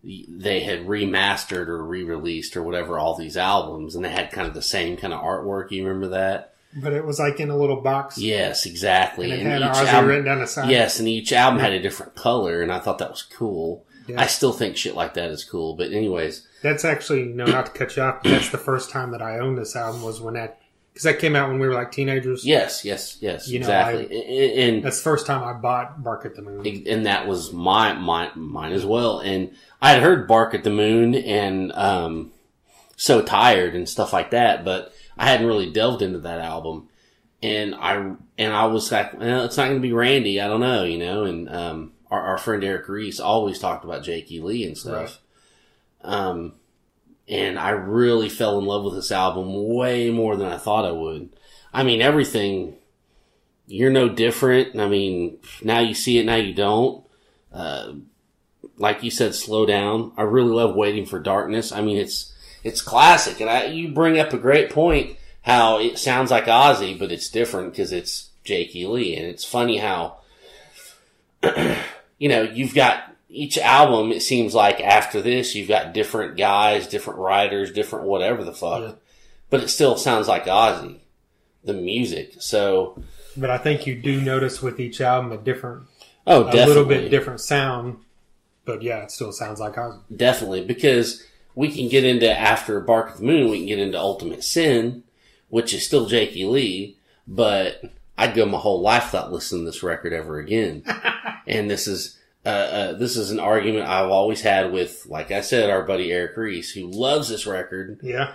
they 0.04 0.62
had 0.62 0.88
remastered 0.88 1.68
or 1.68 1.84
re-released 1.86 2.56
or 2.56 2.64
whatever 2.64 2.98
all 2.98 3.16
these 3.16 3.36
albums, 3.38 3.96
and 3.96 4.04
they 4.06 4.10
had 4.10 4.32
kind 4.32 4.48
of 4.48 4.54
the 4.54 4.62
same 4.62 4.96
kind 4.98 5.14
of 5.14 5.22
artwork. 5.22 5.72
You 5.72 5.86
remember 5.86 6.10
that? 6.10 6.54
But 6.76 6.94
it 6.94 7.04
was 7.04 7.20
like 7.20 7.40
in 7.40 7.50
a 7.50 7.58
little 7.58 7.82
box, 7.82 8.18
Yes, 8.18 8.66
exactly. 8.66 9.32
and 9.32 9.42
it 9.42 9.46
And 9.46 9.64
had 9.64 9.72
each 9.72 9.78
Ozzy 9.78 9.88
album- 9.94 10.10
written 10.10 10.26
down 10.26 10.40
the 10.40 10.48
side. 10.48 10.70
Yes, 10.70 11.00
and 11.00 11.08
each 11.08 11.34
album 11.34 11.60
had 11.60 11.74
a 11.74 11.82
different 11.82 12.16
color, 12.16 12.62
and 12.62 12.72
I 12.72 12.80
thought 12.80 13.00
that 13.00 13.10
was 13.10 13.24
cool. 13.24 13.84
Yeah. 14.08 14.22
I 14.22 14.28
still 14.28 14.54
think 14.54 14.78
shit 14.78 14.96
like 14.96 15.14
that 15.16 15.30
is 15.32 15.44
cool. 15.44 15.76
But 15.76 15.92
anyways, 15.92 16.48
That's 16.64 16.84
actually 16.86 17.24
no, 17.26 17.46
not 17.46 17.68
to 17.68 17.72
cut 17.72 17.96
you 17.96 18.04
off. 18.04 18.24
That's 18.24 18.50
the 18.50 18.58
first 18.58 18.90
time 18.90 19.12
that 19.12 19.22
I 19.22 19.40
owned 19.40 19.58
this 19.58 19.76
album 19.76 20.02
was 20.04 20.20
when 20.22 20.34
that 20.36 20.60
because 21.00 21.14
that 21.14 21.20
came 21.22 21.34
out 21.34 21.48
when 21.48 21.60
we 21.60 21.68
were 21.68 21.74
like 21.74 21.94
teenagers. 21.94 22.46
yes, 22.46 22.84
yes, 22.84 23.18
yes, 23.22 23.48
You 23.48 23.60
know, 23.60 23.68
exactly. 23.68 24.04
and, 24.04 24.76
and 24.76 24.84
That's 24.84 24.98
the 24.98 25.04
first 25.04 25.26
time 25.26 25.42
I 25.46 25.54
bought 25.54 26.04
Bark 26.04 26.26
at 26.26 26.36
the 26.36 26.42
Moon. 26.42 26.84
and 26.88 27.06
that 27.06 27.26
was 27.26 27.54
my, 27.54 27.94
my 27.94 28.30
mine 28.36 28.74
as 28.74 28.86
well. 28.86 29.20
And 29.20 29.52
I 29.82 29.92
had 29.92 30.04
heard 30.04 30.28
"Bark 30.28 30.54
at 30.54 30.66
the 30.66 30.70
Moon" 30.70 31.16
and 31.16 31.72
um, 31.72 32.34
"So 32.98 33.22
Tired" 33.22 33.76
and 33.76 33.88
stuff 33.88 34.12
like 34.12 34.32
that, 34.32 34.66
but 34.66 34.94
I 35.18 35.26
hadn't 35.30 35.48
really 35.48 35.72
delved 35.72 36.02
into 36.02 36.20
that 36.20 36.42
album. 36.42 36.90
And 37.42 37.76
I 37.76 37.94
and 38.38 38.54
I 38.54 38.66
was 38.66 38.92
like, 38.92 39.18
well, 39.18 39.46
it's 39.46 39.56
not 39.56 39.68
going 39.70 39.78
to 39.78 39.88
be 39.88 39.94
Randy. 39.94 40.42
I 40.42 40.48
don't 40.48 40.60
know, 40.60 40.84
you 40.84 40.98
know. 40.98 41.24
And 41.24 41.48
um, 41.50 41.94
our, 42.12 42.20
our 42.22 42.38
friend 42.38 42.62
Eric 42.62 42.90
Reese 42.90 43.22
always 43.22 43.58
talked 43.58 43.86
about 43.86 44.04
Jake 44.04 44.30
E. 44.30 44.42
Lee 44.42 44.66
and 44.66 44.78
stuff. 44.78 45.22
Um, 46.02 46.56
and 47.30 47.60
I 47.60 47.70
really 47.70 48.28
fell 48.28 48.58
in 48.58 48.65
love 48.65 48.84
with 48.84 48.96
this 48.96 49.12
album 49.12 49.76
way 49.76 50.10
more 50.10 50.36
than 50.36 50.48
I 50.48 50.58
thought 50.58 50.86
I 50.86 50.92
would. 50.92 51.30
I 51.72 51.84
mean, 51.84 52.02
everything. 52.02 52.76
You're 53.68 53.92
no 53.92 54.10
different. 54.10 54.80
I 54.80 54.88
mean, 54.88 55.38
now 55.62 55.80
you 55.80 55.94
see 55.94 56.18
it, 56.18 56.26
now 56.26 56.38
you 56.38 56.56
don't. 56.56 57.06
Uh, 57.54 57.94
like 58.78 59.04
you 59.04 59.12
said, 59.12 59.36
slow 59.36 59.68
down. 59.68 60.12
I 60.18 60.24
really 60.24 60.50
love 60.50 60.76
waiting 60.76 61.06
for 61.06 61.20
darkness. 61.20 61.72
I 61.72 61.82
mean, 61.82 61.98
it's 61.98 62.34
it's 62.63 62.82
classic, 62.82 63.39
and 63.39 63.50
I, 63.50 63.65
you 63.65 63.89
bring 63.89 64.20
up 64.20 64.34
a 64.34 64.39
great 64.39 64.72
point. 64.72 65.18
How 65.44 65.80
it 65.80 66.00
sounds 66.00 66.32
like 66.32 66.46
Ozzy, 66.46 66.98
but 66.98 67.12
it's 67.12 67.30
different 67.30 67.72
because 67.72 67.92
it's 67.92 68.30
Jake 68.44 68.76
E. 68.76 68.88
Lee, 68.88 69.15
and 69.15 69.28
it's 69.28 69.46
funny 69.46 69.78
how 69.78 70.18
you 72.18 72.30
know 72.30 72.42
you've 72.42 72.74
got 72.74 73.09
each 73.30 73.58
album. 73.58 74.12
It 74.12 74.22
seems 74.22 74.54
like 74.56 74.82
after 74.82 75.22
this, 75.22 75.56
you've 75.56 75.68
got 75.68 75.94
different 75.94 76.36
guys, 76.38 76.88
different 76.88 77.20
writers, 77.20 77.72
different 77.72 78.06
whatever 78.06 78.44
the 78.44 78.54
fuck, 78.54 78.82
Yeah. 78.82 78.92
but 79.50 79.62
it 79.62 79.70
still 79.70 79.96
sounds 79.98 80.28
like 80.28 80.46
Ozzy, 80.46 80.98
the 81.63 81.74
music. 81.74 82.34
So, 82.39 83.02
But 83.38 83.50
I 83.52 83.58
think 83.58 83.86
you 83.88 83.96
do 83.96 84.20
notice 84.20 84.62
with 84.62 84.80
each 84.80 85.00
album 85.00 85.32
a 85.32 85.38
different, 85.38 85.84
oh, 86.28 86.46
definitely. 86.46 86.63
a 86.63 86.68
little 86.68 86.86
bit 86.86 87.10
different 87.12 87.39
sound. 87.42 87.98
But 88.65 88.82
yeah, 88.82 89.04
it 89.04 89.12
still 89.12 89.32
sounds 89.32 89.60
like 89.60 89.76
Ozzy. 89.76 90.00
Definitely, 90.15 90.65
because 90.65 91.24
we 91.56 91.70
can 91.72 91.88
get 91.89 92.04
into 92.04 92.30
after 92.32 92.80
Bark 92.80 93.12
of 93.13 93.18
the 93.20 93.26
Moon, 93.26 93.50
we 93.50 93.60
can 93.60 93.68
get 93.68 93.80
into 93.80 93.98
Ultimate 94.00 94.44
Sin, 94.44 95.04
which 95.50 95.74
is 95.74 95.86
still 95.86 96.06
Jake 96.08 96.36
E. 96.36 96.46
Lee, 96.46 96.98
but 97.28 97.82
I'd 98.18 98.36
go 98.36 98.46
my 98.46 98.58
whole 98.58 98.82
life 98.82 99.12
without 99.13 99.32
listening 99.32 99.62
to 99.65 99.72
this 99.72 99.82
record 99.84 100.13
ever 100.13 100.38
again. 100.39 100.84
and 101.48 101.70
this 101.70 101.88
is 101.88 102.18
uh, 102.50 102.54
uh, 102.54 102.94
this 102.94 103.16
is 103.18 103.32
an 103.32 103.40
argument 103.40 103.88
I've 103.88 104.10
always 104.10 104.42
had 104.42 104.72
with, 104.72 105.06
like 105.08 105.32
I 105.32 105.42
said, 105.42 105.70
our 105.70 105.84
buddy 105.84 106.12
Eric 106.12 106.36
Reese, 106.38 106.72
who 106.72 106.88
loves 106.88 107.30
this 107.30 107.46
record. 107.46 108.00
Yeah, 108.04 108.34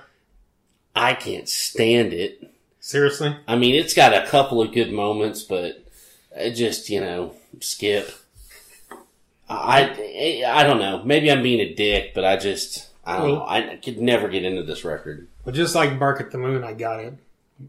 I 0.94 1.14
can't 1.14 1.48
stand 1.48 2.12
it. 2.12 2.50
seriously. 2.80 3.36
I 3.48 3.56
mean, 3.56 3.74
it's 3.74 3.94
got 3.94 4.12
a 4.14 4.26
couple 4.26 4.60
of 4.62 4.72
good 4.72 4.92
moments, 4.92 5.42
but 5.42 5.84
it 6.36 6.52
just 6.52 6.88
you 6.90 7.00
know 7.00 7.34
skip. 7.60 8.10
I 9.48 10.42
I 10.46 10.62
don't 10.64 10.78
know. 10.78 11.02
Maybe 11.04 11.30
I'm 11.30 11.42
being 11.42 11.60
a 11.60 11.74
dick, 11.74 12.12
but 12.14 12.24
I 12.24 12.36
just 12.36 12.88
I 13.04 13.18
don't 13.18 13.26
Well- 13.30 13.36
know. 13.40 13.46
I 13.46 13.76
could 13.82 14.00
never 14.00 14.28
get 14.28 14.44
into 14.44 14.62
this 14.62 14.84
record. 14.84 15.28
But 15.44 15.54
just 15.54 15.74
like 15.74 15.98
Bark 15.98 16.20
at 16.20 16.30
the 16.30 16.38
Moon, 16.38 16.64
I 16.64 16.72
got 16.72 17.00
it 17.00 17.14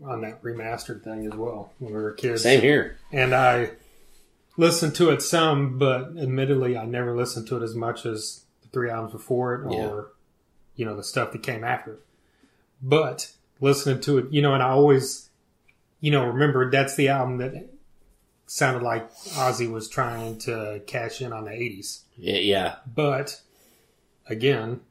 on 0.06 0.22
that 0.22 0.42
remastered 0.42 1.04
thing 1.04 1.26
as 1.28 1.34
well 1.34 1.74
when 1.80 1.94
we 1.94 2.02
were 2.02 2.14
kids. 2.14 2.44
Same 2.44 2.62
here. 2.62 2.98
And 3.12 3.36
I 3.36 3.72
listened 4.58 4.96
to 4.96 5.10
it 5.10 5.22
some, 5.22 5.78
but 5.78 6.18
admittedly, 6.18 6.78
I 6.78 6.86
never 6.86 7.16
listened 7.16 7.48
to 7.48 7.58
it 7.58 7.64
as 7.64 7.76
much 7.76 8.06
as 8.06 8.46
the 8.62 8.68
three 8.70 8.90
albums 8.90 9.12
before 9.14 9.56
it, 9.56 9.66
or 9.66 9.96
Yeah. 9.96 10.02
you 10.76 10.86
know 10.86 10.96
the 10.96 11.04
stuff 11.04 11.32
that 11.32 11.44
came 11.44 11.64
after 11.64 11.94
it. 11.94 12.00
But 12.82 13.32
listening 13.60 14.02
to 14.02 14.18
it, 14.20 14.32
you 14.32 14.42
know, 14.42 14.54
and 14.54 14.62
I 14.64 14.70
always, 14.70 15.30
you 16.00 16.12
know, 16.12 16.26
remember 16.26 16.70
that's 16.70 16.96
the 16.96 17.08
album 17.10 17.38
that 17.38 17.70
sounded 18.48 18.84
like 18.84 19.12
Ozzy 19.14 19.72
was 19.72 19.90
trying 19.90 20.38
to 20.40 20.82
cash 20.88 21.22
in 21.22 21.34
on 21.34 21.46
the 21.46 21.52
'80s. 21.52 22.02
Yeah, 22.18 22.38
yeah. 22.38 22.76
But 22.86 23.42
again, 24.28 24.82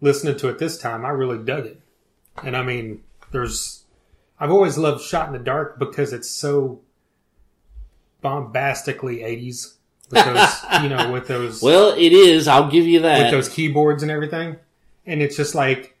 listening 0.00 0.36
to 0.38 0.48
it 0.48 0.58
this 0.58 0.78
time, 0.78 1.04
I 1.04 1.10
really 1.10 1.42
dug 1.42 1.66
it. 1.66 1.80
And 2.42 2.56
I 2.56 2.62
mean, 2.62 3.02
there's, 3.32 3.84
I've 4.38 4.50
always 4.50 4.78
loved 4.78 5.02
Shot 5.02 5.26
in 5.26 5.32
the 5.32 5.38
Dark 5.38 5.78
because 5.78 6.12
it's 6.12 6.30
so 6.30 6.80
bombastically 8.22 9.18
80s 9.18 9.74
with 10.10 10.24
those, 10.24 10.54
you 10.82 10.88
know, 10.88 11.12
with 11.12 11.28
those, 11.28 11.62
Well, 11.62 11.92
it 11.96 12.12
is. 12.12 12.48
I'll 12.48 12.70
give 12.70 12.86
you 12.86 13.00
that. 13.00 13.22
with 13.24 13.30
those 13.30 13.48
keyboards 13.48 14.02
and 14.02 14.10
everything. 14.10 14.56
And 15.06 15.22
it's 15.22 15.36
just 15.36 15.54
like, 15.54 15.96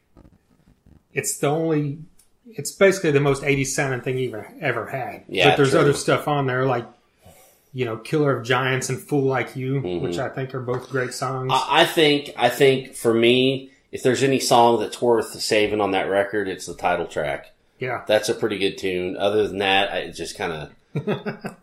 it's 1.12 1.38
the 1.38 1.48
only, 1.48 1.98
it's 2.46 2.70
basically 2.72 3.10
the 3.12 3.20
most 3.20 3.42
80s 3.42 3.66
sounding 3.68 4.00
thing 4.00 4.18
you've 4.18 4.34
ever, 4.34 4.48
ever 4.60 4.86
had. 4.86 5.24
Yeah, 5.28 5.50
but 5.50 5.56
there's 5.56 5.70
true. 5.70 5.80
other 5.80 5.92
stuff 5.94 6.28
on 6.28 6.46
there 6.46 6.64
like, 6.66 6.86
you 7.72 7.84
know, 7.84 7.96
Killer 7.96 8.36
of 8.38 8.44
Giants 8.44 8.88
and 8.88 8.98
Fool 9.00 9.22
Like 9.22 9.54
You, 9.54 9.80
Mhm. 9.80 10.00
which 10.00 10.18
I 10.18 10.28
think 10.28 10.54
are 10.54 10.60
both 10.60 10.90
great 10.90 11.14
songs. 11.14 11.50
I, 11.54 11.82
I 11.82 11.84
think. 11.84 12.30
I 12.36 12.48
think 12.48 12.94
for 12.96 13.14
me, 13.14 13.70
if 13.92 14.02
there's 14.02 14.22
any 14.24 14.40
song 14.40 14.80
that's 14.80 15.00
worth 15.00 15.40
saving 15.40 15.80
on 15.80 15.92
that 15.92 16.08
record, 16.08 16.48
it's 16.48 16.66
the 16.66 16.74
title 16.74 17.06
track. 17.06 17.52
yeah. 17.78 18.02
That's 18.08 18.28
a 18.28 18.34
pretty 18.34 18.58
good 18.58 18.76
tune. 18.76 19.16
Other 19.16 19.46
than 19.46 19.58
that, 19.58 19.92
I, 19.92 19.98
it 19.98 20.12
just 20.12 20.36
kind 20.36 20.52
of 20.52 20.70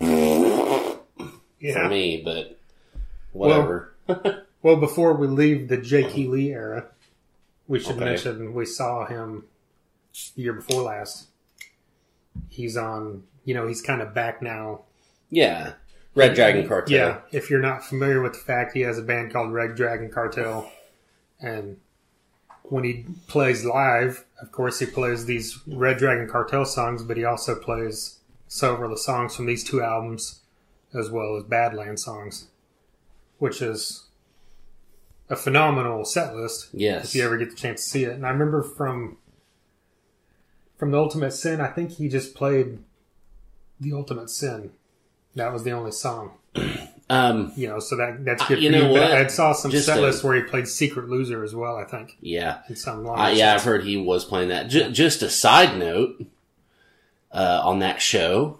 Yeah. 1.59 1.73
for 1.73 1.89
me, 1.89 2.21
but 2.23 2.57
whatever. 3.31 3.93
Well, 4.63 4.77
before 4.77 5.13
we 5.13 5.27
leave 5.27 5.67
the 5.69 5.79
E. 5.79 6.27
Lee 6.27 6.51
era, 6.51 6.87
we 7.67 7.79
should 7.79 7.95
Okay. 7.95 8.05
mention 8.05 8.53
we 8.55 8.65
saw 8.65 9.05
him 9.05 9.45
the 10.35 10.41
year 10.41 10.53
before 10.53 10.81
last. 10.81 11.27
He's 12.49 12.75
on, 12.75 13.23
you 13.45 13.53
know, 13.53 13.67
he's 13.67 13.81
kind 13.81 14.01
of 14.01 14.13
back 14.15 14.41
now. 14.41 14.81
yeah, 15.29 15.73
Red 16.15 16.33
Dragon 16.33 16.67
Cartel. 16.67 16.97
Yeah, 16.97 17.19
if 17.31 17.49
you're 17.51 17.61
not 17.61 17.85
familiar 17.85 18.19
with 18.21 18.33
the 18.33 18.39
fact, 18.39 18.73
he 18.73 18.81
has 18.81 18.97
a 18.97 19.03
band 19.03 19.31
called 19.31 19.53
Red 19.53 19.75
Dragon 19.75 20.09
Cartel. 20.09 20.69
And 21.39 21.77
when 22.63 22.83
he 22.83 23.05
plays 23.27 23.63
live, 23.63 24.25
of 24.41 24.51
course, 24.51 24.79
he 24.79 24.87
plays 24.87 25.25
these 25.27 25.59
Red 25.67 25.97
Dragon 25.97 26.27
Cartel 26.27 26.65
songs, 26.65 27.03
but 27.03 27.15
he 27.15 27.23
also 27.23 27.55
plays 27.55 28.17
several 28.47 28.85
of 28.91 28.97
the 28.97 29.01
songs 29.03 29.35
from 29.35 29.45
these 29.45 29.63
two 29.63 29.81
albums, 29.83 30.39
as 30.93 31.09
well 31.09 31.35
as 31.35 31.43
Badland 31.43 31.99
songs, 31.99 32.47
which 33.39 33.61
is 33.61 34.05
a 35.29 35.35
phenomenal 35.35 36.05
set 36.05 36.35
list 36.35 36.69
Yes. 36.73 37.05
if 37.09 37.15
you 37.15 37.23
ever 37.25 37.37
get 37.37 37.49
the 37.49 37.55
chance 37.55 37.83
to 37.83 37.89
see 37.89 38.03
it. 38.05 38.13
And 38.13 38.25
I 38.25 38.29
remember 38.29 38.63
from 38.63 39.17
from 40.77 40.91
the 40.91 40.97
Ultimate 40.99 41.31
Sin, 41.31 41.59
I 41.59 41.67
think 41.67 41.91
he 41.93 42.07
just 42.07 42.35
played 42.35 42.77
the 43.79 43.93
Ultimate 43.93 44.29
Sin. 44.29 44.71
That 45.35 45.51
was 45.51 45.63
the 45.63 45.71
only 45.71 45.91
song, 45.91 46.33
Um. 47.09 47.51
you 47.55 47.67
know. 47.67 47.79
So 47.79 47.95
that 47.97 48.23
that's 48.25 48.43
Uh, 48.43 48.47
good. 48.49 48.61
you 48.63 48.69
for 48.71 48.77
know 48.77 48.87
you. 48.87 48.93
But 48.99 49.09
what? 49.09 49.11
I 49.11 49.27
saw 49.27 49.53
some 49.53 49.71
Just 49.71 49.85
set 49.87 49.97
a- 49.97 50.01
lists 50.01 50.23
where 50.23 50.35
he 50.35 50.43
played 50.43 50.67
Secret 50.67 51.09
Loser 51.09 51.43
as 51.43 51.53
well. 51.55 51.75
I 51.77 51.83
think 51.83 52.15
Yeah. 52.21 52.59
in 52.69 52.75
some. 52.75 53.07
Uh, 53.07 53.29
yeah, 53.29 53.53
I've 53.55 53.63
heard 53.63 53.83
he 53.83 53.97
was 53.97 54.23
playing 54.25 54.49
that. 54.49 54.67
J- 54.69 54.91
just 54.91 55.21
a 55.21 55.29
side 55.29 55.77
note 55.77 56.23
uh, 57.31 57.61
on 57.63 57.79
that 57.79 58.01
show, 58.01 58.59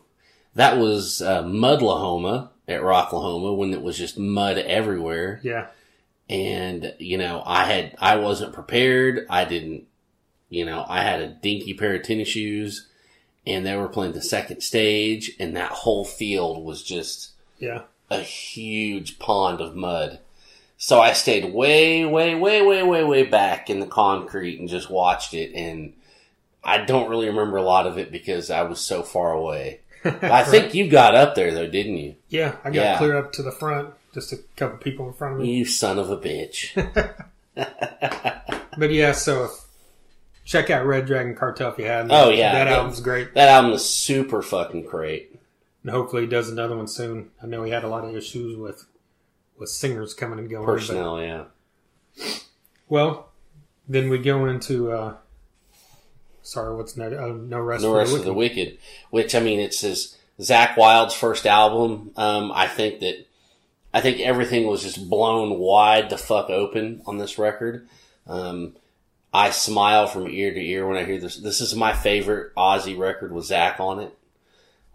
that 0.58 0.78
was 0.78 1.22
uh, 1.22 1.44
Mudlahoma 1.44 2.50
at 2.68 2.82
Rocklahoma 2.82 3.56
when 3.56 3.74
it 3.74 3.82
was 3.82 3.96
just 3.98 4.18
mud 4.18 4.58
everywhere. 4.58 5.40
yeah, 5.44 5.68
And 6.28 6.94
you 6.98 7.18
know, 7.18 7.44
I 7.46 7.66
had 7.66 7.96
I 8.00 8.16
wasn't 8.18 8.54
prepared. 8.54 9.26
I 9.30 9.46
didn't. 9.46 9.86
You 10.50 10.66
know, 10.66 10.84
I 10.88 11.04
had 11.04 11.22
a 11.22 11.28
dinky 11.28 11.74
pair 11.74 11.96
of 11.96 12.04
tennis 12.04 12.30
shoes, 12.30 12.88
and 13.46 13.66
they 13.66 13.76
were 13.76 13.88
playing 13.88 14.14
the 14.14 14.22
second 14.22 14.62
stage, 14.62 15.32
and 15.40 15.56
that 15.56 15.72
whole 15.72 16.06
field 16.06 16.66
was 16.66 16.82
just 16.84 17.32
yeah, 17.60 17.84
a 18.10 18.22
huge 18.22 19.20
pond 19.20 19.62
of 19.62 19.76
mud. 19.76 20.20
So 20.80 21.00
I 21.00 21.14
stayed 21.14 21.54
way, 21.54 22.06
way, 22.06 22.36
way, 22.36 22.62
way, 22.62 22.84
way, 22.84 23.04
way 23.04 23.24
back 23.24 23.70
in 23.70 23.80
the 23.80 23.88
concrete 23.88 24.60
and 24.60 24.70
just 24.70 24.90
watched 24.90 25.34
it. 25.34 25.52
And 25.56 25.94
I 26.64 26.80
don't 26.80 27.10
really 27.10 27.28
remember 27.28 27.58
a 27.58 27.64
lot 27.64 27.88
of 27.88 27.98
it 27.98 28.12
because 28.12 28.52
I 28.52 28.62
was 28.62 28.80
so 28.80 29.02
far 29.04 29.32
away. 29.32 29.82
I 30.22 30.44
think 30.44 30.74
you 30.74 30.90
got 30.90 31.16
up 31.16 31.36
there 31.36 31.54
though, 31.54 31.68
didn't 31.70 31.98
you? 31.98 32.16
Yeah, 32.30 32.56
I 32.64 32.70
got 32.70 32.74
Yeah. 32.76 32.98
clear 32.98 33.18
up 33.18 33.32
to 33.34 33.44
the 33.44 33.52
front, 33.52 33.94
just 34.14 34.32
a 34.34 34.38
couple 34.56 34.78
people 34.78 35.08
in 35.08 35.14
front 35.14 35.36
of 35.36 35.42
me. 35.42 35.54
You 35.56 35.66
son 35.66 36.00
of 36.00 36.10
a 36.10 36.18
bitch. 36.18 36.74
But 38.80 38.92
yeah, 38.92 39.14
so 39.14 39.50
check 40.46 40.70
out 40.70 40.86
Red 40.86 41.08
Dragon 41.08 41.34
Cartel 41.36 41.72
if 41.72 41.80
you 41.80 41.86
haven't. 41.86 42.12
Oh, 42.12 42.30
yeah. 42.30 42.52
that 42.54 42.68
Yeah. 42.68 42.76
album's 42.78 43.00
great, 43.00 43.34
that 43.34 43.48
album 43.50 43.72
is 43.72 43.84
super 43.90 44.42
fucking 44.44 44.84
great. 44.84 45.34
and 45.82 45.92
hopefully 45.92 46.22
he 46.24 46.28
does 46.28 46.50
another 46.50 46.76
one 46.78 46.88
soon. 46.88 47.32
I 47.42 47.48
know 47.48 47.64
he 47.64 47.72
had 47.72 47.84
a 47.84 47.88
lot 47.88 48.04
of 48.06 48.16
issues 48.16 48.56
with 48.56 48.86
with 49.58 49.70
singers 49.70 50.14
coming 50.14 50.38
and 50.38 50.48
going. 50.50 50.66
but- 50.68 50.74
Personnel, 50.74 51.20
yeah. 51.22 51.46
well, 52.88 53.30
then 53.90 54.10
we 54.10 54.20
go 54.20 54.46
into. 54.46 54.92
uh 54.92 55.16
Sorry, 56.48 56.74
what's 56.76 56.96
no, 56.96 57.08
uh, 57.08 57.34
no 57.34 57.60
rest 57.60 57.84
No 57.84 57.92
for 57.92 57.98
rest 57.98 58.12
the 58.14 58.20
of 58.20 58.26
the 58.26 58.34
wicked. 58.34 58.58
wicked, 58.58 58.78
which 59.10 59.36
I 59.36 59.40
mean, 59.42 59.60
it's 59.60 59.82
his 59.82 60.18
Zakk 60.40 60.78
Wylde's 60.78 61.14
first 61.14 61.46
album. 61.46 62.12
Um, 62.16 62.52
I 62.54 62.68
think 62.68 63.02
that 63.02 63.28
I 63.94 64.00
think 64.02 64.20
everything 64.22 64.66
was 64.68 64.82
just 64.84 65.10
blown 65.10 65.60
wide 65.60 66.10
the 66.10 66.18
fuck 66.18 66.50
open 66.50 67.02
on 67.06 67.18
this 67.18 67.38
record. 67.38 67.88
Um, 68.28 68.76
I 69.34 69.50
smile 69.50 70.08
from 70.08 70.28
ear 70.30 70.54
to 70.54 70.60
ear 70.60 70.88
when 70.88 70.98
I 70.98 71.04
hear 71.04 71.20
this. 71.20 71.36
This 71.38 71.60
is 71.60 71.76
my 71.76 71.92
favorite 71.92 72.56
Ozzy 72.56 72.98
record 72.98 73.34
with 73.34 73.50
Zakk 73.50 73.80
on 73.82 74.00
it. 74.00 74.18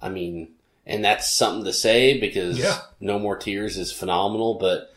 I 0.00 0.08
mean, 0.08 0.52
and 0.86 1.04
that's 1.04 1.30
something 1.30 1.64
to 1.64 1.72
say 1.72 2.18
because 2.18 2.58
Yeah. 2.58 2.78
No 2.98 3.18
More 3.18 3.36
Tears 3.36 3.76
is 3.76 3.92
phenomenal, 3.92 4.54
but 4.54 4.94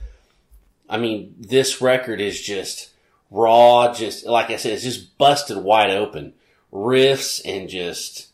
I 0.89 0.97
mean, 0.97 1.35
this 1.37 1.81
record 1.81 2.21
is 2.21 2.41
just 2.41 2.91
raw, 3.29 3.93
just 3.93 4.25
like 4.25 4.51
I 4.51 4.55
said, 4.55 4.71
it's 4.71 4.83
just 4.83 5.17
busted 5.17 5.57
wide 5.57 5.89
open. 5.89 6.33
Riffs 6.71 7.41
and 7.45 7.69
just, 7.69 8.27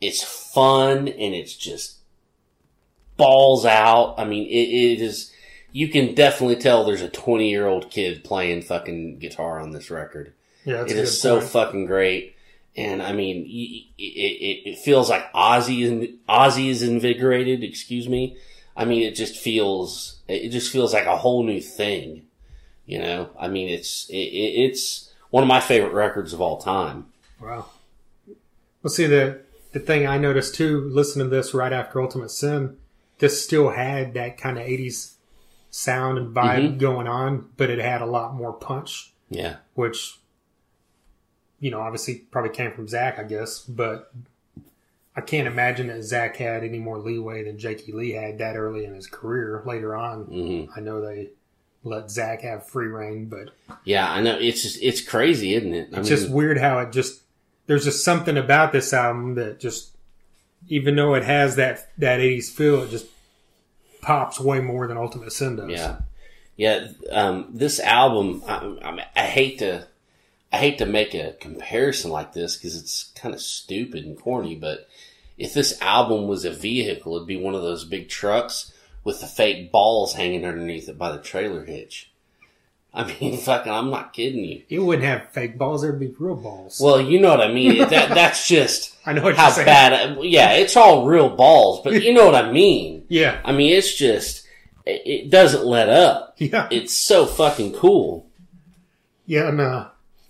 it's 0.00 0.22
fun 0.22 1.08
and 1.08 1.34
it's 1.34 1.54
just 1.56 1.98
balls 3.16 3.66
out. 3.66 4.14
I 4.18 4.24
mean, 4.24 4.46
it, 4.46 4.98
it 4.98 5.00
is, 5.00 5.32
you 5.72 5.88
can 5.88 6.14
definitely 6.14 6.56
tell 6.56 6.84
there's 6.84 7.02
a 7.02 7.08
20 7.08 7.48
year 7.48 7.66
old 7.66 7.90
kid 7.90 8.24
playing 8.24 8.62
fucking 8.62 9.18
guitar 9.18 9.60
on 9.60 9.70
this 9.72 9.90
record. 9.90 10.32
Yeah, 10.64 10.82
It 10.82 10.88
good 10.88 11.06
so 11.06 11.38
point. 11.38 11.50
fucking 11.50 11.86
great. 11.86 12.36
And 12.76 13.02
I 13.02 13.12
mean, 13.12 13.44
it, 13.46 14.02
it, 14.02 14.70
it 14.70 14.78
feels 14.78 15.10
like 15.10 15.32
Ozzy 15.32 15.82
is, 15.82 16.08
Ozzy 16.28 16.68
is 16.70 16.82
invigorated, 16.82 17.62
excuse 17.64 18.08
me. 18.08 18.36
I 18.76 18.84
mean, 18.84 19.02
it 19.02 19.14
just 19.14 19.36
feels, 19.36 20.20
it 20.28 20.50
just 20.50 20.70
feels 20.70 20.94
like 20.94 21.06
a 21.06 21.16
whole 21.16 21.42
new 21.42 21.60
thing. 21.60 22.22
You 22.86 23.00
know, 23.00 23.30
I 23.38 23.48
mean, 23.48 23.68
it's, 23.68 24.08
it, 24.08 24.14
it, 24.16 24.70
it's 24.70 25.12
one 25.30 25.42
of 25.42 25.48
my 25.48 25.60
favorite 25.60 25.92
records 25.92 26.32
of 26.32 26.40
all 26.40 26.58
time. 26.58 27.06
Wow. 27.40 27.66
Well, 28.82 28.90
see 28.90 29.06
the 29.06 29.40
the 29.72 29.78
thing 29.80 30.06
I 30.06 30.18
noticed 30.18 30.54
too, 30.56 30.80
listening 30.90 31.30
to 31.30 31.36
this 31.36 31.54
right 31.54 31.72
after 31.72 32.00
Ultimate 32.00 32.30
Sin, 32.30 32.76
this 33.18 33.42
still 33.44 33.70
had 33.70 34.14
that 34.14 34.36
kind 34.38 34.58
of 34.58 34.64
'80s 34.66 35.14
sound 35.70 36.18
and 36.18 36.34
vibe 36.34 36.74
Mhm. 36.74 36.78
going 36.78 37.06
on, 37.06 37.48
but 37.56 37.70
it 37.70 37.78
had 37.78 38.02
a 38.02 38.06
lot 38.06 38.34
more 38.34 38.52
punch, 38.52 39.12
Yeah. 39.28 39.56
which 39.74 40.18
you 41.60 41.70
know 41.70 41.80
obviously 41.80 42.16
probably 42.30 42.50
came 42.50 42.72
from 42.72 42.86
Zakk, 42.86 43.18
I 43.18 43.24
guess, 43.24 43.60
but. 43.60 44.12
I 45.16 45.20
can't 45.22 45.48
imagine 45.48 45.88
that 45.88 45.98
Zakk 45.98 46.36
had 46.36 46.62
any 46.62 46.78
more 46.78 46.96
leeway 46.96 47.42
than 47.42 47.58
Jakey 47.58 47.90
Lee 47.90 48.12
had 48.12 48.38
that 48.38 48.56
early 48.56 48.84
in 48.84 48.94
his 48.94 49.08
career. 49.08 49.60
Later 49.66 49.94
on, 49.96 50.22
hmm 50.24 50.64
I 50.74 50.80
know 50.80 51.00
they 51.00 51.30
let 51.82 52.06
Zakk 52.06 52.42
have 52.42 52.68
free 52.68 52.86
reign, 52.86 53.26
but 53.26 53.50
Yeah, 53.84 54.08
I 54.10 54.22
know. 54.22 54.38
It's 54.38 54.62
just, 54.62 54.78
it's 54.80 55.00
crazy, 55.00 55.54
isn't 55.54 55.74
it? 55.74 55.88
I 55.92 55.98
It's 55.98 56.08
mean, 56.08 56.16
just 56.18 56.30
weird 56.30 56.58
how 56.58 56.78
it 56.78 56.92
just 56.92 57.22
there's 57.70 57.84
just 57.84 58.04
something 58.04 58.36
about 58.36 58.72
this 58.72 58.92
album 58.92 59.36
that 59.36 59.60
just 59.60 59.94
even 60.66 60.96
though 60.96 61.14
it 61.14 61.22
has 61.22 61.54
that 61.54 61.88
that 61.98 62.18
80s 62.18 62.50
feel, 62.50 62.82
it 62.82 62.90
just 62.90 63.06
pops 64.02 64.40
way 64.40 64.58
more 64.58 64.88
than 64.88 64.96
Ultimate 64.96 65.32
Sin 65.32 65.54
does. 65.54 65.70
Yeah, 65.70 65.98
yeah. 66.56 66.88
Um, 67.12 67.46
this 67.50 67.78
album, 67.78 68.42
I, 68.48 69.06
I, 69.14 69.22
hate 69.22 69.60
to, 69.60 69.86
I 70.52 70.56
hate 70.56 70.78
to 70.78 70.86
make 70.86 71.14
a 71.14 71.34
comparison 71.34 72.10
like 72.10 72.32
this 72.32 72.56
because 72.56 72.74
it's 72.74 73.12
kind 73.14 73.36
of 73.36 73.40
stupid 73.40 74.04
and 74.04 74.18
corny. 74.18 74.56
But 74.56 74.88
if 75.38 75.54
this 75.54 75.80
album 75.80 76.26
was 76.26 76.44
a 76.44 76.50
vehicle, 76.50 77.14
it'd 77.14 77.28
be 77.28 77.36
one 77.36 77.54
of 77.54 77.62
those 77.62 77.84
big 77.84 78.08
trucks 78.08 78.72
with 79.04 79.20
the 79.20 79.28
fake 79.28 79.70
balls 79.70 80.14
hanging 80.14 80.44
underneath 80.44 80.88
it 80.88 80.98
by 80.98 81.12
the 81.12 81.22
trailer 81.22 81.64
hitch. 81.66 82.09
I 82.92 83.04
mean, 83.04 83.36
fucking, 83.40 83.70
I'm 83.72 83.90
not 83.90 84.12
kidding 84.12 84.44
you. 84.44 84.62
You 84.68 84.84
wouldn't 84.84 85.06
have 85.06 85.28
fake 85.30 85.56
balls, 85.58 85.82
there'd 85.82 86.00
be 86.00 86.12
real 86.18 86.34
balls. 86.36 86.80
Well, 86.82 87.00
you 87.00 87.20
know 87.20 87.30
what 87.30 87.40
I 87.40 87.52
mean. 87.52 87.78
that 87.78 88.08
that's 88.10 88.48
just 88.48 88.96
I 89.06 89.12
know 89.12 89.22
what 89.22 89.36
how 89.36 89.54
bad. 89.56 90.18
Yeah, 90.22 90.52
it's 90.52 90.76
all 90.76 91.06
real 91.06 91.28
balls, 91.36 91.82
but 91.84 92.02
you 92.02 92.12
know 92.12 92.26
what 92.26 92.34
I 92.34 92.50
mean. 92.50 93.06
Yeah. 93.08 93.40
I 93.44 93.50
mean, 93.52 93.72
it's 93.72 93.94
just 93.96 94.46
it, 94.86 95.02
it 95.04 95.30
doesn't 95.30 95.64
let 95.64 95.88
up. 95.88 96.34
Yeah. 96.38 96.68
It's 96.70 96.92
so 96.96 97.26
fucking 97.26 97.72
cool. 97.74 98.26
Yeah, 99.26 99.48
and 99.48 99.60
uh 99.60 99.88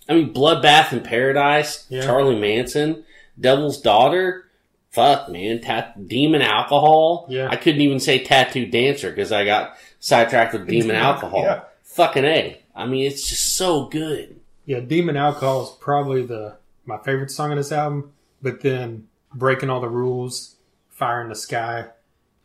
I 0.09 0.13
mean, 0.15 0.33
Bloodbath 0.33 0.91
in 0.93 1.01
Paradise, 1.01 1.85
Yeah. 1.89 2.01
Charlie 2.03 2.39
Manson, 2.39 3.03
Devil's 3.39 3.79
Daughter. 3.81 4.45
Fuck, 4.89 5.29
man. 5.29 5.61
Tat- 5.61 6.07
Demon 6.07 6.41
Alcohol. 6.41 7.25
Yeah. 7.29 7.47
I 7.49 7.55
couldn't 7.55 7.81
even 7.81 7.99
say 7.99 8.19
Tattoo 8.23 8.65
Dancer 8.65 9.09
because 9.09 9.31
I 9.31 9.45
got 9.45 9.77
sidetracked 9.99 10.53
with 10.53 10.67
Demon 10.67 10.95
Alcohol. 10.97 11.43
Yeah. 11.43 11.61
Fucking 11.91 12.23
A. 12.23 12.61
I 12.73 12.85
mean, 12.85 13.05
it's 13.05 13.27
just 13.27 13.57
so 13.57 13.85
good. 13.85 14.39
yeah, 14.65 14.79
Demon 14.79 15.17
Alcohol 15.17 15.63
is 15.63 15.69
probably 15.79 16.25
the 16.25 16.57
my 16.85 16.97
favorite 16.97 17.31
song 17.31 17.51
on 17.51 17.57
this 17.57 17.71
album, 17.71 18.13
but 18.41 18.61
then 18.61 19.07
Breaking 19.33 19.69
All 19.69 19.81
the 19.81 19.89
Rules, 19.89 20.55
Fire 20.89 21.21
in 21.21 21.29
the 21.29 21.35
Sky, 21.35 21.87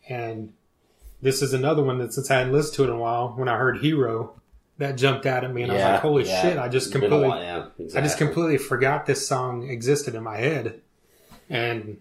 and 0.09 0.53
this 1.23 1.43
is 1.43 1.53
another 1.53 1.83
one 1.83 1.99
that 1.99 2.13
since 2.13 2.31
I 2.31 2.39
hadn't 2.39 2.53
listened 2.53 2.75
to 2.75 2.85
it 2.85 2.89
in 2.89 2.95
a 2.95 2.99
while, 2.99 3.35
when 3.37 3.49
I 3.49 3.57
heard 3.57 3.79
Hero, 3.79 4.41
that 4.79 4.97
jumped 4.97 5.27
out 5.27 5.45
at 5.45 5.55
me 5.55 5.63
and 5.63 5.73
I 5.73 5.75
was 5.77 5.85
like, 5.85 6.01
holy 6.01 6.27
yeah. 6.27 6.43
shit, 6.43 6.59
I 6.59 6.69
just 6.69 6.89
It's 6.89 6.93
been 6.93 7.05
a 7.05 7.09
completely 7.09 7.29
while, 7.29 7.73
yeah, 7.79 7.87
I 7.97 8.01
just 8.01 8.19
completely 8.19 8.59
forgot 8.59 9.07
this 9.07 9.27
song 9.27 9.69
existed 9.71 10.15
in 10.15 10.23
my 10.23 10.37
head. 10.37 10.83
And 11.49 11.99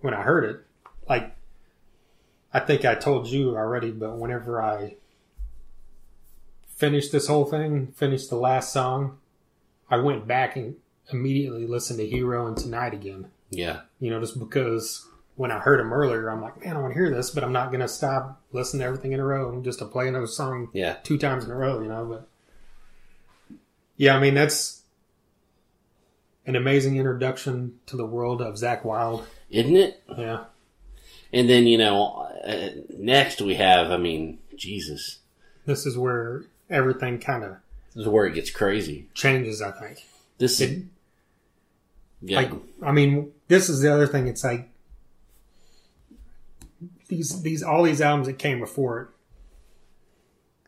when 0.00 0.14
I 0.14 0.22
heard 0.22 0.44
it, 0.44 0.60
like, 1.08 1.34
I 2.52 2.60
think 2.60 2.84
I 2.84 2.96
told 2.96 3.28
you 3.28 3.56
already, 3.56 3.92
but 3.92 4.18
whenever 4.18 4.60
I 4.60 4.96
finished 6.82 7.12
this 7.12 7.28
whole 7.28 7.44
thing, 7.44 7.92
finished 7.94 8.28
the 8.28 8.34
last 8.34 8.72
song, 8.72 9.16
I 9.88 9.98
went 9.98 10.26
back 10.26 10.56
and 10.56 10.74
immediately 11.12 11.64
listened 11.64 12.00
to 12.00 12.08
Hero 12.08 12.48
and 12.48 12.56
Tonight 12.56 12.92
again. 12.92 13.28
Yeah. 13.50 13.82
You 14.00 14.10
know, 14.10 14.18
just 14.18 14.36
because 14.36 15.06
when 15.36 15.52
I 15.52 15.60
heard 15.60 15.78
him 15.78 15.92
earlier, 15.92 16.28
I'm 16.28 16.42
like, 16.42 16.64
man, 16.64 16.76
I 16.76 16.80
want 16.80 16.92
to 16.92 16.98
hear 16.98 17.14
this, 17.14 17.30
but 17.30 17.44
I'm 17.44 17.52
not 17.52 17.68
going 17.68 17.82
to 17.82 17.86
stop 17.88 18.40
listening 18.50 18.80
to 18.80 18.86
everything 18.86 19.12
in 19.12 19.20
a 19.20 19.24
row 19.24 19.62
just 19.62 19.78
to 19.78 19.84
play 19.84 20.08
another 20.08 20.26
song 20.26 20.70
Yeah. 20.72 20.96
two 21.04 21.18
times 21.18 21.44
in 21.44 21.52
a 21.52 21.54
row, 21.54 21.80
you 21.80 21.86
know. 21.88 22.04
But 22.04 23.56
yeah, 23.96 24.16
I 24.16 24.20
mean 24.20 24.34
that's 24.34 24.82
an 26.44 26.56
amazing 26.56 26.96
introduction 26.96 27.78
to 27.86 27.96
the 27.96 28.04
world 28.06 28.42
of 28.42 28.54
Zakk 28.56 28.84
Wylde. 28.84 29.24
Isn't 29.50 29.76
it? 29.76 30.02
Yeah, 30.18 30.46
And 31.32 31.48
then, 31.48 31.68
you 31.68 31.78
know, 31.78 32.28
uh, 32.44 32.70
next 32.98 33.40
we 33.40 33.54
have, 33.54 33.92
I 33.92 33.98
mean, 33.98 34.40
Jesus. 34.56 35.20
this 35.64 35.86
is 35.86 35.96
where 35.96 36.46
everything 36.72 37.18
kind 37.18 37.44
of 37.44 37.56
This 37.94 38.02
is 38.02 38.08
where 38.08 38.26
it 38.26 38.34
gets 38.34 38.50
crazy. 38.50 39.08
changes. 39.14 39.60
I 39.62 39.70
think. 39.70 39.98
This 40.38 40.60
is. 40.60 40.82
Yeah. 42.20 42.38
Like, 42.38 42.50
I 42.82 42.92
mean, 42.92 43.32
this 43.48 43.68
is 43.68 43.80
the 43.80 43.92
other 43.92 44.06
thing. 44.06 44.26
It's 44.28 44.44
like 44.44 44.68
these 47.08 47.42
these 47.42 47.62
all 47.62 47.82
these 47.82 48.00
albums 48.00 48.26
that 48.26 48.38
came 48.38 48.60
before 48.60 49.00
it. 49.00 49.08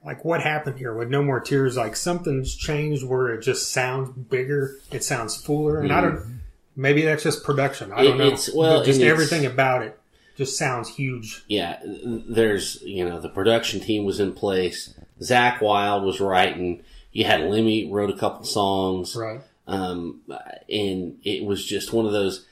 Like 0.06 0.24
what 0.24 0.42
happened 0.42 0.78
here 0.78 0.92
with 0.94 1.08
No 1.08 1.22
More 1.22 1.40
Tears? 1.40 1.76
Like 1.76 1.96
something's 1.96 2.54
changed 2.54 3.04
where 3.04 3.28
it 3.28 3.40
just 3.42 3.72
sounds 3.72 4.10
bigger. 4.10 4.76
It 4.90 5.02
sounds 5.02 5.36
fuller, 5.36 5.80
and 5.80 5.92
I 5.92 6.00
don't. 6.02 6.16
Mm-hmm. 6.16 6.30
Maybe 6.76 7.02
that's 7.02 7.22
just 7.22 7.44
production. 7.44 7.92
I 7.92 8.02
don't 8.02 8.14
It- 8.14 8.18
know. 8.18 8.26
it's- 8.26 8.50
well, 8.52 8.78
But 8.80 8.86
just 8.86 9.00
everything 9.00 9.46
about 9.46 9.82
it 9.82 9.98
just 10.36 10.58
sounds 10.58 10.88
huge. 10.88 11.44
yeah, 11.46 11.78
there's, 11.84 12.82
you 12.82 13.04
know, 13.08 13.20
the 13.20 13.28
production 13.28 13.78
team 13.78 14.04
was 14.04 14.18
in 14.18 14.32
place. 14.32 14.92
Zakk 15.20 15.60
Wylde 15.60 16.04
was 16.04 16.20
writing. 16.20 16.82
You 17.12 17.24
had 17.24 17.42
Lemmy 17.42 17.90
wrote 17.90 18.10
a 18.10 18.18
couple 18.18 18.44
songs. 18.44 19.14
Right. 19.16 19.40
Um, 19.66 20.20
and 20.68 21.18
it 21.24 21.44
was 21.44 21.64
just 21.64 21.92
one 21.92 22.06
of 22.06 22.12
those, 22.12 22.46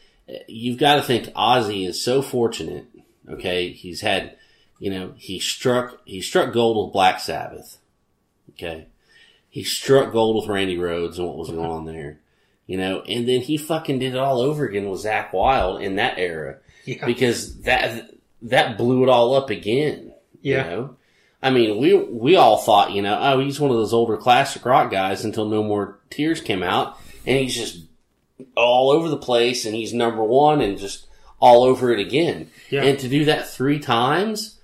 you've 0.48 0.78
got 0.78 0.96
to 0.96 1.02
think 1.02 1.26
Ozzy 1.34 1.86
is 1.86 2.02
so 2.02 2.22
fortunate. 2.22 2.86
Okay. 3.28 3.70
He's 3.72 4.00
had, 4.00 4.36
you 4.78 4.90
know, 4.90 5.12
he 5.16 5.38
struck, 5.38 5.98
he 6.04 6.20
struck 6.22 6.52
gold 6.52 6.86
with 6.86 6.92
Black 6.92 7.20
Sabbath. 7.20 7.78
Okay. 8.50 8.86
He 9.50 9.64
struck 9.64 10.12
gold 10.12 10.36
with 10.36 10.48
Randy 10.48 10.76
Rhoads 10.78 11.18
and 11.18 11.26
what 11.26 11.36
was 11.36 11.50
going 11.50 11.70
on 11.70 11.84
there. 11.84 12.18
You 12.66 12.78
know, 12.78 13.00
and 13.02 13.28
then 13.28 13.40
he 13.40 13.56
fucking 13.58 13.98
did 13.98 14.14
it 14.14 14.18
all 14.18 14.40
over 14.40 14.64
again 14.64 14.88
with 14.88 15.04
Zakk 15.04 15.32
Wylde 15.32 15.82
in 15.82 15.96
that 15.96 16.18
era 16.18 16.58
Yeah. 16.86 17.04
because 17.04 17.60
that 17.62 18.08
that 18.42 18.78
blew 18.78 19.02
it 19.02 19.08
all 19.08 19.34
up 19.34 19.50
again. 19.50 20.14
Yeah. 20.40 20.64
You 20.64 20.70
know? 20.70 20.96
I 21.42 21.50
mean, 21.50 21.78
we 21.78 21.94
we 21.94 22.36
all 22.36 22.58
thought, 22.58 22.92
you 22.92 23.02
know, 23.02 23.18
oh, 23.20 23.40
he's 23.40 23.58
one 23.58 23.70
of 23.70 23.76
those 23.76 23.92
older 23.92 24.16
classic 24.16 24.64
rock 24.64 24.90
guys 24.90 25.24
until 25.24 25.48
No 25.48 25.62
More 25.62 25.98
Tears 26.10 26.40
came 26.40 26.62
out, 26.62 26.98
and 27.26 27.38
he's 27.38 27.54
just 27.54 27.84
all 28.56 28.90
over 28.90 29.08
the 29.08 29.16
place 29.16 29.64
and 29.64 29.74
he's 29.74 29.92
number 29.92 30.22
one 30.22 30.60
and 30.60 30.78
just 30.78 31.06
all 31.40 31.62
over 31.64 31.92
it 31.92 32.00
again. 32.00 32.50
Yeah. 32.70 32.82
And 32.84 32.98
to 33.00 33.08
do 33.08 33.24
that 33.26 33.48
three 33.48 33.78
times, 33.78 34.60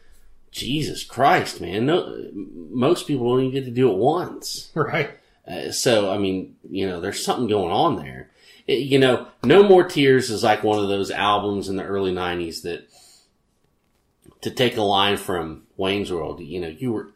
Jesus 0.52 1.02
Christ, 1.04 1.60
man! 1.60 1.86
No, 1.86 2.30
most 2.70 3.06
people 3.06 3.28
don't 3.28 3.40
even 3.46 3.52
get 3.54 3.64
to 3.64 3.70
do 3.70 3.90
it 3.90 3.96
once. 3.98 4.70
Right. 4.74 5.10
Uh, 5.46 5.70
so, 5.72 6.10
I 6.12 6.18
mean, 6.18 6.56
you 6.70 6.86
know, 6.86 7.00
there's 7.00 7.24
something 7.24 7.48
going 7.48 7.72
on 7.72 7.96
there. 7.96 8.30
It- 8.66 8.80
you 8.80 8.98
know, 8.98 9.26
No 9.42 9.62
More 9.62 9.82
Tears 9.84 10.30
is 10.30 10.44
like 10.44 10.62
one 10.62 10.78
of 10.78 10.88
those 10.88 11.10
albums 11.10 11.68
in 11.70 11.76
the 11.76 11.84
early 11.84 12.12
90s 12.12 12.62
that, 12.62 12.86
to 14.42 14.50
take 14.50 14.76
a 14.76 14.82
line 14.82 15.16
from 15.16 15.62
Wayne's 15.78 16.12
World, 16.12 16.40
you 16.40 16.60
know, 16.60 16.68
you 16.68 16.92
were, 16.92 17.08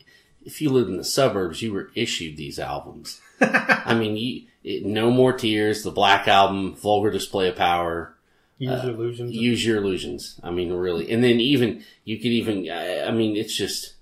if 0.46 0.62
you 0.62 0.70
lived 0.70 0.88
in 0.88 0.96
the 0.96 1.04
suburbs, 1.04 1.60
you 1.60 1.72
were 1.74 1.90
issued 1.94 2.36
these 2.38 2.58
albums. 2.58 3.20
I 3.40 3.94
mean, 3.94 4.16
you, 4.16 4.44
it, 4.64 4.86
No 4.86 5.10
More 5.10 5.34
Tears, 5.34 5.82
the 5.82 5.90
Black 5.90 6.26
Album, 6.28 6.74
Vulgar 6.76 7.10
Display 7.10 7.48
of 7.48 7.56
Power, 7.56 8.14
Use 8.58 8.84
your 8.84 8.94
illusions. 8.94 9.32
use 9.32 9.66
your 9.66 9.76
illusions. 9.78 10.40
I 10.44 10.50
mean, 10.50 10.72
really. 10.72 11.10
And 11.10 11.22
then 11.24 11.40
even, 11.40 11.82
you 12.04 12.16
could 12.18 12.26
even, 12.26 12.70
I 12.70 13.08
I 13.08 13.10
mean, 13.10 13.36
it's 13.36 13.54
just, 13.54 13.94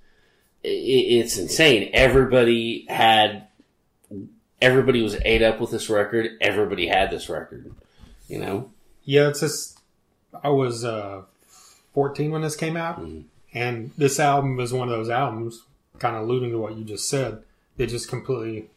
i 0.62 0.68
it's 0.68 1.38
insane. 1.38 1.90
Everybody 1.94 2.84
had, 2.86 3.46
everybody 4.60 5.00
was 5.00 5.16
ate 5.24 5.40
up 5.40 5.60
with 5.60 5.70
this 5.70 5.88
record. 5.88 6.32
Everybody 6.42 6.88
had 6.88 7.10
this 7.10 7.30
record, 7.30 7.72
you 8.28 8.38
know? 8.38 8.70
Yeah, 9.04 9.28
it's 9.28 9.40
just 9.40 9.80
I 10.44 10.50
was 10.50 10.84
uh, 10.84 11.22
14 11.94 12.30
when 12.30 12.42
this 12.42 12.56
came 12.56 12.76
out, 12.76 13.00
Mm-hmm. 13.00 13.22
And 13.52 13.90
this 13.96 14.18
album 14.20 14.58
is 14.60 14.72
one 14.72 14.88
of 14.88 14.94
those 14.96 15.10
albums, 15.10 15.64
kind 15.98 16.16
of 16.16 16.22
alluding 16.22 16.50
to 16.50 16.58
what 16.58 16.76
you 16.76 16.84
just 16.84 17.08
said, 17.08 17.42
that 17.76 17.88
just 17.88 18.08
completely 18.08 18.68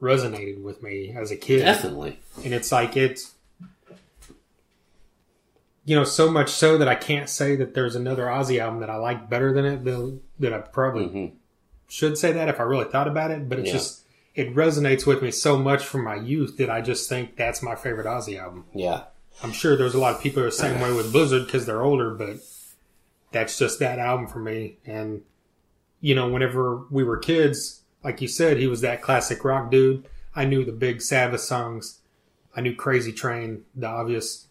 resonated 0.00 0.62
with 0.62 0.82
me 0.82 1.12
as 1.16 1.30
a 1.30 1.36
kid. 1.36 1.60
Definitely. 1.60 2.18
And 2.44 2.52
it's 2.54 2.70
like 2.72 2.96
it's, 2.96 3.34
you 5.84 5.94
know, 5.96 6.04
so 6.04 6.30
much 6.30 6.50
so 6.50 6.78
that 6.78 6.88
I 6.88 6.94
can't 6.94 7.28
say 7.28 7.56
that 7.56 7.74
there's 7.74 7.94
another 7.94 8.24
Ozzy 8.24 8.58
album 8.58 8.80
that 8.80 8.90
I 8.90 8.96
like 8.96 9.28
better 9.28 9.52
than 9.52 9.64
it. 9.64 9.84
Though 9.84 10.18
that 10.38 10.52
I 10.52 10.58
probably 10.58 11.06
hmm 11.08 11.26
should 11.86 12.16
say 12.18 12.32
that 12.32 12.48
if 12.48 12.58
I 12.58 12.62
really 12.64 12.86
thought 12.86 13.06
about 13.06 13.30
it, 13.30 13.48
but 13.48 13.58
it's 13.58 13.68
Yeah. 13.68 13.74
just 13.74 14.00
it 14.34 14.52
resonates 14.56 15.06
with 15.06 15.22
me 15.22 15.30
so 15.30 15.56
much 15.58 15.84
from 15.84 16.02
my 16.02 16.16
youth 16.16 16.56
that 16.56 16.68
I 16.70 16.80
just 16.80 17.08
think 17.08 17.36
that's 17.36 17.62
my 17.62 17.76
favorite 17.76 18.06
Ozzy 18.06 18.36
album. 18.40 18.64
Yeah. 18.74 19.04
I'm 19.42 19.52
sure 19.52 19.76
there's 19.76 19.94
a 19.94 19.98
lot 20.00 20.14
of 20.16 20.20
people 20.20 20.40
who 20.40 20.48
are 20.48 20.50
the 20.50 20.56
same 20.56 20.80
way 20.80 20.92
with 20.92 21.12
Blizzard 21.12 21.44
because 21.44 21.66
they're 21.66 21.82
older, 21.82 22.10
but 22.14 22.38
that's 23.34 23.58
just 23.58 23.80
that 23.80 23.98
album 23.98 24.26
for 24.28 24.38
me. 24.38 24.78
And 24.86 25.22
you 26.00 26.14
know, 26.14 26.28
whenever 26.28 26.84
we 26.90 27.02
were 27.02 27.18
kids, 27.18 27.82
like 28.02 28.20
you 28.20 28.28
said, 28.28 28.58
he 28.58 28.66
was 28.66 28.80
that 28.82 29.02
classic 29.02 29.44
rock 29.44 29.70
dude. 29.70 30.06
I 30.36 30.44
knew 30.44 30.64
the 30.64 30.72
big 30.72 31.02
Sabbath 31.02 31.40
songs. 31.40 32.00
I 32.54 32.60
knew 32.60 32.74
Crazy 32.76 33.12
Train, 33.12 33.64
the 33.74 33.88
obvious, 33.88 34.46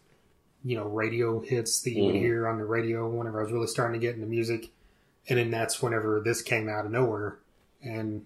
you 0.64 0.76
know, 0.76 0.86
radio 0.88 1.40
hits 1.40 1.82
that 1.82 1.92
you 1.92 2.06
would 2.06 2.16
Mhm. 2.16 2.20
hear 2.20 2.48
on 2.48 2.58
the 2.58 2.66
radio 2.66 3.08
whenever 3.08 3.40
I 3.40 3.44
was 3.44 3.54
really 3.54 3.68
starting 3.68 4.00
to 4.00 4.06
get 4.06 4.16
into 4.16 4.28
music. 4.28 4.70
And 5.30 5.40
then 5.40 5.52
that's 5.52 5.82
whenever 5.82 6.20
this 6.20 6.42
came 6.42 6.68
out 6.68 6.86
of 6.86 6.92
nowhere. 6.92 7.38
And 7.82 8.26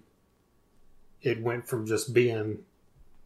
it 1.22 1.42
went 1.42 1.68
from 1.68 1.86
just 1.86 2.12
being 2.14 2.64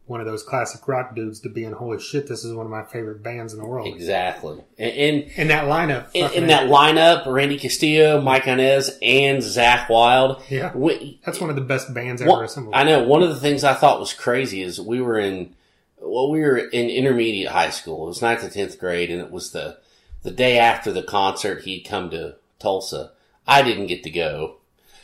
one 0.05 0.19
of 0.19 0.25
those 0.25 0.43
classic 0.43 0.85
rock 0.87 1.15
dudes 1.15 1.39
to 1.39 1.49
being, 1.49 1.71
holy 1.71 1.97
shit, 1.99 2.27
this 2.27 2.43
is 2.43 2.53
one 2.53 2.65
of 2.65 2.71
my 2.71 2.83
favorite 2.83 3.23
bands 3.23 3.53
in 3.53 3.59
the 3.59 3.65
world. 3.65 3.87
Exactly. 3.87 4.61
And, 4.77 5.31
And 5.37 5.49
that 5.49 5.63
lineup. 5.65 6.07
in, 6.13 6.31
in 6.33 6.47
that 6.47 6.67
lineup, 6.69 7.25
Randy 7.25 7.57
Castillo, 7.57 8.19
Mike 8.21 8.45
Inez, 8.47 8.97
and 9.01 9.37
Zakk 9.39 9.89
Wylde. 9.89 10.43
Yeah. 10.49 10.75
We, 10.75 11.21
That's 11.25 11.39
one 11.39 11.49
of 11.49 11.55
the 11.55 11.61
best 11.61 11.93
bands 11.93 12.21
ever 12.21 12.31
One- 12.31 12.43
assembled. 12.43 12.75
I 12.75 12.83
know. 12.83 13.03
One 13.03 13.23
of 13.23 13.29
the 13.29 13.39
things 13.39 13.63
I 13.63 13.73
thought 13.73 13.99
was 14.01 14.11
crazy 14.13 14.61
is 14.61 14.79
we 14.79 14.99
were 15.01 15.17
in, 15.17 15.55
well, 16.01 16.29
we 16.29 16.41
were 16.41 16.57
in 16.57 16.89
intermediate 16.89 17.51
high 17.51 17.69
school. 17.69 18.03
It 18.03 18.07
was 18.09 18.21
ninth 18.21 18.43
and 18.43 18.51
tenth 18.51 18.77
grade, 18.77 19.09
and 19.09 19.21
it 19.21 19.31
was 19.31 19.51
the 19.51 19.77
the 20.23 20.31
day 20.31 20.57
after 20.59 20.91
the 20.91 21.03
concert. 21.03 21.63
He'd 21.63 21.83
come 21.87 22.09
to 22.09 22.35
Tulsa. 22.59 23.11
I 23.47 23.61
didn't 23.61 23.87
get 23.87 24.03
to 24.03 24.09
go. 24.09 24.57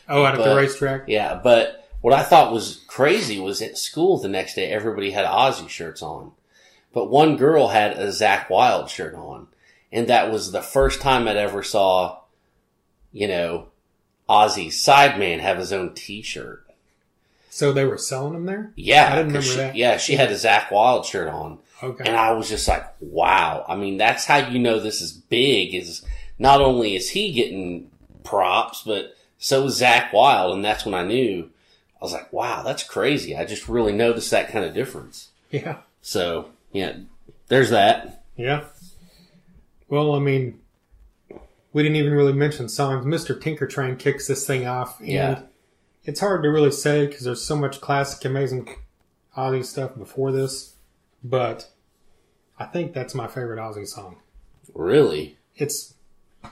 oh, 0.10 0.24
out 0.26 0.38
of 0.38 0.44
the 0.44 0.56
racetrack. 0.56 1.04
Yeah, 1.08 1.40
but 1.42 1.79
what 2.02 2.14
I 2.14 2.24
thought 2.24 2.54
was 2.54 2.84
crazy 2.88 3.40
was 3.40 3.62
at 3.62 3.78
school 3.78 4.18
the 4.18 4.28
next 4.30 4.56
day, 4.56 4.72
everybody 4.72 5.12
had 5.12 5.26
Ozzy 5.26 5.68
shirts 5.70 6.02
on, 6.02 6.32
but 6.94 7.10
one 7.10 7.38
girl 7.38 7.70
had 7.70 7.94
a 7.94 8.08
Zakk 8.08 8.50
Wylde 8.50 8.90
shirt 8.90 9.16
on, 9.16 9.48
and 9.92 10.08
that 10.08 10.32
was 10.32 10.52
the 10.52 10.62
first 10.62 11.02
time 11.02 11.28
I'd 11.28 11.36
ever 11.36 11.64
saw, 11.64 12.20
you 13.12 13.28
know, 13.28 13.68
Ozzy's 14.30 14.76
sideman 14.84 15.40
have 15.40 15.58
his 15.58 15.74
own 15.74 15.94
T-shirt. 15.94 16.66
So 17.50 17.74
they 17.74 17.84
were 17.84 17.98
selling 17.98 18.34
them 18.34 18.46
there. 18.46 18.72
Yeah, 18.76 19.08
I 19.08 19.16
didn't 19.16 19.28
remember 19.28 19.48
she, 19.48 19.56
that. 19.58 19.76
Yeah, 19.76 19.98
she 19.98 20.16
had 20.16 20.32
a 20.32 20.36
Zakk 20.36 20.72
Wylde 20.72 21.06
shirt 21.06 21.28
on, 21.28 21.58
Okay. 21.82 22.04
and 22.06 22.16
I 22.16 22.32
was 22.34 22.48
just 22.48 22.68
like, 22.68 22.86
wow. 23.00 23.66
I 23.68 23.76
mean, 23.76 23.98
that's 23.98 24.26
how 24.26 24.38
you 24.38 24.60
know 24.60 24.80
this 24.80 25.02
is 25.02 25.12
big. 25.12 25.74
Is 25.74 26.06
not 26.38 26.62
only 26.62 26.96
is 26.96 27.10
he 27.10 27.32
getting 27.34 27.90
props, 28.24 28.84
but 28.86 29.16
so 29.40 29.66
is 29.66 29.82
Zakk 29.82 30.14
Wylde, 30.14 30.56
and 30.56 30.64
that's 30.64 30.86
when 30.86 30.94
I 30.94 31.04
knew. 31.04 31.50
I 32.02 32.06
was 32.06 32.14
like, 32.14 32.32
wow, 32.32 32.64
that's 32.64 32.84
crazy. 32.84 33.36
I 33.36 33.46
just 33.46 33.68
really 33.68 33.92
noticed 33.94 34.32
that 34.32 34.50
kind 34.50 34.64
of 34.66 34.74
difference. 34.74 35.30
yeah. 35.52 35.78
So 36.02 36.50
yeah, 36.72 36.98
there's 37.48 37.70
that. 37.72 38.24
Yeah. 38.38 38.66
Well, 39.90 40.14
I 40.14 40.20
mean, 40.20 40.60
we 41.74 41.84
didn't 41.84 41.98
even 41.98 42.14
really 42.14 42.34
mention 42.34 42.70
songs. 42.70 43.06
Mr. 43.06 43.38
Tinkertrain 43.40 44.00
kicks 44.00 44.28
this 44.28 44.46
thing 44.48 44.66
off. 44.66 45.00
And 45.00 45.10
Yeah. 45.10 45.42
It's 46.06 46.22
hard 46.22 46.44
to 46.44 46.50
really 46.50 46.72
say 46.72 47.06
because 47.08 47.26
there's 47.26 47.44
so 47.44 47.56
much 47.56 47.82
classic, 47.82 48.24
amazing 48.26 48.74
Ozzy 49.38 49.66
stuff 49.66 49.96
before 49.98 50.32
this. 50.32 50.76
But 51.24 51.70
I 52.58 52.66
think 52.66 52.94
that's 52.94 53.14
my 53.14 53.28
favorite 53.28 53.60
Ozzy 53.60 53.88
song. 53.88 54.18
Really, 54.74 55.38
It's, 55.56 55.96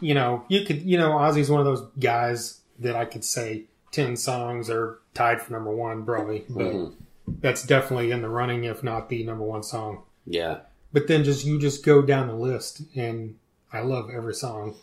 you 0.02 0.14
know, 0.14 0.44
you 0.50 0.66
could, 0.66 0.82
you 0.82 0.98
know, 0.98 1.12
Ozzy's 1.12 1.50
one 1.50 1.62
of 1.62 1.66
those 1.66 1.88
guys 2.00 2.60
that 2.80 2.96
I 2.96 3.06
could 3.06 3.24
say 3.24 3.64
10 3.92 4.18
songs 4.18 4.70
are 4.70 5.00
tied 5.18 5.42
for 5.42 5.54
number 5.54 5.72
one, 5.76 6.06
probably. 6.06 6.46
But 6.50 6.74
Mhm. 6.74 6.94
that's 7.42 7.64
definitely 7.66 8.12
in 8.12 8.22
the 8.22 8.30
running, 8.30 8.64
if 8.64 8.84
not 8.84 9.10
the 9.10 9.24
number 9.24 9.44
one 9.44 9.64
song. 9.64 10.04
yeah. 10.26 10.60
But 10.94 11.08
then 11.08 11.24
just 11.26 11.46
you 11.46 11.60
just 11.60 11.84
go 11.86 12.02
down 12.02 12.28
the 12.28 12.34
list, 12.36 12.82
and 12.96 13.36
I 13.74 13.82
love 13.82 14.10
every 14.10 14.34
song. 14.34 14.76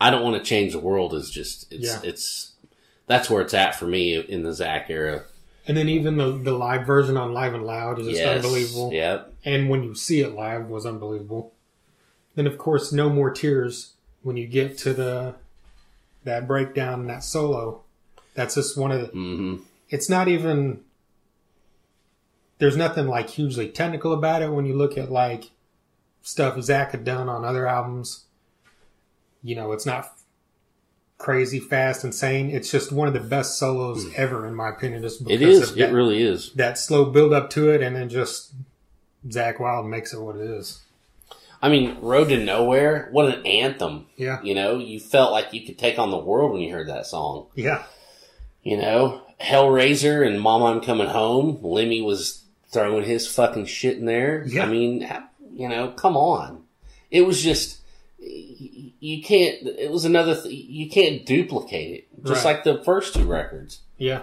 I 0.00 0.10
don't 0.10 0.22
want 0.24 0.36
to 0.42 0.48
change 0.48 0.72
the 0.72 0.80
world. 0.80 1.14
Is 1.14 1.30
just 1.30 1.72
it's 1.72 1.86
Yeah. 1.86 2.00
it's 2.02 2.52
that's 3.06 3.30
where 3.30 3.40
it's 3.42 3.54
at 3.54 3.76
for 3.76 3.86
me 3.86 4.18
in 4.18 4.42
the 4.42 4.50
Zakk 4.50 4.90
era. 4.90 5.22
And 5.66 5.76
then 5.76 5.88
even 5.88 6.16
the 6.16 6.32
the 6.32 6.52
live 6.52 6.84
version 6.86 7.16
on 7.16 7.32
Live 7.32 7.54
and 7.54 7.64
Loud 7.64 8.00
is 8.00 8.06
just 8.08 8.18
Yes. 8.18 8.36
unbelievable. 8.44 8.92
Yep. 8.92 9.32
And 9.44 9.70
when 9.70 9.84
you 9.84 9.94
see 9.94 10.20
it 10.20 10.34
live 10.34 10.68
was 10.68 10.84
unbelievable. 10.84 11.52
Then 12.34 12.48
of 12.48 12.58
course 12.58 12.92
No 12.92 13.08
More 13.08 13.30
Tears 13.30 13.92
when 14.22 14.36
you 14.36 14.48
get 14.48 14.76
to 14.78 14.92
the 14.92 15.36
that 16.24 16.48
breakdown 16.48 17.00
and 17.02 17.08
that 17.10 17.22
solo. 17.22 17.82
That's 18.34 18.56
just 18.56 18.76
one 18.76 18.90
of 18.90 19.00
the 19.00 19.06
hmm 19.06 19.56
it's 19.92 20.08
not 20.08 20.26
even 20.26 20.80
there's 22.58 22.76
nothing 22.76 23.06
like 23.06 23.28
hugely 23.30 23.68
technical 23.68 24.12
about 24.12 24.42
it 24.42 24.50
when 24.50 24.66
you 24.66 24.74
look 24.74 24.96
at 24.96 25.12
like 25.12 25.50
stuff 26.22 26.56
Zakk 26.56 26.92
had 26.92 27.04
done 27.04 27.28
on 27.28 27.44
other 27.44 27.66
albums. 27.66 28.24
You 29.42 29.54
know, 29.54 29.72
it's 29.72 29.86
not 29.86 30.12
crazy, 31.18 31.60
fast, 31.60 32.04
insane. 32.04 32.50
It's 32.50 32.70
just 32.70 32.90
one 32.90 33.06
of 33.06 33.14
the 33.14 33.20
best 33.20 33.58
solos 33.58 34.04
hmm. 34.04 34.12
ever, 34.16 34.46
in 34.46 34.54
my 34.54 34.70
opinion. 34.70 35.02
Just. 35.02 35.24
Because 35.24 35.42
is. 35.42 35.70
of 35.70 35.76
It 35.76 35.80
that, 35.80 35.92
really 35.92 36.22
is. 36.22 36.52
that 36.54 36.78
slow 36.78 37.04
build 37.04 37.32
up 37.32 37.50
to 37.50 37.70
it, 37.70 37.82
and 37.82 37.94
then 37.94 38.08
just 38.08 38.54
Zakk 39.26 39.60
Wylde 39.60 39.86
makes 39.86 40.12
it 40.14 40.20
what 40.20 40.36
it 40.36 40.42
is. 40.42 40.80
I 41.60 41.68
mean, 41.68 41.98
Road 42.00 42.28
to 42.30 42.42
Nowhere. 42.42 43.08
What 43.12 43.34
an 43.34 43.46
anthem. 43.46 44.06
Yeah, 44.16 44.42
You 44.42 44.54
know, 44.54 44.78
you 44.78 44.98
felt 44.98 45.32
like 45.32 45.52
you 45.52 45.66
could 45.66 45.78
take 45.78 45.98
on 45.98 46.10
the 46.10 46.16
world 46.16 46.52
when 46.52 46.60
you 46.62 46.72
heard 46.72 46.88
that 46.88 47.06
song. 47.06 47.46
yeah, 47.54 47.84
You 48.62 48.78
know, 48.78 49.22
Hellraiser 49.42 50.26
and 50.26 50.40
Mama 50.40 50.66
I'm 50.66 50.80
Coming 50.80 51.08
Home. 51.08 51.58
Lemmy 51.62 52.00
was 52.00 52.44
throwing 52.70 53.04
his 53.04 53.26
fucking 53.26 53.66
shit 53.66 53.98
in 53.98 54.06
there. 54.06 54.44
Yeah. 54.46 54.62
I 54.64 54.66
mean, 54.66 55.08
you 55.54 55.68
know, 55.68 55.88
come 55.90 56.16
on. 56.16 56.62
It 57.10 57.22
was 57.22 57.42
just 57.42 57.78
you 58.18 59.22
can't. 59.22 59.66
It 59.66 59.90
was 59.90 60.04
another. 60.04 60.40
Th- 60.40 60.54
you 60.68 60.88
can't 60.88 61.26
duplicate 61.26 61.94
it. 61.94 62.24
Just 62.24 62.44
Right. 62.44 62.54
like 62.54 62.64
the 62.64 62.82
first 62.84 63.14
two 63.14 63.24
records. 63.24 63.80
yeah, 63.98 64.22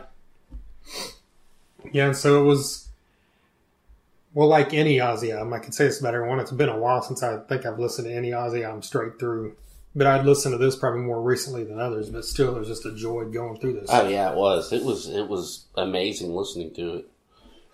yeah. 1.91 2.05
And 2.07 2.15
so 2.17 2.41
it 2.41 2.45
was. 2.45 2.87
Well, 4.33 4.47
like 4.47 4.73
any 4.73 4.97
Ozzy 4.97 5.33
album, 5.35 5.53
I 5.53 5.59
could 5.59 5.73
say 5.73 5.85
this 5.85 5.99
about 5.99 6.13
everyone. 6.13 6.39
It's 6.39 6.51
been 6.51 6.69
a 6.69 6.77
while 6.77 7.01
since 7.01 7.23
I 7.23 7.37
think 7.39 7.65
I've 7.65 7.79
listened 7.79 8.07
to 8.07 8.13
any 8.13 8.29
Ozzy 8.29 8.63
album 8.63 8.83
straight 8.83 9.19
through. 9.19 9.55
But 9.95 10.05
I'd 10.07 10.25
listened 10.25 10.53
to 10.53 10.57
this 10.63 10.75
probably 10.75 11.01
more 11.01 11.21
recently 11.21 11.63
than 11.63 11.79
others. 11.79 12.09
But 12.09 12.23
still, 12.25 12.55
it 12.55 12.59
was 12.59 12.67
just 12.67 12.85
a 12.85 12.93
joy 12.93 13.25
going 13.25 13.59
through 13.59 13.73
this. 13.73 13.89
Oh 13.91 14.07
yeah, 14.07 14.31
it 14.31 14.37
was. 14.37 14.71
It 14.71 14.83
was. 14.83 15.07
It 15.09 15.27
was 15.27 15.65
amazing 15.75 16.33
listening 16.33 16.73
to 16.75 16.95
it. 16.97 17.05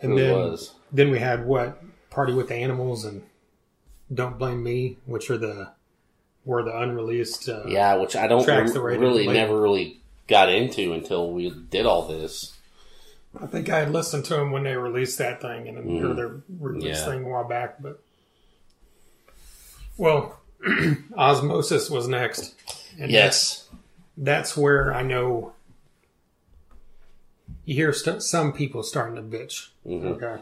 It 0.02 0.06
and 0.08 0.16
really 0.16 0.24
then, 0.28 0.36
was. 0.38 0.74
then 0.92 1.12
we 1.12 1.20
had 1.20 1.46
what 1.46 1.82
Party 2.10 2.34
with 2.34 2.48
the 2.48 2.56
Animals 2.56 3.04
and 3.06 3.24
Don't 4.14 4.38
Blame 4.40 4.64
Me, 4.64 4.98
which 5.06 5.30
are 5.30 5.38
the 5.38 5.72
were 6.46 6.64
the 6.64 6.78
unreleased. 6.78 7.50
Uh, 7.50 7.64
Yeah, 7.68 7.96
which 7.96 8.16
I 8.16 8.28
don't 8.28 8.44
Tracks 8.46 8.76
rem- 8.76 9.02
really 9.02 9.28
never 9.28 9.60
really 9.60 10.00
got 10.28 10.50
into 10.50 10.94
until 10.94 11.32
we 11.32 11.50
did 11.50 11.86
all 11.86 12.08
this. 12.08 12.54
I 13.42 13.48
think 13.48 13.70
I 13.70 13.80
had 13.80 13.92
listened 13.92 14.24
to 14.26 14.36
them 14.36 14.52
when 14.52 14.64
they 14.64 14.78
released 14.78 15.18
that 15.18 15.42
thing, 15.42 15.68
and 15.68 15.76
then 15.78 15.86
Mhm. 15.88 16.02
heard 16.02 16.16
their 16.18 16.42
release 16.60 17.00
Yeah. 17.00 17.06
thing 17.06 17.26
a 17.26 17.30
while 17.30 17.44
back. 17.48 17.82
But 17.82 18.00
Well, 19.98 20.40
Ozzmosis 20.68 21.90
was 21.90 22.08
next. 22.08 22.56
And 23.00 23.12
yes. 23.12 23.68
That's, 23.68 23.70
that's 24.18 24.58
where 24.58 24.94
I 24.94 25.04
know 25.04 25.54
you 27.66 27.76
hear 27.76 27.94
st- 27.94 28.24
some 28.24 28.54
people 28.54 28.84
starting 28.84 29.16
to 29.16 29.22
bitch. 29.38 29.70
hmm 29.84 30.08
Okay. 30.08 30.42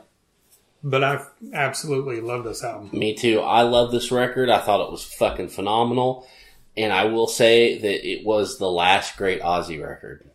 But 0.86 1.03
I 1.03 1.24
absolutely 1.53 2.20
love 2.20 2.43
this 2.43 2.61
album. 2.64 2.89
Me 2.91 3.14
too. 3.16 3.39
I 3.39 3.61
love 3.61 3.91
this 3.91 4.11
record. 4.11 4.49
I 4.49 4.59
thought 4.59 4.86
it 4.86 4.91
was 4.91 5.03
fucking 5.03 5.47
phenomenal. 5.47 6.28
And 6.76 6.91
I 6.91 7.05
will 7.05 7.28
say 7.28 7.78
that 7.78 8.07
it 8.07 8.26
was 8.26 8.57
the 8.57 8.70
last 8.70 9.16
great 9.16 9.41
Ozzy 9.41 9.82
record. 9.82 10.30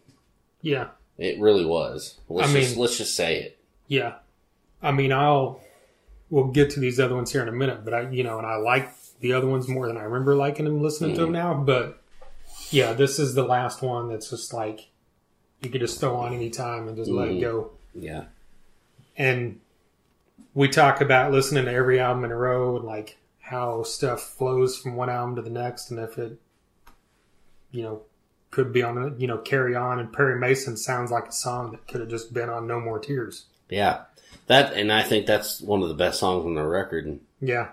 Yeah. 0.62 0.88
It 1.18 1.38
really 1.38 1.66
was. 1.66 2.18
Let's 2.28 2.48
I 2.50 2.54
mean- 2.54 2.62
just 2.62 2.76
let's 2.76 2.96
just 2.96 3.14
say 3.14 3.40
it. 3.40 3.58
Yeah. 3.88 4.14
I 4.82 4.92
mean, 4.92 5.12
I'll, 5.12 5.60
we'll 6.30 6.46
get 6.48 6.70
to 6.70 6.80
these 6.80 6.98
other 7.00 7.14
ones 7.16 7.32
here 7.32 7.42
in 7.42 7.48
a 7.48 7.52
minute, 7.52 7.84
but 7.84 7.92
I, 7.92 8.08
you 8.10 8.22
know, 8.22 8.38
and 8.38 8.46
I 8.46 8.56
like 8.56 8.88
the 9.20 9.32
other 9.32 9.46
ones 9.46 9.68
more 9.68 9.86
than 9.86 9.96
I 9.96 10.02
remember 10.02 10.34
liking 10.34 10.64
them 10.64 10.80
listening 10.82 11.14
to 11.16 11.22
them 11.22 11.32
now. 11.32 11.54
But 11.54 12.02
yeah, 12.70 12.92
this 12.92 13.18
is 13.18 13.34
the 13.34 13.42
last 13.44 13.82
one 13.82 14.08
that's 14.08 14.30
just 14.30 14.52
like, 14.52 14.88
you 15.62 15.70
could 15.70 15.80
just 15.80 15.98
throw 16.00 16.16
on 16.16 16.32
any 16.34 16.50
time 16.50 16.86
and 16.88 16.96
just 16.96 17.10
let 17.10 17.28
it 17.28 17.36
Mhm. 17.36 17.40
go. 17.40 17.70
Yeah. 17.94 18.24
and 19.16 19.58
we 20.54 20.68
talk 20.68 21.00
about 21.00 21.32
listening 21.32 21.64
to 21.64 21.72
every 21.72 21.98
album 21.98 22.24
in 22.24 22.30
a 22.30 22.36
row 22.36 22.76
and 22.76 22.84
like 22.84 23.18
how 23.40 23.82
stuff 23.82 24.20
flows 24.20 24.78
from 24.78 24.94
one 24.94 25.10
album 25.10 25.34
to 25.36 25.42
the 25.42 25.50
next 25.50 25.90
and 25.90 25.98
if 25.98 26.16
it 26.18 26.38
you 27.72 27.82
know 27.82 28.02
could 28.52 28.72
be 28.72 28.82
on 28.82 29.16
you 29.18 29.26
know 29.26 29.38
carry 29.38 29.74
on 29.74 29.98
and 29.98 30.12
perry 30.12 30.38
mason 30.38 30.76
sounds 30.76 31.10
like 31.10 31.26
a 31.26 31.32
song 31.32 31.72
that 31.72 31.86
could 31.88 32.00
have 32.00 32.08
just 32.08 32.32
been 32.32 32.48
on 32.48 32.66
no 32.68 32.78
more 32.80 32.98
tears 33.00 33.46
Yeah. 33.68 34.02
That 34.46 34.72
and 34.74 34.92
I 34.92 35.02
think 35.02 35.26
that's 35.26 35.60
one 35.60 35.82
of 35.82 35.88
the 35.88 35.94
best 35.94 36.20
songs 36.20 36.44
on 36.46 36.54
the 36.54 36.64
record. 36.64 37.18
yeah 37.40 37.70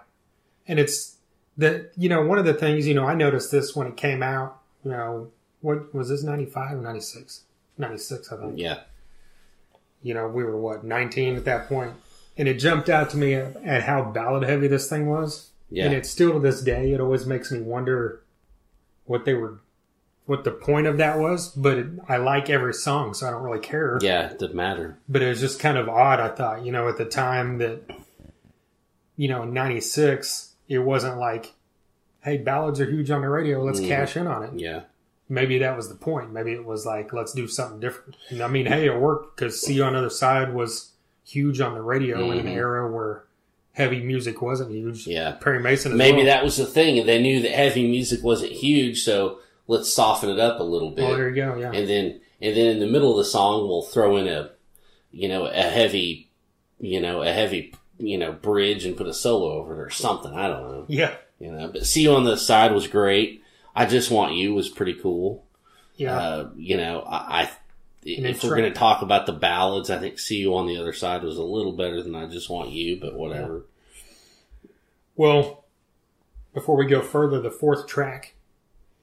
and 0.68 0.80
it's 0.80 1.15
that 1.58 1.92
you 1.96 2.10
know 2.10 2.22
one 2.26 2.38
of 2.38 2.46
the 2.46 2.54
things 2.54 2.88
you 2.88 2.94
know 2.94 3.06
i 3.06 3.14
noticed 3.14 3.52
this 3.52 3.76
when 3.76 3.88
it 3.88 3.96
came 3.98 4.22
out 4.24 4.60
you 4.84 4.92
know 4.92 5.30
what 5.62 5.94
was 5.96 6.10
this 6.10 6.24
95 6.24 6.78
or 6.78 6.82
96 6.82 7.42
96 7.78 8.32
i 8.32 8.38
think 8.38 8.54
Yeah. 8.58 8.80
you 10.02 10.14
know, 10.14 10.28
we 10.28 10.44
were 10.44 10.58
what, 10.60 10.84
19 10.84 11.36
at 11.38 11.46
that. 11.46 11.72
And 12.38 12.48
it 12.48 12.56
jumped 12.60 12.90
out 12.90 13.10
to 13.12 13.18
me 13.18 13.34
at, 13.34 13.56
at 13.64 13.84
how 13.84 14.04
ballad 14.04 14.44
heavy 14.44 14.68
this 14.68 14.88
thing 14.90 15.08
was. 15.10 15.50
Yeah. 15.72 15.86
And 15.86 15.94
it's 15.96 16.10
still 16.10 16.34
to 16.34 16.40
this 16.40 16.62
day, 16.62 16.92
it 16.94 17.00
always 17.02 17.26
makes 17.26 17.52
me 17.52 17.60
wonder 17.62 18.22
what 19.06 19.26
they 19.26 19.34
were, 19.34 19.60
what 20.28 20.44
the 20.44 20.52
point 20.52 20.86
of 20.86 20.98
that 20.98 21.18
was. 21.18 21.50
But 21.50 21.78
it, 21.80 21.88
I 22.08 22.18
like 22.18 22.50
every 22.52 22.74
song, 22.74 23.14
so 23.16 23.28
I 23.28 23.32
don't 23.32 23.42
really 23.42 23.60
care. 23.60 23.98
yeah, 24.02 24.30
it 24.30 24.38
didn't 24.40 24.56
matter. 24.56 24.98
But 25.10 25.22
it 25.24 25.30
was 25.30 25.40
just 25.40 25.60
kind 25.60 25.78
of 25.78 25.90
odd, 25.90 26.20
I 26.20 26.30
thought, 26.30 26.64
you 26.64 26.72
know, 26.72 26.88
at 26.88 26.98
the 26.98 27.06
time 27.06 27.58
that, 27.58 27.82
you 29.18 29.28
know, 29.28 29.42
in 29.44 29.54
96, 29.54 30.52
it 30.68 30.80
wasn't 30.80 31.18
like, 31.18 31.54
hey, 32.22 32.38
ballads 32.38 32.80
are 32.82 32.86
huge 32.90 33.12
on 33.12 33.22
the 33.22 33.30
radio, 33.30 33.64
let's 33.64 33.80
Mhm. 33.80 33.88
cash 33.88 34.18
in 34.18 34.28
on 34.28 34.44
it 34.44 34.52
Yeah. 34.56 34.82
maybe 35.30 35.58
that 35.60 35.76
was 35.76 35.90
the 35.90 35.96
point. 35.96 36.32
Maybe 36.34 36.52
it 36.54 36.66
was 36.66 36.86
like, 36.86 37.14
let's 37.14 37.34
do 37.34 37.48
something 37.48 37.80
different. 37.80 38.16
And 38.30 38.42
I 38.42 38.48
mean, 38.48 38.66
hey, 38.68 38.86
it 38.88 39.00
worked 39.00 39.36
because 39.36 39.62
See 39.62 39.74
You 39.76 39.84
on 39.84 39.94
the 39.94 40.00
Other 40.00 40.10
Side 40.10 40.54
was 40.54 40.92
huge 41.24 41.60
on 41.62 41.74
the 41.74 41.82
radio 41.82 42.32
in 42.32 42.40
an 42.40 42.46
Mhm. 42.48 42.56
era 42.56 42.92
where 42.92 43.24
heavy 43.74 44.02
music 44.02 44.42
wasn't 44.42 44.72
huge. 44.72 45.06
Yeah. 45.08 45.32
Perry 45.34 45.60
Mason 45.60 45.92
as 45.94 45.98
Maybe 45.98 46.18
well. 46.18 46.26
that 46.28 46.44
was 46.44 46.58
the 46.58 46.66
thing. 46.66 46.98
And 47.00 47.08
They 47.10 47.22
knew 47.22 47.42
that 47.42 47.52
heavy 47.52 47.88
music 47.88 48.24
wasn't 48.24 48.52
huge, 48.54 49.04
so 49.04 49.40
let's 49.68 49.92
soften 49.94 50.30
it 50.30 50.40
up 50.40 50.60
a 50.60 50.64
little 50.64 50.92
bit. 50.92 51.04
Oh, 51.04 51.16
there 51.16 51.30
you 51.30 51.36
go. 51.36 51.58
Yeah. 51.60 51.72
and 51.74 51.88
then 51.90 52.20
and 52.42 52.56
then 52.56 52.68
in 52.68 52.80
the 52.80 52.86
middle 52.88 53.12
of 53.12 53.18
the 53.18 53.24
song 53.24 53.68
we'll 53.68 53.82
throw 53.82 54.18
in 54.18 54.28
a 54.28 54.52
you 55.12 55.28
know 55.28 55.46
a 55.48 55.54
heavy 55.64 56.30
you 56.80 57.00
know 57.00 57.22
a 57.24 57.32
heavy 57.32 57.74
you 57.98 58.18
know 58.18 58.32
bridge 58.32 58.86
and 58.86 58.98
put 58.98 59.08
a 59.08 59.14
solo 59.14 59.54
over 59.54 59.76
it 59.76 59.86
or 59.86 59.90
something. 59.90 60.34
I 60.34 60.48
don't 60.48 60.64
know. 60.64 60.86
Yeah. 60.88 61.16
you 61.40 61.52
know 61.52 61.68
but 61.70 61.86
see 61.86 62.02
you 62.04 62.14
on 62.14 62.24
the 62.24 62.38
side 62.38 62.72
was 62.72 62.88
great. 62.88 63.44
I 63.76 63.86
just 63.86 64.12
want 64.12 64.36
you 64.36 64.54
was 64.54 64.70
pretty 64.70 64.94
cool. 64.94 65.44
Yeah. 65.98 66.18
uh, 66.18 66.50
you 66.58 66.76
know 66.76 67.04
i, 67.08 67.44
I 67.44 67.50
if 68.04 68.44
we're 68.44 68.58
going 68.58 68.72
to 68.72 68.78
talk 68.78 69.02
about 69.02 69.26
the 69.26 69.32
ballads 69.32 69.90
i 69.90 69.98
think 69.98 70.20
see 70.20 70.36
you 70.36 70.58
on 70.58 70.68
the 70.68 70.78
other 70.78 70.92
side 70.92 71.24
was 71.24 71.38
a 71.38 71.42
little 71.42 71.72
better 71.72 72.04
than 72.04 72.16
i 72.16 72.26
just 72.26 72.50
want 72.50 72.70
you 72.72 73.00
but 73.00 73.14
whatever. 73.16 73.64
Well, 75.16 75.64
before 76.54 76.76
we 76.76 76.86
go 76.86 77.02
further, 77.02 77.40
the 77.40 77.50
fourth 77.52 77.88
track 77.88 78.36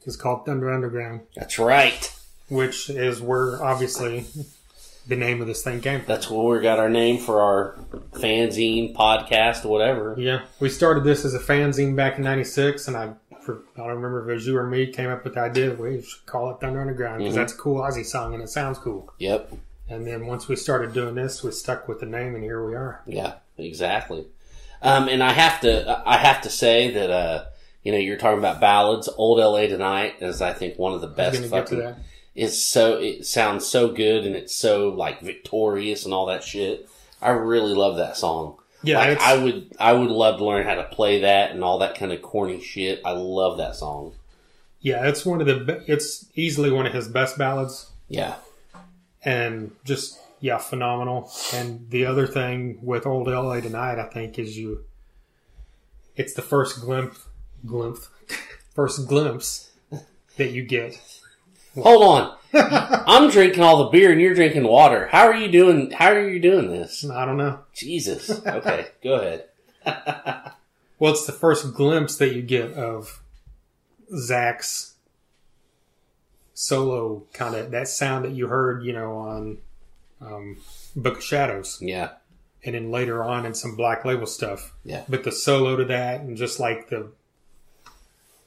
is 0.05 0.17
called 0.17 0.45
Thunder 0.45 0.71
Underground, 0.73 1.23
that's 1.35 1.59
right. 1.59 2.15
which 2.49 2.91
is 2.91 3.21
where 3.21 3.63
obviously 3.65 4.27
the 5.07 5.17
name 5.17 5.41
of 5.41 5.47
this 5.47 5.63
thing 5.63 5.81
came 5.81 6.01
from. 6.01 6.07
that's 6.09 6.31
where 6.31 6.57
we 6.59 6.63
got 6.63 6.79
our 6.79 6.89
name 6.89 7.19
for 7.19 7.41
our 7.41 7.77
fanzine 8.13 8.95
podcast 8.95 9.65
whatever 9.65 10.15
Yeah, 10.19 10.43
we 10.61 10.69
started 10.69 11.05
this 11.05 11.25
as 11.25 11.35
a 11.35 11.39
fanzine 11.39 11.97
back 11.97 12.19
in 12.19 12.25
'96, 12.25 12.89
and 12.89 12.97
I, 12.97 13.13
for, 13.43 13.63
I 13.77 13.79
don't 13.81 13.89
remember 13.89 14.23
if 14.25 14.31
it 14.31 14.35
was 14.35 14.47
you 14.47 14.57
or 14.57 14.67
me, 14.67 14.87
came 14.87 15.11
up 15.11 15.25
with 15.25 15.35
the 15.35 15.41
idea 15.41 15.73
we 15.75 16.03
should 16.03 16.27
call 16.27 16.51
it 16.51 16.61
Thunder 16.61 16.81
Underground 16.81 17.19
because 17.19 17.35
Mhm. 17.35 17.37
that's 17.37 17.53
a 17.53 17.57
cool 17.57 17.81
Ozzy 17.81 18.05
song 18.05 18.35
and 18.35 18.43
it 18.43 18.49
sounds 18.49 18.79
cool. 18.79 19.13
yep 19.19 19.53
And 19.89 20.07
then 20.07 20.27
once 20.27 20.49
we 20.49 20.57
started 20.57 20.93
doing 20.93 21.15
this, 21.17 21.43
we 21.43 21.51
stuck 21.51 21.89
with 21.89 22.01
the 22.01 22.07
name, 22.07 22.35
and 22.35 22.43
here 22.45 22.65
we 22.67 22.75
are. 22.75 23.03
Yeah, 23.07 23.35
exactly. 23.59 24.27
Um, 24.81 25.09
and 25.09 25.23
I 25.23 25.33
have 25.33 25.61
to, 25.63 26.03
I 26.07 26.17
have 26.17 26.41
to 26.43 26.51
say 26.51 26.93
that, 26.93 27.11
uh, 27.11 27.45
you 27.83 27.93
know, 27.93 27.99
you're 27.99 28.17
talking 28.17 28.39
about 28.39 28.61
ballads. 28.61 29.09
Old 29.17 29.39
L.A. 29.41 29.67
Tonight 29.67 30.15
is, 30.21 30.41
I 30.41 30.53
think, 30.55 30.79
one 30.79 30.93
of 30.95 31.01
the 31.03 31.09
best 31.09 31.37
going 31.39 31.51
get 31.51 31.67
to 31.69 31.77
fucking. 31.77 32.05
It's 32.35 32.59
so, 32.59 32.99
it 32.99 33.27
sounds 33.27 33.67
so 33.67 33.89
good 33.93 34.25
and 34.25 34.35
it's 34.35 34.55
so 34.55 34.89
like 34.89 35.21
victorious 35.21 36.05
and 36.05 36.15
all 36.15 36.27
that 36.27 36.43
shit. 36.45 36.89
I 37.21 37.31
really 37.31 37.75
love 37.75 37.97
that 37.97 38.17
song. 38.17 38.57
Yeah, 38.83 38.99
like, 38.99 39.21
I 39.21 39.37
would, 39.43 39.73
I 39.79 39.93
would 39.93 40.11
love 40.11 40.39
to 40.39 40.45
learn 40.45 40.67
how 40.67 40.75
to 40.75 40.83
play 40.85 41.21
that 41.21 41.53
and 41.53 41.63
all 41.63 41.79
that 41.79 41.97
kind 41.97 42.11
of 42.11 42.21
corny 42.21 42.61
shit. 42.61 43.01
I 43.05 43.13
love 43.13 43.59
that 43.59 43.77
song. 43.77 44.15
yeah, 44.81 45.07
it's 45.07 45.25
one 45.25 45.41
of 45.41 45.47
the. 45.47 45.85
It's 45.87 46.27
easily 46.35 46.73
one 46.73 46.87
of 46.87 46.93
his 46.93 47.07
best 47.07 47.39
ballads, 47.39 47.91
Yeah, 48.09 48.35
and 49.25 49.71
just 49.85 50.19
yeah, 50.41 50.59
phenomenal. 50.59 51.31
And 51.55 51.89
the 51.91 52.07
other 52.07 52.27
thing 52.27 52.81
with 52.83 53.07
Old 53.07 53.29
L.A. 53.29 53.61
Tonight, 53.61 54.01
I 54.01 54.09
think, 54.09 54.37
is 54.37 54.59
you. 54.59 54.85
It's 56.17 56.35
the 56.35 56.43
first 56.43 56.81
glimpse, 56.81 57.29
glimpse, 57.65 58.09
first 58.75 59.07
glimpse 59.07 59.71
that 60.39 60.51
you 60.51 60.65
get. 60.65 60.99
Hold 61.77 62.03
on. 62.03 62.37
I'm 63.07 63.31
drinking 63.31 63.63
all 63.63 63.85
the 63.85 63.91
beer 63.91 64.13
and 64.13 64.21
you're 64.21 64.35
drinking 64.35 64.65
water. 64.65 65.09
How 65.09 65.27
are 65.27 65.35
you 65.35 65.51
doing? 65.51 65.91
How 65.91 66.13
are 66.13 66.29
you 66.29 66.39
doing 66.41 66.69
this? 66.71 67.09
I 67.09 67.25
don't 67.25 67.39
know. 67.39 67.61
Jesus. 67.73 68.31
Okay, 68.47 68.87
go 69.03 69.15
ahead. 69.15 69.45
Well, 70.99 71.11
it's 71.13 71.27
the 71.27 71.33
first 71.33 71.75
glimpse 71.75 72.15
that 72.19 72.33
you 72.33 72.43
get 72.43 72.75
of 72.75 73.25
Zakk's 74.17 74.95
solo 76.55 77.25
kind 77.33 77.55
of 77.57 77.71
that 77.73 77.89
sound 77.89 78.25
that 78.25 78.33
you 78.33 78.47
heard, 78.47 78.85
you 78.85 78.93
know, 78.93 79.17
on 79.17 79.59
um, 80.21 80.59
Book 80.95 81.17
of 81.17 81.25
Shadows, 81.25 81.79
Yeah, 81.81 82.11
and 82.65 82.77
then 82.77 82.93
later 82.93 83.25
on 83.25 83.45
in 83.47 83.55
some 83.55 83.75
Black 83.75 84.05
Label 84.05 84.27
stuff. 84.27 84.73
yeah. 84.85 85.03
But 85.09 85.25
the 85.25 85.33
solo 85.33 85.75
to 85.75 85.85
that, 85.87 86.21
and 86.21 86.37
just 86.37 86.61
like 86.61 86.89
the 86.89 87.11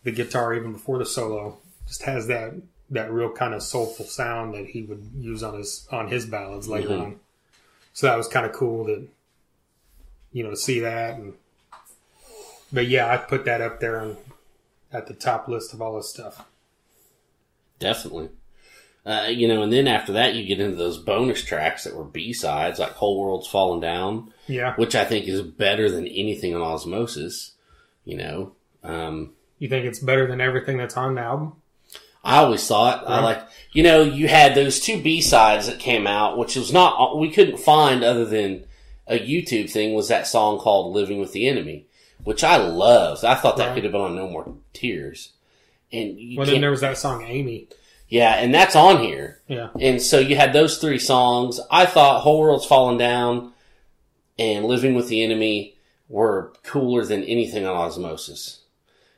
the 0.03 0.11
guitar 0.11 0.53
even 0.53 0.71
before 0.71 0.97
the 0.99 1.05
solo, 1.05 1.57
just 1.87 2.03
has 2.03 2.27
that 2.27 2.53
that 2.91 3.11
real 3.11 3.31
kind 3.31 3.53
of 3.53 3.63
soulful 3.63 4.05
sound 4.05 4.53
that 4.53 4.67
he 4.67 4.83
would 4.83 5.09
use 5.17 5.41
on 5.43 5.55
his 5.57 5.87
on 5.91 6.07
his 6.07 6.25
ballads 6.25 6.67
later 6.67 6.89
Mhm. 6.89 7.01
on. 7.01 7.19
So 7.93 8.07
that 8.07 8.17
was 8.17 8.27
kind 8.27 8.45
of 8.45 8.51
cool 8.53 8.85
to 8.85 9.07
you 10.31 10.43
know 10.43 10.51
to 10.51 10.57
see 10.57 10.79
that. 10.81 11.17
And 11.17 11.33
but 12.71 12.87
yeah, 12.87 13.11
I 13.11 13.17
put 13.17 13.45
that 13.45 13.61
up 13.61 13.79
there 13.79 13.99
and 13.99 14.17
at 14.91 15.07
the 15.07 15.13
top 15.13 15.47
list 15.47 15.73
of 15.73 15.81
all 15.81 15.95
this 15.97 16.09
stuff. 16.09 16.45
Definitely. 17.79 18.29
Uh, 19.05 19.27
you 19.29 19.47
know, 19.47 19.61
and 19.61 19.71
then 19.71 19.87
after 19.87 20.11
that, 20.13 20.33
you 20.33 20.45
get 20.45 20.59
into 20.59 20.75
those 20.75 20.97
bonus 20.97 21.43
tracks 21.43 21.83
that 21.83 21.95
were 21.95 22.03
B 22.03 22.33
sides, 22.33 22.79
like 22.79 22.93
"Whole 22.93 23.19
World's 23.21 23.47
Falling 23.47 23.79
Down," 23.79 24.33
Yeah, 24.47 24.75
which 24.77 24.95
I 24.95 25.05
think 25.05 25.27
is 25.27 25.41
better 25.43 25.91
than 25.91 26.07
anything 26.07 26.55
on 26.55 26.61
Ozzmosis. 26.61 27.51
You 28.03 28.17
know, 28.17 28.55
um, 28.83 29.33
you 29.59 29.69
think 29.69 29.85
it's 29.85 29.99
better 29.99 30.25
than 30.27 30.41
everything 30.41 30.77
that's 30.77 30.97
on 30.97 31.15
the 31.15 31.21
album? 31.21 31.53
I 32.25 32.37
always 32.37 32.67
thought 32.67 33.07
I 33.07 33.21
like, 33.21 33.41
you 33.71 33.83
know, 33.83 34.01
you 34.01 34.27
had 34.27 34.55
those 34.55 34.79
two 34.79 34.99
B 35.01 35.21
sides 35.21 35.67
that 35.67 35.79
came 35.79 36.07
out, 36.07 36.37
which 36.37 36.55
was 36.55 36.73
not 36.73 37.17
we 37.19 37.29
couldn't 37.29 37.57
find 37.59 38.03
other 38.03 38.25
than 38.25 38.65
a 39.07 39.19
YouTube 39.19 39.69
thing. 39.69 39.93
Was 39.93 40.07
that 40.07 40.25
song 40.27 40.57
called 40.57 40.93
"Living 40.95 41.19
with 41.19 41.31
the 41.33 41.47
Enemy," 41.47 41.85
which 42.23 42.43
I 42.43 42.57
loved. 42.57 43.23
I 43.23 43.35
thought 43.35 43.57
that 43.57 43.67
Right. 43.67 43.75
could 43.75 43.83
have 43.83 43.91
been 43.93 44.01
on 44.01 44.15
No 44.15 44.27
More 44.27 44.55
Tears. 44.73 45.33
And 45.93 46.19
you 46.19 46.37
Well, 46.37 46.47
then 46.47 46.61
there 46.61 46.71
was 46.71 46.81
that 46.81 46.97
song 46.97 47.23
Amy. 47.27 47.67
yeah, 48.09 48.33
and 48.37 48.51
that's 48.53 48.75
on 48.75 49.03
here. 49.03 49.39
Yeah, 49.47 49.69
And 49.79 50.01
so 50.01 50.17
you 50.17 50.35
had 50.35 50.51
those 50.51 50.79
three 50.79 50.97
songs. 50.99 51.59
I 51.69 51.85
thought 51.85 52.21
Whole 52.21 52.39
World's 52.39 52.65
Falling 52.65 52.97
Down 52.97 53.53
and 54.39 54.65
Living 54.65 54.95
with 54.95 55.07
the 55.09 55.21
Enemy 55.23 55.75
were 56.09 56.53
cooler 56.63 57.05
than 57.05 57.23
anything 57.23 57.65
on 57.67 57.75
Ozzmosis. 57.89 58.57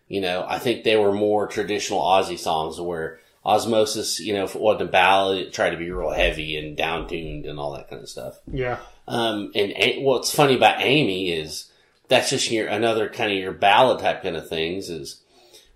You 0.07 0.21
know, 0.21 0.45
I 0.47 0.59
think 0.59 0.83
they 0.83 0.95
were 0.95 1.11
more 1.11 1.47
traditional 1.47 1.99
Ozzy 2.01 2.39
songs 2.39 2.79
where 2.79 3.19
Ozzmosis, 3.45 4.19
you 4.19 4.33
know, 4.33 4.43
if 4.43 4.55
it 4.55 4.61
wasn't 4.61 4.89
a 4.89 4.91
ballad, 4.91 5.39
it 5.39 5.53
tried 5.53 5.71
to 5.71 5.77
be 5.77 5.89
real 5.91 6.11
heavy 6.11 6.57
and 6.57 6.75
down 6.77 7.07
tuned 7.07 7.45
and 7.45 7.59
all 7.59 7.73
that 7.73 7.89
kind 7.89 8.01
of 8.01 8.09
stuff. 8.09 8.39
yeah, 8.51 8.77
Um, 9.07 9.51
and 9.55 9.71
A- 9.75 10.01
what's 10.01 10.33
funny 10.33 10.55
about 10.55 10.81
Amy 10.81 11.31
is 11.31 11.71
that's 12.09 12.29
just 12.29 12.51
your 12.51 12.67
another 12.67 13.09
kind 13.09 13.31
of 13.31 13.37
your 13.37 13.51
ballad 13.53 13.99
type 13.99 14.23
kind 14.23 14.35
of 14.35 14.47
things 14.49 14.89
is 14.89 15.21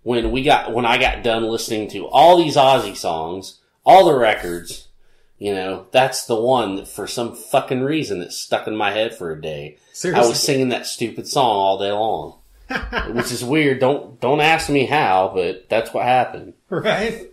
when 0.04 0.32
we 0.32 0.44
got 0.44 0.74
when 0.74 0.86
I 0.86 0.98
got 0.98 1.24
done 1.24 1.44
listening 1.44 1.90
to 1.92 2.08
all 2.08 2.38
these 2.38 2.56
Ozzy 2.56 2.96
songs, 2.96 3.60
all 3.86 4.06
the 4.06 4.16
records, 4.18 4.88
you 5.38 5.54
know, 5.54 5.88
that's 5.92 6.26
the 6.26 6.40
one 6.40 6.76
that 6.76 6.88
for 6.88 7.08
some 7.08 7.36
fucking 7.36 7.82
reason 7.82 8.20
that 8.20 8.32
stuck 8.34 8.68
in 8.68 8.76
my 8.76 8.92
head 8.92 9.16
for 9.16 9.32
a 9.32 9.42
day. 9.42 9.78
Seriously. 9.94 10.24
I 10.24 10.28
was 10.28 10.42
singing 10.42 10.70
that 10.70 10.86
stupid 10.88 11.28
song 11.28 11.56
all 11.56 11.78
day 11.78 11.92
long. 11.92 12.36
which 13.14 13.32
is 13.32 13.44
weird. 13.44 13.80
Don't 13.80 14.20
don't 14.22 14.42
ask 14.42 14.70
me 14.70 14.86
how, 14.86 15.32
but 15.34 15.68
that's 15.70 15.94
what 15.94 16.06
happened. 16.06 16.54
right? 16.70 17.28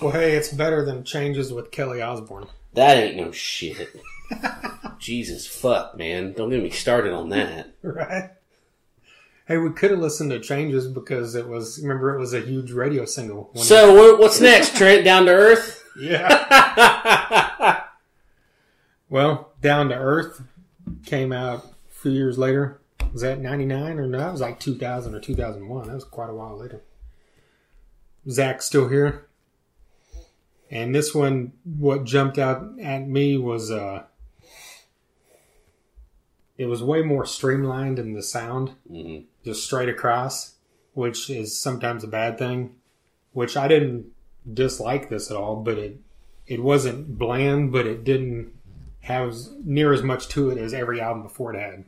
Well, 0.00 0.12
hey, 0.12 0.32
it's 0.36 0.52
better 0.52 0.84
than 0.84 1.04
changes 1.04 1.52
with 1.52 1.70
Kelly 1.70 2.02
Osbourne. 2.02 2.46
That 2.74 2.96
ain't 2.98 3.16
no 3.16 3.32
shit. 3.32 3.88
Jesus 4.98 5.46
fuck, 5.46 5.96
man. 5.96 6.32
Don't 6.34 6.50
get 6.50 6.62
me 6.62 6.70
started 6.70 7.12
on 7.12 7.30
that. 7.30 7.72
Right? 7.82 8.30
Hey, 9.46 9.56
we 9.58 9.70
could 9.70 9.92
have 9.92 10.00
listened 10.00 10.30
to 10.32 10.40
changes 10.40 10.86
because 10.88 11.34
it 11.36 11.46
was, 11.48 11.80
remember, 11.80 12.14
it 12.14 12.18
was 12.18 12.34
a 12.34 12.40
huge 12.40 12.72
radio 12.72 13.04
single. 13.04 13.50
So 13.54 13.94
what- 13.94 14.18
what's 14.18 14.40
next? 14.40 14.76
Trent 14.78 15.04
down 15.04 15.24
to 15.26 15.32
earth? 15.32 15.82
yeah. 15.98 17.82
Well, 19.08 19.52
Down 19.60 19.88
to 19.90 19.94
Earth 19.94 20.42
came 21.06 21.32
out 21.32 21.64
a 21.64 21.94
few 21.94 22.10
years 22.10 22.36
later. 22.38 22.80
Was 23.12 23.22
that 23.22 23.40
99 23.40 23.98
or 23.98 24.06
no? 24.06 24.18
That 24.18 24.32
was 24.32 24.40
like 24.40 24.60
2000 24.60 25.14
or 25.14 25.20
2001. 25.20 25.86
That 25.86 25.94
was 25.94 26.04
quite 26.04 26.30
a 26.30 26.34
while 26.34 26.56
later. 26.58 26.82
Zakk's 28.28 28.66
still 28.66 28.88
here. 28.88 29.26
And 30.70 30.94
this 30.94 31.14
one, 31.14 31.52
what 31.64 32.04
jumped 32.04 32.38
out 32.38 32.78
at 32.80 33.08
me 33.08 33.38
was, 33.38 33.70
uh, 33.70 34.04
it 36.58 36.66
was 36.66 36.82
way 36.82 37.02
more 37.02 37.24
streamlined 37.24 37.98
in 37.98 38.14
the 38.14 38.22
sound, 38.22 38.72
Mhm. 38.90 39.24
just 39.44 39.64
straight 39.64 39.88
across, 39.88 40.56
which 40.94 41.30
is 41.30 41.56
sometimes 41.58 42.02
a 42.02 42.08
bad 42.08 42.38
thing. 42.38 42.74
Which 43.32 43.56
I 43.56 43.68
didn't 43.68 44.12
dislike 44.52 45.08
this 45.08 45.30
at 45.30 45.36
all, 45.36 45.56
but 45.56 45.78
it 45.78 45.98
it 46.46 46.62
wasn't 46.62 47.18
bland, 47.18 47.72
but 47.72 47.88
it 47.88 48.04
didn't 48.04 48.52
have 49.00 49.34
near 49.64 49.92
as 49.92 50.04
much 50.04 50.28
to 50.28 50.48
it 50.50 50.58
as 50.58 50.72
every 50.72 51.00
album 51.00 51.24
before 51.24 51.52
it 51.52 51.58
had. 51.58 51.84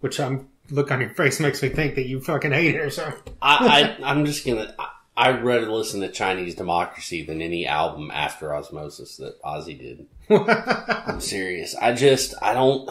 Which 0.00 0.18
I'm 0.18 0.48
look 0.70 0.90
on 0.90 1.00
your 1.00 1.10
face 1.10 1.40
makes 1.40 1.62
me 1.62 1.68
think 1.68 1.94
that 1.96 2.06
you 2.06 2.20
fucking 2.20 2.52
hate 2.52 2.74
it 2.74 2.80
or 2.80 2.90
something. 2.90 3.34
I, 3.42 3.96
I 4.02 4.10
I'm 4.10 4.24
just 4.24 4.46
gonna. 4.46 4.74
I, 4.78 4.88
I'd 5.16 5.44
rather 5.44 5.70
listen 5.70 6.00
to 6.00 6.08
Chinese 6.08 6.54
Democracy 6.54 7.22
than 7.22 7.42
any 7.42 7.66
album 7.66 8.10
after 8.10 8.48
Ozzmosis 8.48 9.18
that 9.18 9.42
Ozzy 9.42 9.78
did. 9.78 10.06
I'm 11.06 11.20
serious. 11.20 11.74
I 11.74 11.92
just 11.92 12.34
I 12.40 12.54
don't 12.54 12.88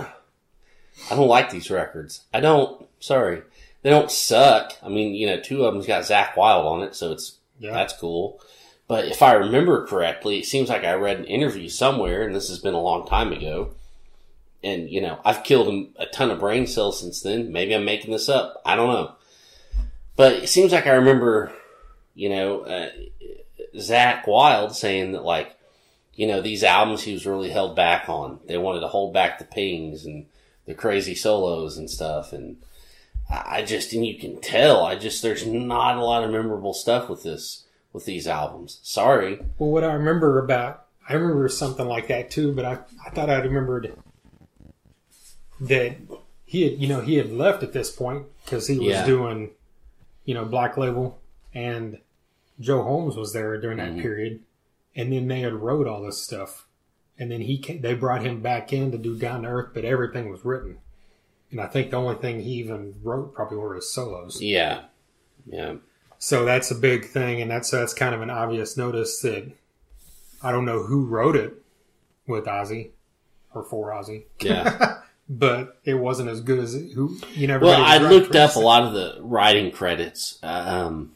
I 1.10 1.16
don't 1.16 1.28
like 1.28 1.50
these 1.50 1.72
records. 1.72 2.26
I 2.34 2.40
don't. 2.40 2.88
Sorry, 3.00 3.42
they 3.82 3.90
don't 3.90 4.12
suck. 4.12 4.74
I 4.84 4.90
mean, 4.90 5.16
you 5.16 5.28
know, 5.28 5.40
two 5.40 5.64
of 5.64 5.74
them's 5.74 5.88
got 5.88 6.04
Zakk 6.04 6.36
Wylde 6.36 6.66
on 6.66 6.84
it, 6.84 6.96
so 6.96 7.12
it's 7.12 7.38
yeah, 7.60 7.72
that's 7.72 7.94
cool. 7.94 8.42
But 8.88 9.06
if 9.06 9.22
I 9.22 9.34
remember 9.34 9.86
correctly, 9.86 10.40
it 10.40 10.46
seems 10.46 10.70
like 10.70 10.84
I 10.84 10.94
read 10.94 11.20
an 11.20 11.26
interview 11.26 11.70
somewhere, 11.70 12.24
and 12.24 12.36
this 12.36 12.50
has 12.50 12.60
been 12.60 12.74
a 12.74 12.82
long 12.82 13.08
time 13.08 13.32
ago. 13.32 13.76
And 14.64 14.90
you 14.90 15.02
know, 15.02 15.20
I've 15.24 15.44
killed 15.44 15.90
a 15.98 16.06
ton 16.08 16.32
of 16.32 16.40
brain 16.40 16.68
cells 16.68 17.00
since 17.00 17.22
then. 17.22 17.52
Maybe 17.52 17.74
I'm 17.74 17.86
making 17.86 18.12
this 18.12 18.30
up. 18.30 18.62
I 18.66 18.76
don't 18.76 18.94
know. 18.94 19.16
But 20.16 20.34
it 20.34 20.50
seems 20.50 20.74
like 20.74 20.86
I 20.86 20.96
remember, 20.96 21.52
you 22.14 22.30
know, 22.30 22.62
uh, 22.62 22.90
Zakk 23.76 24.28
Wylde 24.28 24.76
saying 24.76 25.14
that 25.14 25.24
like, 25.24 25.56
you 26.14 26.28
know, 26.28 26.42
these 26.42 26.64
albums 26.66 27.04
he 27.04 27.14
was 27.14 27.26
really 27.26 27.50
held 27.50 27.76
back 27.76 28.10
on. 28.10 28.40
They 28.46 28.58
wanted 28.58 28.82
to 28.82 28.90
hold 28.90 29.14
back 29.14 29.40
the 29.40 29.46
pings 29.46 30.06
and 30.06 30.26
the 30.66 30.74
crazy 30.74 31.16
solos 31.16 31.78
and 31.78 31.90
stuff. 31.90 32.34
And 32.34 32.58
I 33.30 33.64
just, 33.64 33.94
and 33.94 34.06
you 34.06 34.20
can 34.20 34.42
tell, 34.42 34.84
I 34.84 34.96
just, 34.96 35.22
there's 35.22 35.46
not 35.46 35.98
a 35.98 36.04
lot 36.04 36.24
of 36.24 36.32
memorable 36.32 36.74
stuff 36.74 37.08
with 37.08 37.24
this, 37.24 37.66
with 37.94 38.06
these 38.06 38.28
albums. 38.28 38.80
Sorry. 38.84 39.40
Well, 39.58 39.72
what 39.72 39.86
I 39.86 39.94
remember 39.94 40.44
about, 40.44 40.86
I 41.08 41.14
remember 41.14 41.48
something 41.48 41.88
like 41.88 42.10
that 42.10 42.30
too, 42.30 42.54
but 42.54 42.66
I, 42.66 42.80
I 43.06 43.10
thought 43.12 43.30
I 43.30 43.38
remembered 43.38 43.86
that 45.62 45.96
he 46.46 46.64
had, 46.64 46.80
you 46.80 46.88
know, 46.88 47.02
he 47.02 47.16
had 47.16 47.32
left 47.32 47.64
at 47.64 47.74
this 47.74 47.92
point 47.92 48.26
because 48.44 48.68
he 48.68 48.78
was 48.80 48.88
Yeah. 48.88 49.06
doing, 49.06 49.52
you 50.26 50.34
know, 50.34 50.46
Black 50.46 50.78
Label 50.78 51.20
and 51.54 52.00
Joe 52.60 52.84
Holmes 52.84 53.16
was 53.16 53.34
there 53.34 53.60
during 53.60 53.78
that 53.78 53.94
Mhm. 53.94 54.02
period. 54.02 54.40
And 54.96 55.12
then 55.14 55.28
they 55.28 55.42
had 55.42 55.54
wrote 55.54 55.88
all 55.88 56.02
this 56.02 56.22
stuff. 56.22 56.68
And 57.18 57.30
then 57.32 57.42
he 57.42 57.58
came, 57.58 57.82
they 57.82 57.94
brought 57.94 58.24
him 58.24 58.42
back 58.42 58.72
in 58.74 58.92
to 58.92 58.98
do 58.98 59.18
Down 59.18 59.44
to 59.44 59.50
Earth, 59.50 59.72
but 59.74 59.86
everything 59.86 60.30
was 60.30 60.44
written. 60.46 60.78
And 61.52 61.60
I 61.60 61.68
think 61.68 61.92
the 61.92 61.98
only 61.98 62.16
thing 62.16 62.42
he 62.42 62.54
even 62.54 62.96
wrote 63.04 63.34
probably 63.34 63.58
were 63.58 63.76
his 63.76 63.92
solos. 63.92 64.42
Yeah. 64.42 64.84
Yeah. 65.46 65.76
So 66.18 66.44
that's 66.46 66.70
a 66.70 66.76
big 66.76 67.06
thing, 67.06 67.42
and 67.42 67.50
that's 67.50 67.72
that's 67.72 67.94
kind 67.94 68.14
of 68.14 68.22
an 68.22 68.30
obvious 68.30 68.76
notice 68.76 69.20
that 69.22 69.52
I 70.44 70.52
don't 70.52 70.66
know 70.66 70.84
who 70.84 71.06
wrote 71.06 71.36
it 71.36 71.54
with 72.28 72.46
Ozzy 72.46 72.92
or 73.54 73.64
for 73.64 73.90
Ozzy, 73.92 74.26
Yeah. 74.42 75.02
but 75.30 75.80
it 75.86 75.94
wasn't 75.94 76.30
as 76.30 76.42
good 76.42 76.60
as 76.60 76.74
who 76.74 77.16
you 77.36 77.48
never. 77.48 77.66
well, 77.66 77.82
I 77.82 78.00
looked 78.00 78.36
up 78.36 78.56
a 78.56 78.60
lot 78.60 78.84
of 78.84 78.94
the 78.94 79.20
writing 79.22 79.72
credits, 79.72 80.40
um, 80.42 81.16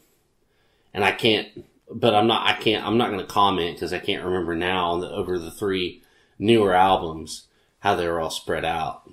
and 0.94 1.04
I 1.04 1.10
can't, 1.10 1.66
but 1.90 2.14
I'm 2.14 2.28
not, 2.28 2.46
I 2.46 2.54
can't, 2.54 2.86
I'm 2.86 2.96
not 2.96 3.08
going 3.08 3.20
to 3.20 3.26
comment 3.26 3.74
because 3.74 3.92
I 3.92 3.98
can't 3.98 4.24
remember 4.24 4.54
now 4.54 4.98
the, 4.98 5.10
over 5.10 5.38
the 5.38 5.50
three 5.50 6.02
newer 6.38 6.74
albums 6.74 7.48
how 7.80 7.96
they 7.96 8.06
were 8.06 8.20
all 8.20 8.30
spread 8.30 8.64
out. 8.64 9.10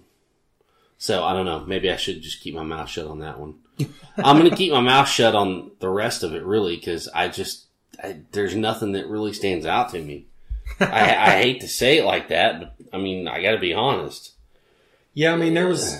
So 0.97 1.23
I 1.23 1.33
don't 1.33 1.45
know. 1.45 1.65
Maybe 1.65 1.91
I 1.91 1.95
should 1.95 2.21
just 2.21 2.41
keep 2.41 2.53
my 2.53 2.63
mouth 2.63 2.87
shut 2.87 3.07
on 3.07 3.19
that 3.19 3.39
one. 3.39 3.55
I'm 4.17 4.37
going 4.37 4.51
to 4.51 4.55
keep 4.55 4.71
my 4.71 4.81
mouth 4.81 5.09
shut 5.09 5.33
on 5.33 5.71
the 5.79 5.89
rest 5.89 6.21
of 6.21 6.35
it, 6.35 6.43
really, 6.43 6.75
because 6.75 7.07
I 7.07 7.27
just 7.27 7.65
I, 8.01 8.21
there's 8.31 8.55
nothing 8.55 8.91
that 8.91 9.07
really 9.07 9.33
stands 9.33 9.65
out 9.65 9.89
to 9.89 9.99
me. 9.99 10.27
I, 10.79 11.15
I 11.15 11.41
hate 11.41 11.61
to 11.61 11.67
say 11.67 11.97
it 11.97 12.05
like 12.05 12.29
that, 12.29 12.59
but 12.59 12.75
I 12.93 12.99
mean 12.99 13.27
I 13.27 13.41
got 13.41 13.51
to 13.51 13.59
be 13.59 13.73
honest. 13.73 14.33
Yeah, 15.13 15.33
I 15.33 15.35
mean 15.37 15.53
there 15.53 15.67
was. 15.67 15.97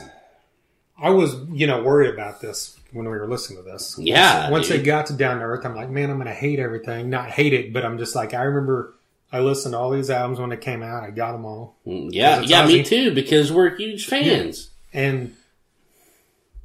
I 1.02 1.10
was 1.10 1.36
you 1.52 1.66
know 1.68 1.82
worried 1.84 2.14
about 2.14 2.42
this 2.42 2.78
when 2.92 3.06
we 3.06 3.12
were 3.12 3.28
listening 3.28 3.64
to 3.64 3.70
this. 3.70 3.98
Yeah, 4.00 4.50
Once 4.52 4.68
dude. 4.68 4.80
they 4.80 4.84
got 4.84 5.08
to 5.08 5.14
Down 5.14 5.40
to 5.40 5.44
Earth, 5.46 5.66
I'm 5.66 5.76
like, 5.76 5.90
man, 5.90 6.10
I'm 6.10 6.18
gonna 6.18 6.34
hate 6.34 6.60
everything. 6.60 7.10
Not 7.10 7.30
hate 7.30 7.54
it, 7.54 7.74
but 7.74 7.84
I'm 7.86 7.98
just 7.98 8.16
like, 8.16 8.34
I 8.34 8.44
remember 8.44 8.94
I 9.32 9.40
listened 9.40 9.74
to 9.74 9.80
all 9.80 9.90
these 9.92 10.10
albums 10.10 10.40
when 10.40 10.50
they 10.50 10.58
came 10.58 10.84
out. 10.84 11.04
I 11.04 11.10
got 11.10 11.32
them 11.32 11.46
all. 11.46 11.78
Mm, 11.88 12.10
Yeah, 12.12 12.42
yeah, 12.42 12.66
me 12.68 12.84
too. 12.84 13.14
Because 13.16 13.52
we're 13.52 13.76
huge 13.76 14.06
fans. 14.06 14.70
And 14.94 15.36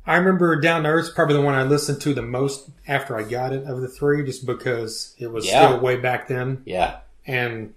I 0.07 0.16
remember 0.16 0.61
Down 0.61 0.82
to 0.82 0.88
Earth's 0.88 1.11
probably 1.11 1.36
the 1.36 1.42
one 1.42 1.55
I 1.55 1.62
listened 1.62 2.01
to 2.03 2.12
the 2.14 2.22
most 2.22 2.68
after 2.86 3.16
I 3.16 3.22
got 3.22 3.53
it 3.53 3.64
of 3.64 3.80
the 3.80 3.88
three, 3.88 4.24
just 4.24 4.44
because 4.47 5.14
it 5.18 5.28
was 5.32 5.47
Yeah. 5.47 5.66
still 5.68 5.80
way 5.80 5.97
back 5.97 6.28
then. 6.28 6.62
Yeah, 6.66 6.99
And, 7.26 7.74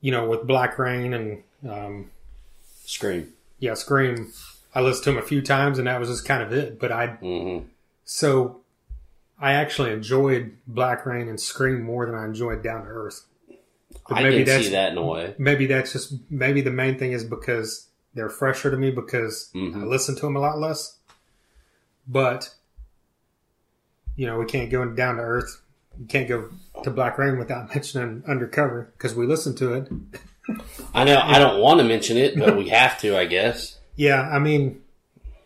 you 0.00 0.10
know, 0.12 0.28
with 0.28 0.46
Black 0.46 0.78
Rain 0.78 1.14
and, 1.14 1.42
um, 1.68 2.10
Scream. 2.84 3.32
Yeah, 3.60 3.74
Scream, 3.74 4.32
I 4.74 4.80
listened 4.80 5.04
to 5.04 5.10
them 5.12 5.18
a 5.18 5.26
few 5.26 5.40
times 5.42 5.78
and 5.78 5.86
that 5.86 6.00
was 6.00 6.08
just 6.08 6.24
kind 6.26 6.42
of 6.42 6.52
it. 6.52 6.78
But 6.80 6.90
I, 6.92 7.06
hmm 7.08 7.58
so 8.04 8.60
I 9.40 9.52
actually 9.52 9.92
enjoyed 9.92 10.56
Black 10.66 11.06
Rain 11.06 11.28
and 11.28 11.38
Scream 11.40 11.82
more 11.82 12.04
than 12.06 12.14
I 12.16 12.24
enjoyed 12.24 12.62
Down 12.62 12.82
to 12.82 12.88
Earth. 12.88 13.24
But 14.08 14.18
I 14.18 14.22
can 14.32 14.46
see 14.46 14.70
that 14.70 14.92
in 14.92 14.98
a 14.98 15.06
way. 15.06 15.34
maybe 15.38 15.66
that's 15.66 15.92
just 15.92 16.14
maybe 16.28 16.60
the 16.60 16.72
main 16.72 16.98
thing 16.98 17.12
is 17.12 17.22
because 17.22 17.86
they're 18.14 18.28
fresher 18.28 18.70
to 18.70 18.76
me 18.76 18.90
because 18.90 19.50
I 19.54 19.58
Mhm. 19.58 19.88
listen 19.88 20.16
to 20.16 20.22
them 20.22 20.34
a 20.34 20.40
lot 20.40 20.58
less. 20.58 20.96
But 22.08 22.54
you 24.16 24.26
know, 24.26 24.38
we 24.38 24.44
can't 24.46 24.70
go 24.70 24.84
down 24.84 25.16
to 25.16 25.22
earth. 25.22 25.62
We 25.98 26.06
can't 26.06 26.28
go 26.28 26.50
to 26.82 26.90
Black 26.90 27.16
Rain 27.18 27.38
without 27.38 27.68
mentioning 27.74 28.22
Undercover 28.26 28.90
because 28.96 29.14
we 29.14 29.26
listened 29.26 29.56
to 29.58 29.74
it. 29.74 29.88
I 30.94 31.04
know. 31.04 31.20
I 31.22 31.38
don't 31.38 31.60
want 31.60 31.78
to 31.80 31.84
mention 31.84 32.16
it, 32.16 32.38
but 32.38 32.56
we 32.56 32.68
have 32.70 32.98
to, 33.00 33.16
I 33.16 33.24
guess. 33.26 33.76
Yeah, 33.96 34.22
I 34.22 34.38
mean, 34.38 34.80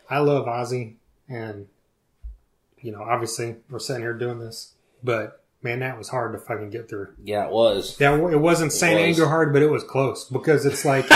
I 0.08 0.18
love 0.18 0.46
Ozzy, 0.46 0.94
and 1.28 1.66
you 2.80 2.92
know, 2.92 3.02
obviously 3.02 3.56
we're 3.68 3.80
sitting 3.80 4.02
here 4.02 4.12
doing 4.14 4.38
this, 4.38 4.74
but 5.02 5.42
man, 5.60 5.80
that 5.80 5.98
was 5.98 6.08
hard 6.10 6.34
to 6.34 6.38
fucking 6.38 6.70
get 6.70 6.88
through. 6.88 7.08
Yeah, 7.24 7.46
it 7.46 7.50
was. 7.52 7.96
That 7.96 8.14
it 8.20 8.38
wasn't 8.38 8.70
Saint 8.70 9.00
was. 9.00 9.18
Anger 9.18 9.26
hard, 9.28 9.52
but 9.52 9.62
it 9.62 9.70
was 9.70 9.82
close 9.82 10.26
because 10.28 10.66
it's 10.66 10.84
like 10.84 11.06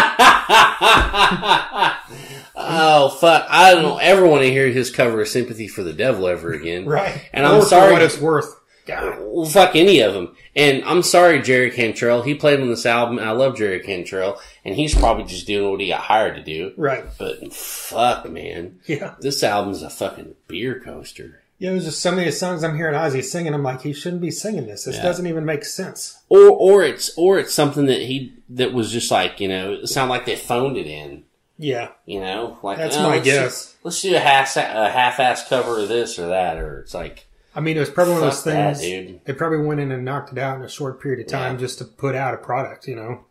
oh 2.56 3.16
fuck! 3.20 3.46
I 3.48 3.74
don't 3.74 4.00
ever 4.02 4.26
want 4.26 4.42
to 4.42 4.50
hear 4.50 4.68
his 4.68 4.90
cover 4.90 5.20
of 5.20 5.28
"Sympathy 5.28 5.68
for 5.68 5.84
the 5.84 5.92
Devil" 5.92 6.26
ever 6.26 6.52
again. 6.52 6.86
right, 6.86 7.28
And 7.32 7.46
I'm 7.46 7.56
Or 7.58 7.60
for 7.62 7.66
sorry- 7.68 7.92
what 7.92 8.02
it's 8.02 8.18
worth. 8.18 8.57
God. 8.88 9.18
Well, 9.20 9.44
fuck 9.46 9.76
any 9.76 10.00
of 10.00 10.14
them. 10.14 10.34
And 10.56 10.82
I'm 10.84 11.02
sorry, 11.04 11.40
Jerry 11.40 11.70
Cantrell. 11.70 12.22
He 12.22 12.34
played 12.34 12.60
on 12.60 12.68
this 12.68 12.86
album. 12.86 13.18
and 13.18 13.28
I 13.28 13.32
love 13.32 13.56
Jerry 13.56 13.78
Cantrell, 13.80 14.40
and 14.64 14.74
he's 14.74 14.94
probably 14.94 15.24
just 15.24 15.46
doing 15.46 15.70
what 15.70 15.80
he 15.80 15.88
got 15.88 16.00
hired 16.00 16.34
to 16.36 16.42
do. 16.42 16.72
Right. 16.76 17.04
But 17.18 17.52
fuck, 17.54 18.28
man, 18.28 18.80
Yeah. 18.86 19.14
this 19.20 19.42
album's 19.44 19.82
a 19.82 19.90
fucking 19.90 20.34
beer 20.48 20.80
coaster. 20.84 21.42
Yeah, 21.60 21.72
it 21.72 21.74
was 21.74 21.84
just 21.86 22.00
so 22.00 22.12
many 22.12 22.30
songs 22.30 22.62
I'm 22.62 22.76
hearing 22.76 22.94
Ozzy 22.94 23.22
singing. 23.22 23.52
I'm 23.52 23.62
like, 23.64 23.82
he 23.82 23.92
shouldn't 23.92 24.22
be 24.22 24.30
singing 24.30 24.66
this. 24.66 24.84
This 24.84 24.96
Yeah. 24.96 25.02
doesn't 25.02 25.26
even 25.26 25.44
make 25.44 25.64
sense. 25.64 26.18
Or, 26.28 26.48
or 26.50 26.84
it's, 26.84 27.10
or 27.16 27.38
it's 27.38 27.52
something 27.52 27.86
that 27.86 28.02
he 28.02 28.32
that 28.50 28.72
was 28.72 28.90
just 28.92 29.10
like 29.10 29.40
you 29.40 29.48
know, 29.48 29.72
it 29.74 29.86
sounded 29.88 30.10
like 30.12 30.24
they 30.24 30.36
phoned 30.36 30.76
it 30.76 30.86
in. 30.86 31.24
Yeah, 31.60 31.88
You 32.06 32.20
know, 32.20 32.58
like 32.62 32.78
that's 32.78 32.96
oh, 32.96 33.02
my 33.02 33.16
let's 33.16 33.24
do- 33.24 33.30
guess. 33.32 33.74
let's 33.82 34.00
do 34.00 34.14
a 34.14 34.20
half 34.20 34.56
a 34.56 34.88
half-ass 34.88 35.48
cover 35.48 35.80
of 35.80 35.88
this 35.88 36.16
or 36.18 36.28
that, 36.28 36.56
or 36.58 36.78
it's 36.80 36.94
like 36.94 37.26
I 37.58 37.60
mean, 37.60 37.76
it 37.76 37.80
was 37.80 37.90
probably 37.90 38.12
one 38.14 38.22
of 38.22 38.28
those 38.30 38.44
things. 38.44 38.80
They 39.24 39.32
probably 39.32 39.58
went 39.66 39.80
in 39.80 39.90
and 39.90 40.04
knocked 40.04 40.30
it 40.30 40.38
out 40.38 40.56
in 40.58 40.62
a 40.62 40.68
short 40.68 41.02
period 41.02 41.18
of 41.20 41.26
time 41.26 41.54
Yeah. 41.54 41.58
just 41.60 41.78
to 41.78 41.84
put 41.84 42.14
out 42.14 42.32
a 42.32 42.36
product, 42.36 42.86
you 42.86 42.94
know? 42.94 43.24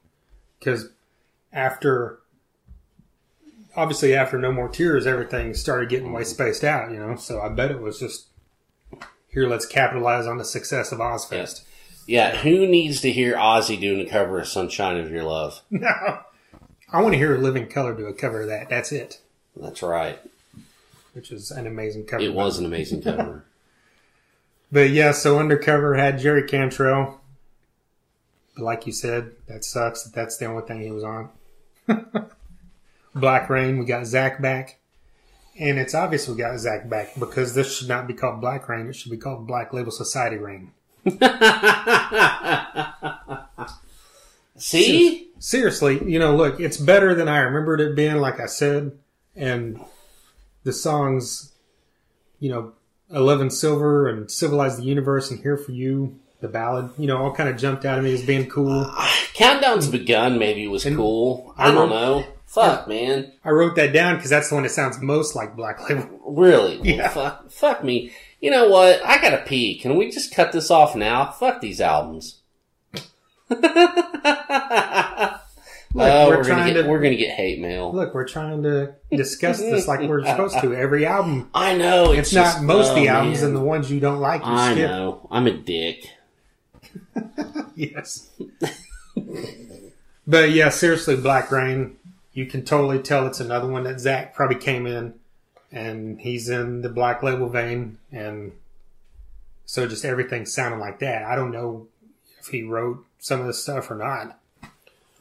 Because 0.59 0.89
after, 1.53 2.19
obviously, 3.75 4.13
after 4.13 4.38
No 4.38 4.51
More 4.51 4.67
Tears, 4.67 5.07
everything 5.07 5.53
started 5.53 5.88
getting 5.88 6.11
way 6.11 6.25
spaced 6.25 6.65
out, 6.65 6.91
you 6.91 6.97
know? 6.99 7.15
So 7.15 7.39
I 7.39 7.47
bet 7.47 7.71
it 7.71 7.80
was 7.80 7.99
just, 7.99 8.25
here, 9.30 9.47
let's 9.47 9.65
capitalize 9.65 10.28
on 10.28 10.38
the 10.38 10.43
success 10.45 10.91
of 10.91 10.99
Ozzfest. 10.99 11.61
Yeah, 12.05 12.36
who 12.36 12.67
needs 12.67 12.99
to 13.01 13.11
hear 13.11 13.36
Ozzy 13.36 13.80
doing 13.80 14.05
a 14.05 14.09
cover 14.09 14.39
of 14.41 14.47
"Sunshine 14.47 14.97
of 14.97 15.09
Your 15.09 15.23
Love"? 15.23 15.61
No. 15.71 16.19
I 16.91 17.01
want 17.01 17.13
to 17.13 17.17
hear 17.17 17.38
Living 17.38 17.67
Colour 17.67 17.93
do 17.93 18.07
a 18.07 18.13
cover 18.13 18.41
of 18.41 18.47
that. 18.47 18.69
That's 18.69 18.91
it. 18.93 19.19
That's 19.57 19.82
right. 19.84 20.19
Which 21.13 21.32
is 21.32 21.51
an 21.51 21.65
amazing 21.67 22.05
cover. 22.05 22.23
It 22.23 22.34
was 22.34 22.59
an 22.59 22.65
amazing 22.65 23.01
cover. 23.03 23.43
But 24.72 24.89
yeah, 24.89 25.11
so 25.11 25.39
Undercover 25.39 25.95
had 25.95 26.20
Jerry 26.20 26.43
Cantrell. 26.43 27.22
But 28.55 28.63
like 28.63 28.86
you 28.86 28.91
said, 28.91 29.32
that 29.47 29.63
sucks 29.63 30.03
that 30.03 30.13
that's 30.13 30.38
the 30.38 30.45
only 30.45 30.63
thing 30.63 30.82
he 30.82 30.91
was 30.91 31.03
on. 31.03 31.30
Black 33.15 33.49
Rain, 33.49 33.78
we 33.78 33.86
got 33.86 34.03
Zakk 34.03 34.41
back. 34.41 34.80
And 35.59 35.80
it's 35.80 35.95
obvious 35.95 36.28
we 36.28 36.36
got 36.36 36.53
Zakk 36.55 36.89
back 36.89 37.18
because 37.18 37.55
this 37.55 37.76
should 37.78 37.88
not 37.88 38.07
be 38.07 38.13
called 38.13 38.41
Black 38.41 38.68
Rain. 38.70 38.88
It 38.88 38.95
should 38.95 39.11
be 39.11 39.18
called 39.18 39.47
Black 39.47 39.74
Label 39.74 39.91
Society 39.91 40.38
Rain. 40.38 40.72
See, 44.57 45.28
Seriously, 45.39 46.03
you 46.09 46.18
know, 46.18 46.36
look, 46.36 46.59
it's 46.59 46.78
better 46.78 47.13
than 47.13 47.28
I 47.28 47.39
remembered 47.39 47.80
it 47.80 47.95
being, 47.95 48.15
like 48.15 48.39
I 48.39 48.47
said. 48.47 48.97
And 49.36 49.80
the 50.63 50.74
songs, 50.74 51.53
you 52.39 52.49
know, 52.49 52.74
Eleven 53.12 53.49
Silver 53.49 54.08
and 54.08 54.30
Civilize 54.30 54.78
the 54.78 54.84
Universe 54.84 55.32
and 55.32 55.39
Here 55.39 55.58
for 55.58 55.72
You, 55.72 56.20
the 56.41 56.47
ballad, 56.47 56.91
you 56.97 57.08
know, 57.08 57.18
all 57.18 57.34
kind 57.34 57.49
of 57.49 57.58
jumped 57.58 57.86
out 57.86 57.97
at 57.97 58.03
me 58.03 58.14
as 58.14 58.26
being 58.26 58.49
cool. 58.49 58.91
Countdown's 59.34 59.88
begun. 59.88 60.38
Maybe 60.39 60.68
was 60.68 60.86
And 60.86 60.95
cool. 60.95 61.53
I 61.58 61.70
I 61.70 61.72
don't 61.74 61.89
know. 61.89 62.26
Fuck, 62.45 62.88
man. 62.88 63.32
I 63.43 63.49
wrote 63.49 63.76
that 63.76 63.91
down 63.93 64.16
because 64.16 64.30
that's 64.30 64.49
the 64.49 64.55
one 64.55 64.64
that 64.64 64.70
sounds 64.70 64.99
most 65.01 65.36
like 65.36 65.55
Black 65.55 65.88
Label. 65.89 66.10
Really? 66.28 66.78
Well, 66.78 66.86
Yeah. 66.86 67.08
fuck, 67.10 67.49
fuck 67.51 67.84
me. 67.84 68.12
You 68.41 68.51
know 68.51 68.70
what? 68.70 69.01
I 69.05 69.20
gotta 69.22 69.43
pee. 69.45 69.80
Can 69.80 69.95
we 69.97 70.12
just 70.12 70.34
cut 70.34 70.51
this 70.51 70.70
off 70.70 70.95
now? 70.95 71.32
Fuck 71.32 71.62
these 71.62 71.80
albums. 71.82 72.41
Look, 75.98 76.08
Oh, 76.12 76.28
we're 76.30 76.38
we're, 76.38 76.43
trying 76.43 76.74
get 76.74 76.84
to 76.84 76.88
we're 76.89 77.00
gonna 77.02 77.16
get 77.16 77.32
hate 77.36 77.60
mail. 77.60 77.91
look. 77.93 78.14
We're 78.14 78.28
trying 78.28 78.62
to 78.64 78.93
discuss 79.12 79.58
this 79.60 79.88
like 79.88 80.02
we're 80.02 80.24
supposed 80.26 80.60
to. 80.62 80.74
Every 80.76 81.06
album, 81.08 81.50
I 81.56 81.76
know 81.76 82.12
it's, 82.12 82.32
not 82.32 82.43
just- 82.43 82.62
most 82.64 82.89
of 82.89 82.95
the 82.95 83.10
oh, 83.10 83.14
albums, 83.14 83.39
man. 83.39 83.48
and 83.48 83.56
the 83.58 83.62
ones 83.62 83.91
you 83.91 84.00
don't 84.00 84.20
like, 84.20 84.41
you 84.41 84.48
I 84.52 84.74
skip. 84.74 84.89
know. 84.89 85.28
I'm 85.32 85.48
a 85.48 85.52
dick. 85.58 86.10
Yes. 87.76 88.30
but 90.28 90.50
yeah, 90.52 90.70
seriously, 90.70 91.16
Black 91.16 91.52
Rain, 91.52 91.95
you 92.34 92.45
can 92.48 92.66
totally 92.66 93.00
tell 93.00 93.28
it's 93.28 93.39
another 93.39 93.68
one 93.68 93.84
that 93.84 93.98
Zakk 93.98 94.34
probably 94.34 94.56
came 94.58 94.88
in 94.88 95.14
and 95.72 96.20
he's 96.20 96.50
in 96.50 96.82
the 96.82 96.89
Black 96.89 97.22
Label 97.22 97.50
vein. 97.50 98.00
And 98.12 98.54
so 99.66 99.88
just 99.88 100.06
everything 100.06 100.45
sounded 100.48 100.78
like 100.80 100.98
that. 101.00 101.24
I 101.24 101.36
don't 101.36 101.52
know 101.52 101.88
if 102.39 102.48
he 102.48 102.64
wrote 102.64 103.06
some 103.20 103.41
of 103.41 103.48
this 103.48 103.62
stuff 103.62 103.91
or 103.91 103.95
not. 103.95 104.39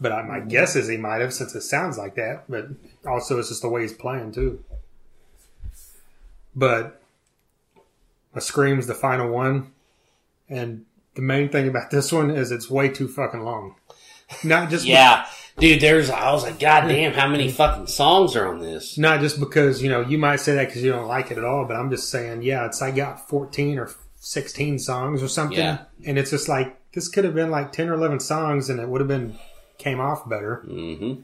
But 0.00 0.12
I, 0.12 0.22
my 0.22 0.40
guess 0.40 0.76
is 0.76 0.88
he 0.88 0.96
might 0.98 1.20
have 1.22 1.32
since 1.32 1.54
it 1.54 1.62
sounds 1.62 1.96
like 1.96 2.16
that. 2.16 2.44
But 2.48 2.68
also, 3.06 3.38
it's 3.38 3.48
just 3.48 3.62
the 3.62 3.68
way 3.68 3.82
he's 3.82 3.92
playing 3.94 4.32
too. 4.32 4.62
But 6.54 7.00
a 8.34 8.40
Scream's 8.40 8.86
the 8.86 8.94
final 8.94 9.30
one. 9.30 9.72
And 10.48 10.84
the 11.14 11.22
main 11.22 11.48
thing 11.48 11.68
about 11.68 11.90
this 11.90 12.12
one 12.12 12.30
is 12.30 12.50
it's 12.50 12.70
way 12.70 12.88
too 12.88 13.08
fucking 13.08 13.40
long. 13.42 13.76
Not 14.42 14.70
just 14.70 14.84
Yeah, 14.84 15.24
dude. 15.58 15.80
There's. 15.80 16.10
I 16.10 16.32
was 16.32 16.42
like, 16.42 16.58
God 16.58 16.88
damn, 16.88 17.12
how 17.12 17.28
many 17.28 17.48
fucking 17.52 17.86
songs 17.86 18.34
are 18.36 18.48
on 18.48 18.58
this? 18.60 18.98
not 18.98 19.20
just 19.20 19.38
because 19.38 19.82
you 19.82 19.88
know 19.88 20.00
you 20.00 20.18
might 20.18 20.40
say 20.40 20.54
that 20.56 20.66
because 20.66 20.82
you 20.82 20.90
don't 20.90 21.06
like 21.06 21.30
it 21.30 21.38
at 21.38 21.44
all, 21.44 21.64
but 21.64 21.76
I'm 21.76 21.90
just 21.90 22.10
saying, 22.10 22.42
yeah, 22.42 22.66
it's 22.66 22.82
I 22.82 22.90
got 22.90 23.28
14 23.28 23.78
or 23.78 23.90
16 24.18 24.80
songs 24.80 25.22
or 25.22 25.28
something, 25.28 25.56
Yeah. 25.58 25.84
and 26.04 26.18
it's 26.18 26.30
just 26.30 26.48
like 26.48 26.76
this 26.92 27.06
could 27.08 27.22
have 27.24 27.34
been 27.34 27.52
like 27.52 27.70
10 27.70 27.88
or 27.88 27.94
11 27.94 28.18
songs, 28.18 28.68
and 28.68 28.80
it 28.80 28.88
would 28.88 29.00
have 29.00 29.06
been 29.08 29.38
came 29.78 30.00
off 30.00 30.28
better. 30.28 30.64
Mm-hmm. 30.66 31.22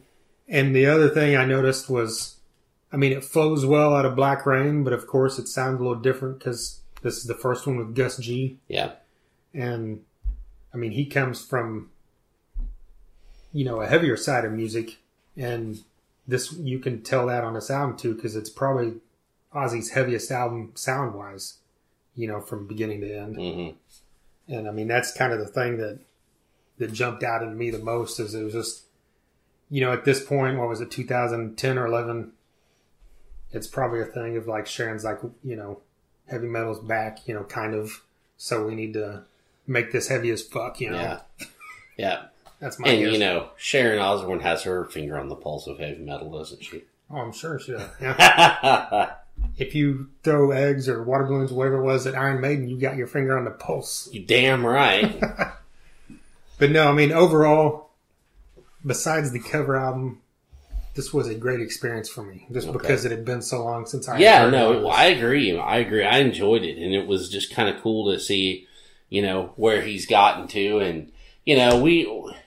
And 0.48 0.76
the 0.76 0.86
other 0.86 1.08
thing 1.08 1.36
I 1.36 1.44
noticed 1.44 1.88
was, 1.88 2.36
I 2.92 2.96
mean, 2.96 3.12
it 3.12 3.24
flows 3.24 3.64
well 3.64 3.94
out 3.94 4.04
of 4.04 4.16
Black 4.16 4.44
Rain, 4.44 4.84
but 4.84 4.92
of 4.92 5.06
course 5.06 5.38
it 5.38 5.48
sounds 5.48 5.80
a 5.80 5.82
little 5.82 6.00
different 6.02 6.38
because 6.38 6.80
this 7.02 7.16
is 7.16 7.24
the 7.24 7.34
first 7.34 7.66
one 7.66 7.76
with 7.78 7.94
Gus 7.94 8.18
G. 8.18 8.58
Yeah. 8.68 8.92
and 9.54 10.02
I 10.74 10.76
mean 10.78 10.92
he 10.92 11.04
comes 11.06 11.44
from 11.44 11.90
you 13.52 13.64
know 13.64 13.80
a 13.80 13.86
heavier 13.86 14.16
side 14.16 14.44
of 14.44 14.52
music, 14.52 14.98
and 15.36 15.78
this 16.26 16.52
you 16.52 16.78
can 16.78 17.02
tell 17.02 17.26
that 17.26 17.44
on 17.44 17.54
this 17.54 17.70
album 17.70 17.96
too 17.96 18.14
because 18.14 18.36
it's 18.36 18.50
probably 18.50 18.94
Ozzy's 19.54 19.90
heaviest 19.90 20.30
album 20.30 20.72
sound 20.74 21.14
wise, 21.14 21.58
you 22.14 22.26
know 22.28 22.40
from 22.40 22.66
beginning 22.66 23.00
to 23.02 23.14
end, 23.18 23.36
Mm-hmm. 23.36 24.52
and 24.54 24.68
I 24.68 24.70
mean 24.70 24.88
that's 24.88 25.12
kind 25.12 25.32
of 25.32 25.38
the 25.40 25.46
thing 25.48 25.78
that 25.78 25.98
that 26.82 26.92
jumped 26.92 27.22
out 27.22 27.42
at 27.42 27.54
me 27.54 27.70
the 27.70 27.78
most 27.78 28.18
is 28.20 28.34
it 28.34 28.42
was 28.42 28.52
just 28.52 28.82
you 29.70 29.80
know 29.80 29.92
at 29.92 30.04
this 30.04 30.22
point 30.24 30.58
what 30.58 30.68
was 30.68 30.80
it 30.80 30.90
2010 30.90 31.78
or 31.78 31.86
11 31.86 32.32
it's 33.52 33.66
probably 33.66 34.00
a 34.00 34.04
thing 34.04 34.36
of 34.36 34.46
like 34.46 34.66
Sharon's 34.66 35.04
like 35.04 35.18
you 35.42 35.56
know 35.56 35.80
heavy 36.28 36.46
metal's 36.48 36.80
back 36.80 37.26
you 37.26 37.34
know 37.34 37.44
kind 37.44 37.74
of 37.74 38.02
so 38.36 38.66
we 38.66 38.74
need 38.74 38.92
to 38.94 39.22
make 39.66 39.92
this 39.92 40.08
heavy 40.08 40.30
as 40.30 40.42
fuck 40.42 40.80
you 40.80 40.90
know 40.90 40.96
Yeah. 40.98 41.20
Yeah. 41.96 42.22
that's 42.60 42.78
my 42.78 42.88
And 42.88 43.04
guess 43.04 43.12
you 43.12 43.18
know, 43.18 43.50
Sharon 43.56 43.98
Osbourne 43.98 44.40
has 44.40 44.62
her 44.64 44.84
finger 44.86 45.18
on 45.18 45.28
the 45.28 45.36
pulse 45.36 45.66
of 45.66 45.78
heavy 45.78 46.02
metal, 46.02 46.30
doesn't 46.30 46.62
she? 46.62 46.82
oh 47.10 47.16
I'm 47.16 47.32
sure 47.32 47.58
she 47.58 47.72
does. 47.72 47.88
yeah 48.00 49.12
if 49.58 49.74
you 49.74 50.08
throw 50.22 50.50
eggs 50.52 50.88
or 50.88 51.02
water 51.02 51.24
balloons 51.24 51.52
whatever 51.52 51.78
it 51.78 51.84
was 51.84 52.06
at 52.06 52.14
Iron 52.16 52.40
Maiden 52.40 52.68
you 52.68 52.78
got 52.78 52.96
your 52.96 53.06
finger 53.06 53.36
on 53.38 53.44
the 53.44 53.50
pulse 53.50 54.08
You 54.12 54.24
damn 54.24 54.64
right. 54.64 55.20
But 56.62 56.70
no, 56.70 56.88
I 56.88 56.92
mean 56.92 57.10
overall, 57.10 57.90
besides 58.86 59.32
the 59.32 59.40
cover 59.40 59.76
album, 59.76 60.20
this 60.94 61.12
was 61.12 61.26
a 61.26 61.34
great 61.34 61.60
experience 61.60 62.08
for 62.08 62.22
me, 62.22 62.46
just 62.52 62.68
Okay. 62.68 62.78
because 62.78 63.04
it 63.04 63.10
had 63.10 63.24
been 63.24 63.42
so 63.42 63.64
long 63.64 63.84
since 63.84 64.06
I. 64.08 64.18
yeah, 64.18 64.44
heard 64.44 64.52
no, 64.52 64.86
it. 64.86 64.90
I 64.92 65.06
agree. 65.06 65.58
I 65.58 65.78
agree. 65.78 66.04
I 66.04 66.18
enjoyed 66.18 66.62
it, 66.62 66.78
and 66.78 66.94
it 66.94 67.08
was 67.08 67.28
just 67.30 67.52
kind 67.52 67.68
of 67.68 67.82
cool 67.82 68.12
to 68.12 68.20
see, 68.20 68.68
you 69.08 69.22
know, 69.22 69.52
where 69.56 69.82
he's 69.82 70.06
gotten 70.06 70.46
to, 70.48 70.78
and 70.78 71.10
you 71.44 71.56
know, 71.56 71.80
we, 71.80 72.02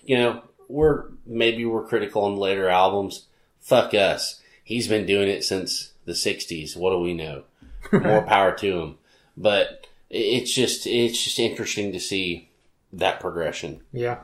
you 0.05 0.17
know, 0.17 0.43
we're 0.69 1.07
maybe 1.25 1.65
we're 1.65 1.85
critical 1.85 2.23
on 2.23 2.37
later 2.37 2.69
albums. 2.69 3.25
Fuck 3.59 3.93
us. 3.93 4.39
He's 4.63 4.87
been 4.87 5.05
doing 5.05 5.27
it 5.27 5.43
since 5.43 5.91
the 6.05 6.13
'60s. 6.13 6.77
What 6.77 6.91
do 6.91 6.99
we 6.99 7.13
know? 7.13 7.43
More 7.91 8.21
power 8.21 8.53
to 8.59 8.79
him. 8.79 8.97
But 9.35 9.87
it's 10.09 10.53
just 10.53 10.87
it's 10.87 11.21
just 11.21 11.37
interesting 11.37 11.91
to 11.91 11.99
see 11.99 12.47
that 12.93 13.19
progression. 13.19 13.81
yeah. 13.91 14.19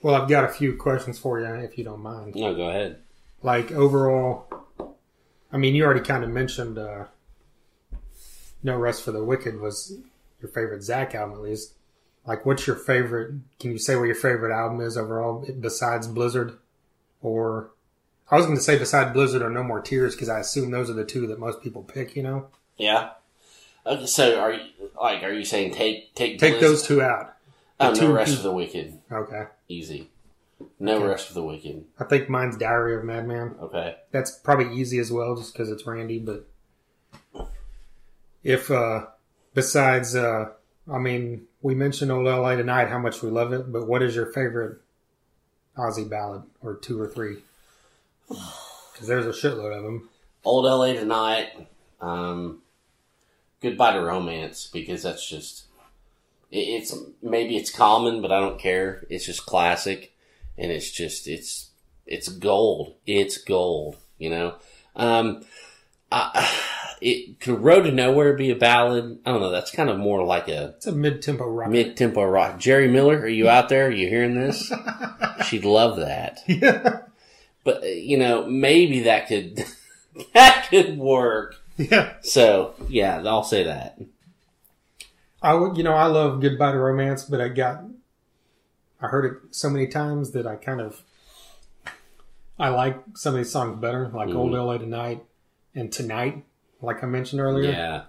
Well, 0.00 0.14
I've 0.14 0.28
got 0.28 0.44
a 0.44 0.48
few 0.48 0.76
questions 0.76 1.18
for 1.18 1.40
you, 1.40 1.46
if 1.46 1.76
you 1.76 1.82
don't 1.82 2.00
mind. 2.00 2.36
No, 2.36 2.54
go 2.54 2.68
ahead. 2.68 3.00
Like 3.42 3.72
overall, 3.72 4.46
I 5.52 5.56
mean, 5.56 5.74
you 5.74 5.84
already 5.84 6.00
kind 6.00 6.22
of 6.22 6.30
mentioned 6.30 6.78
uh, 6.78 7.06
"No 8.62 8.76
Rest 8.76 9.02
for 9.02 9.10
the 9.12 9.24
Wicked" 9.24 9.60
was 9.60 9.96
your 10.40 10.50
favorite 10.50 10.82
Zakk 10.82 11.14
album, 11.14 11.36
at 11.36 11.42
least. 11.42 11.74
Like, 12.26 12.46
what's 12.46 12.66
your 12.66 12.76
favorite? 12.76 13.34
Can 13.58 13.72
you 13.72 13.78
say 13.78 13.96
what 13.96 14.04
your 14.04 14.14
favorite 14.14 14.54
album 14.54 14.80
is 14.80 14.96
overall, 14.96 15.44
besides 15.60 16.06
Blizzard? 16.06 16.58
Or 17.22 17.70
I 18.30 18.36
was 18.36 18.44
going 18.46 18.58
to 18.58 18.62
say 18.62 18.78
besides 18.78 19.12
Blizzard 19.12 19.42
or 19.42 19.50
No 19.50 19.62
More 19.64 19.80
Tears 19.80 20.14
because 20.14 20.28
I 20.28 20.38
assume 20.38 20.70
those 20.70 20.90
are 20.90 20.94
the 20.94 21.04
two 21.04 21.26
that 21.26 21.40
most 21.40 21.60
people 21.62 21.82
pick. 21.82 22.14
You 22.14 22.22
know, 22.22 22.46
Yeah. 22.76 23.10
Okay, 23.86 24.06
so 24.06 24.38
are 24.38 24.52
you 24.52 24.60
like 25.00 25.22
are 25.22 25.32
you 25.32 25.44
saying 25.44 25.72
take 25.72 26.14
take 26.14 26.38
take 26.38 26.60
those 26.60 26.82
two 26.82 27.00
out. 27.02 27.34
Oh, 27.80 27.92
no 27.92 28.12
rest 28.12 28.36
for 28.36 28.42
the 28.42 28.52
wicked. 28.52 28.98
Okay, 29.10 29.44
Easy. 29.68 30.10
No 30.80 30.96
Okay. 30.96 31.04
rest 31.06 31.28
for 31.28 31.34
the 31.34 31.42
wicked. 31.44 31.84
I 32.00 32.04
think 32.04 32.28
mine's 32.28 32.56
Diary 32.56 32.96
of 32.96 33.04
Madman. 33.04 33.54
Okay. 33.62 33.96
That's 34.10 34.32
probably 34.32 34.76
easy 34.76 34.98
as 34.98 35.12
well, 35.12 35.36
just 35.36 35.52
because 35.52 35.70
it's 35.70 35.86
Randy. 35.86 36.18
But 36.18 36.48
if 38.42 38.70
uh 38.70 39.06
besides, 39.54 40.16
uh 40.16 40.50
I 40.90 40.98
mean, 40.98 41.46
we 41.62 41.74
mentioned 41.74 42.10
Old 42.10 42.24
LA 42.26 42.56
tonight, 42.56 42.88
how 42.88 42.98
much 42.98 43.22
we 43.22 43.30
love 43.30 43.52
it. 43.52 43.70
But 43.70 43.86
what 43.86 44.02
is 44.02 44.16
your 44.16 44.26
favorite 44.32 44.80
Ozzy 45.76 46.08
ballad, 46.08 46.42
or 46.60 46.74
two 46.74 47.00
or 47.00 47.06
three? 47.08 47.38
Because 48.92 49.06
there's 49.06 49.26
a 49.26 49.28
shitload 49.48 49.76
of 49.78 49.84
them. 49.84 50.08
Old 50.44 50.64
LA 50.64 50.94
tonight. 50.94 51.68
Um, 52.00 52.62
goodbye 53.62 53.92
to 53.92 54.00
romance 54.00 54.66
because 54.72 55.04
that's 55.04 55.24
just 55.24 55.66
it's 56.50 56.94
maybe 57.22 57.56
it's 57.56 57.70
common, 57.70 58.22
but 58.22 58.32
I 58.32 58.40
don't 58.40 58.58
care. 58.58 59.04
It's 59.10 59.26
just 59.26 59.46
classic, 59.46 60.14
and 60.56 60.70
it's 60.70 60.90
just 60.90 61.26
it's 61.28 61.70
it's 62.06 62.28
gold. 62.28 62.94
It's 63.06 63.38
gold. 63.38 63.96
You 64.18 64.30
know, 64.30 64.54
um, 64.96 65.44
I, 66.10 66.48
it 67.00 67.40
could 67.40 67.60
"Road 67.60 67.82
to 67.82 67.92
Nowhere" 67.92 68.32
be 68.34 68.50
a 68.50 68.56
ballad? 68.56 69.18
I 69.24 69.30
don't 69.30 69.40
know. 69.40 69.50
That's 69.50 69.70
kind 69.70 69.90
of 69.90 69.98
more 69.98 70.24
like 70.24 70.48
a 70.48 70.74
It's 70.76 70.86
a 70.86 70.92
mid-tempo 70.92 71.46
rock. 71.46 71.70
mid-tempo 71.70 72.24
rock. 72.24 72.58
Jerry 72.58 72.88
Miller, 72.88 73.18
are 73.18 73.28
you 73.28 73.48
out 73.48 73.68
there? 73.68 73.88
Are 73.88 73.90
you 73.90 74.08
hearing 74.08 74.34
this? 74.34 74.72
She'd 75.46 75.64
love 75.64 75.98
that. 75.98 76.40
yeah. 76.46 77.00
But 77.64 77.82
uh, 77.82 77.86
you 77.86 78.16
know, 78.16 78.46
maybe 78.46 79.00
that 79.00 79.28
could 79.28 79.64
that 80.34 80.66
could 80.70 80.98
work. 80.98 81.56
Yeah. 81.76 82.14
So 82.22 82.74
yeah, 82.88 83.22
I'll 83.26 83.44
say 83.44 83.64
that. 83.64 84.00
I 85.42 85.54
would, 85.54 85.76
you 85.76 85.84
know, 85.84 85.94
I 85.94 86.06
love 86.06 86.40
Goodbye 86.40 86.72
to 86.72 86.78
Romance, 86.78 87.24
but 87.24 87.40
I 87.40 87.48
got, 87.48 87.84
I 89.00 89.06
heard 89.06 89.24
it 89.24 89.54
so 89.54 89.70
many 89.70 89.86
times 89.86 90.32
that 90.32 90.46
I 90.46 90.56
kind 90.56 90.80
of, 90.80 91.02
I 92.58 92.70
like 92.70 92.98
some 93.14 93.34
of 93.34 93.38
these 93.38 93.52
songs 93.52 93.80
better, 93.80 94.08
like 94.08 94.34
Old 94.34 94.52
Mhm. 94.52 94.56
LA 94.66 94.78
Tonight 94.78 95.24
and 95.74 95.92
Tonight, 95.92 96.44
like 96.82 97.04
I 97.04 97.06
mentioned 97.06 97.40
earlier. 97.40 97.70
Yeah, 97.70 98.04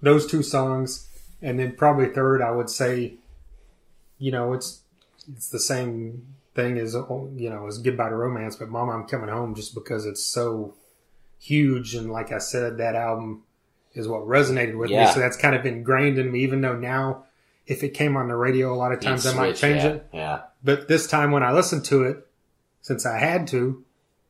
Those 0.00 0.26
two 0.26 0.42
songs, 0.42 1.08
and 1.40 1.58
then 1.58 1.74
probably 1.76 2.06
third, 2.06 2.42
I 2.42 2.52
would 2.52 2.70
say, 2.70 3.14
you 4.18 4.30
know, 4.30 4.52
it's 4.52 4.82
it's 5.28 5.48
the 5.50 5.60
same 5.60 6.26
thing 6.54 6.78
as 6.78 6.94
you 6.94 7.48
know 7.50 7.66
as 7.66 7.78
Goodbye 7.78 8.08
to 8.10 8.16
Romance, 8.16 8.56
but 8.56 8.68
Mama 8.68 8.92
I'm 8.92 9.06
Coming 9.06 9.30
Home, 9.30 9.54
just 9.54 9.74
because 9.74 10.06
it's 10.06 10.22
so 10.24 10.74
huge, 11.40 11.94
and 11.96 12.10
like 12.12 12.30
I 12.32 12.38
said, 12.38 12.78
that 12.78 12.94
album 12.94 13.42
is 13.94 14.08
what 14.08 14.22
resonated 14.22 14.76
with 14.76 14.90
me. 14.90 15.06
So 15.12 15.20
that's 15.20 15.36
kind 15.36 15.54
of 15.54 15.66
ingrained 15.66 16.18
in 16.18 16.30
me, 16.30 16.40
even 16.40 16.60
though 16.60 16.76
now, 16.76 17.24
if 17.66 17.82
it 17.82 17.90
came 17.90 18.16
on 18.16 18.28
the 18.28 18.36
radio, 18.36 18.72
a 18.72 18.76
lot 18.76 18.92
of 18.92 19.00
times 19.00 19.26
I 19.26 19.34
might 19.34 19.56
change 19.56 19.82
yeah, 19.82 19.88
it. 19.88 20.06
Yeah, 20.12 20.40
But 20.64 20.88
this 20.88 21.06
time 21.06 21.30
when 21.30 21.42
I 21.42 21.52
listened 21.52 21.84
to 21.86 22.04
it, 22.04 22.26
since 22.80 23.06
I 23.06 23.18
had 23.18 23.46
to, 23.48 23.84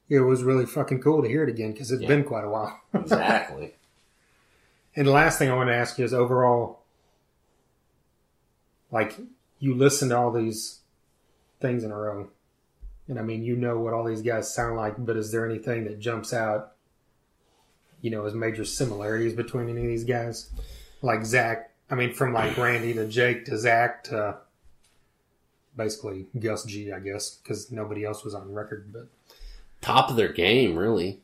it 0.08 0.20
was 0.20 0.42
really 0.42 0.66
fucking 0.66 1.00
cool 1.00 1.22
to 1.22 1.28
hear 1.28 1.42
it 1.42 1.48
again 1.48 1.72
because 1.72 1.90
it's 1.90 2.02
Yeah. 2.02 2.08
been 2.08 2.24
quite 2.24 2.44
a 2.44 2.50
while. 2.50 2.78
exactly. 2.94 3.74
And 4.94 5.06
the 5.06 5.12
last 5.12 5.38
thing 5.38 5.50
I 5.50 5.54
want 5.54 5.70
to 5.70 5.74
ask 5.74 5.98
you 5.98 6.04
is 6.04 6.12
overall, 6.12 6.80
like 8.90 9.18
you 9.58 9.74
listen 9.74 10.10
to 10.10 10.18
all 10.18 10.30
these 10.30 10.80
things 11.60 11.84
in 11.84 11.90
a 11.90 11.96
row, 11.96 12.28
and 13.08 13.18
I 13.18 13.22
mean 13.22 13.42
you 13.42 13.56
know 13.56 13.78
what 13.78 13.94
all 13.94 14.04
these 14.04 14.22
guys 14.22 14.52
sound 14.52 14.76
like, 14.76 14.94
but 14.98 15.16
is 15.16 15.32
there 15.32 15.48
anything 15.48 15.84
that 15.84 15.98
jumps 15.98 16.34
out, 16.34 16.72
you 18.02 18.10
know, 18.10 18.26
as 18.26 18.34
major 18.34 18.64
similarities 18.64 19.32
between 19.32 19.68
any 19.70 19.80
of 19.80 19.86
these 19.86 20.04
guys? 20.04 20.50
Like 21.00 21.20
Zakk, 21.20 21.64
I 21.90 21.94
mean, 21.94 22.12
from 22.12 22.34
like 22.34 22.56
Randy 22.58 22.92
to 22.94 23.08
Jake 23.08 23.46
to 23.46 23.52
Zakk 23.52 24.02
to 24.04 24.36
basically 25.74 26.26
Gus 26.38 26.64
G, 26.64 26.92
I 26.92 27.00
guess, 27.00 27.30
because 27.36 27.72
nobody 27.72 28.04
else 28.04 28.24
was 28.24 28.34
on 28.34 28.52
record. 28.52 28.92
But 28.92 29.08
Top 29.80 30.10
of 30.10 30.16
their 30.16 30.32
game, 30.32 30.76
really. 30.76 31.20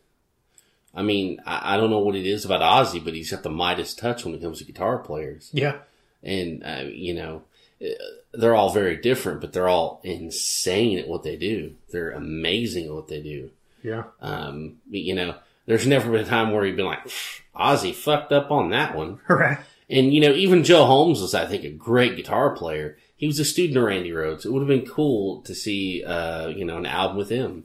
I 0.94 1.02
mean, 1.02 1.40
I, 1.44 1.74
I 1.74 1.76
don't 1.76 1.90
know 1.90 1.98
what 1.98 2.16
it 2.16 2.26
is 2.26 2.44
about 2.46 2.62
Ozzy, 2.62 3.04
but 3.04 3.14
he's 3.14 3.30
got 3.30 3.42
the 3.42 3.50
Midas 3.50 3.94
touch 3.94 4.24
when 4.24 4.34
it 4.34 4.40
comes 4.40 4.58
to 4.58 4.64
guitar 4.64 4.98
players. 4.98 5.50
yeah, 5.52 5.76
and 6.22 6.64
uh, 6.64 6.84
you 6.90 7.14
know 7.14 7.42
uh, 7.82 7.86
they're 8.32 8.54
all 8.54 8.72
very 8.72 8.96
different 8.96 9.40
but 9.40 9.52
they're 9.52 9.68
all 9.68 10.00
insane 10.02 10.98
at 10.98 11.08
what 11.08 11.22
they 11.22 11.36
do 11.36 11.74
they're 11.90 12.10
amazing 12.10 12.86
at 12.86 12.92
what 12.92 13.08
they 13.08 13.22
do 13.22 13.50
yeah, 13.82 14.04
um, 14.20 14.76
you 14.90 15.14
know 15.14 15.34
there's 15.68 15.86
never 15.86 16.10
been 16.10 16.22
a 16.24 16.28
time 16.28 16.50
where 16.52 16.64
you've 16.66 16.76
been 16.76 16.84
like 16.86 17.06
ozzy 17.54 17.94
fucked 17.94 18.32
up 18.32 18.50
on 18.50 18.70
that 18.70 18.96
one 18.96 19.20
right, 19.28 19.58
and 19.88 20.12
you 20.12 20.20
know 20.20 20.32
even 20.32 20.64
joe 20.64 20.84
holmes 20.84 21.20
was 21.20 21.34
i 21.34 21.46
think 21.46 21.62
a 21.64 21.70
great 21.70 22.16
guitar 22.16 22.50
player 22.56 22.96
he 23.16 23.26
was 23.26 23.38
a 23.38 23.44
student 23.44 23.76
of 23.78 23.84
randy 23.84 24.10
rhoads 24.10 24.44
it 24.44 24.50
would 24.52 24.60
have 24.60 24.68
been 24.68 24.86
cool 24.86 25.40
to 25.42 25.54
see 25.54 26.02
uh, 26.04 26.48
you 26.48 26.64
know 26.64 26.76
an 26.78 26.86
album 26.86 27.16
with 27.16 27.28
him 27.30 27.64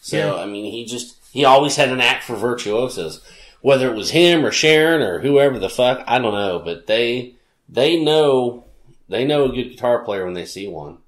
so 0.00 0.16
Yeah. 0.18 0.34
i 0.42 0.46
mean 0.46 0.70
he 0.70 0.84
just 0.84 1.16
he 1.32 1.44
always 1.44 1.76
had 1.76 1.90
an 1.90 2.00
act 2.00 2.24
for 2.24 2.34
virtuosos 2.36 3.20
whether 3.62 3.90
it 3.90 3.96
was 3.96 4.10
him 4.10 4.44
or 4.44 4.50
sharon 4.50 5.00
or 5.02 5.20
whoever 5.20 5.58
the 5.58 5.68
fuck 5.70 6.02
i 6.06 6.18
don't 6.18 6.34
know 6.34 6.58
but 6.58 6.86
they 6.86 7.34
they 7.68 8.02
know 8.02 8.64
they 9.08 9.24
know 9.24 9.44
a 9.44 9.48
good 9.54 9.70
guitar 9.70 10.02
player 10.04 10.24
when 10.24 10.34
they 10.34 10.46
see 10.46 10.66
one 10.66 10.98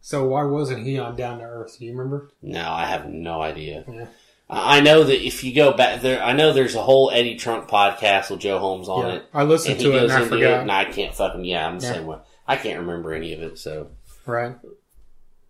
So 0.00 0.26
why 0.26 0.44
wasn't 0.44 0.84
he 0.86 0.98
on 0.98 1.16
Down 1.16 1.38
to 1.38 1.44
Earth? 1.44 1.78
Do 1.78 1.84
you 1.84 1.92
remember? 1.92 2.30
no 2.42 2.70
i 2.72 2.86
have 2.86 3.06
no 3.08 3.42
idea 3.42 3.84
Yeah. 3.90 4.06
I 4.48 4.80
know 4.80 5.04
that 5.04 5.26
if 5.26 5.42
you 5.42 5.54
go 5.54 5.72
back 5.72 6.02
there, 6.02 6.22
I 6.22 6.32
know 6.32 6.52
there's 6.52 6.74
a 6.74 6.82
whole 6.82 7.10
Eddie 7.10 7.36
Trunk 7.36 7.68
podcast 7.68 8.30
with 8.30 8.40
Joe 8.40 8.58
Holmes 8.58 8.88
on 8.88 9.06
yeah. 9.06 9.14
it. 9.14 9.24
I 9.32 9.42
listened 9.44 9.80
to 9.80 9.92
it 9.96 10.02
and 10.04 10.12
I 10.12 10.22
into 10.22 10.34
it, 10.34 10.38
forgot. 10.38 10.60
and 10.60 10.70
I 10.70 10.84
can't 10.84 11.14
fucking 11.14 11.44
yeah, 11.44 11.66
I'm 11.66 11.78
the 11.78 11.86
Yeah. 11.86 11.92
same 11.94 12.06
way. 12.06 12.18
I 12.46 12.56
can't 12.56 12.80
remember 12.80 13.14
any 13.14 13.32
of 13.32 13.42
it, 13.42 13.58
so 13.58 13.88
Right. 14.26 14.56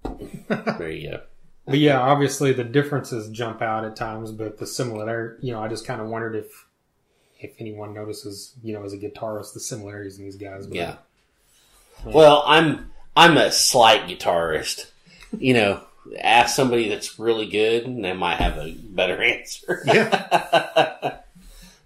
there 0.48 0.90
you 0.90 1.10
go. 1.10 1.20
But 1.66 1.78
yeah, 1.78 1.98
obviously 1.98 2.52
the 2.52 2.64
differences 2.64 3.28
jump 3.30 3.62
out 3.62 3.84
at 3.84 3.96
times, 3.96 4.30
but 4.32 4.58
the 4.58 4.66
similar, 4.66 5.38
you 5.40 5.52
know, 5.52 5.62
I 5.62 5.68
just 5.68 5.86
kind 5.86 6.00
of 6.00 6.08
wondered 6.08 6.36
if 6.36 6.66
if 7.40 7.52
anyone 7.58 7.92
notices, 7.94 8.54
you 8.62 8.72
know, 8.72 8.84
as 8.84 8.92
a 8.92 8.98
guitarist, 8.98 9.54
the 9.54 9.60
similarities 9.60 10.18
in 10.18 10.24
these 10.24 10.36
guys. 10.36 10.66
But, 10.66 10.76
Yeah. 10.76 10.96
Well, 12.04 12.42
I'm 12.46 12.90
I'm 13.16 13.36
a 13.36 13.50
slight 13.50 14.06
guitarist. 14.06 14.90
You 15.38 15.54
know, 15.54 15.80
ask 16.18 16.54
somebody 16.54 16.88
that's 16.88 17.18
really 17.18 17.46
good, 17.46 17.84
and 17.84 18.04
they 18.04 18.12
might 18.12 18.36
have 18.36 18.56
a 18.58 18.72
better 18.72 19.22
answer. 19.22 19.82
Yeah. 19.86 21.18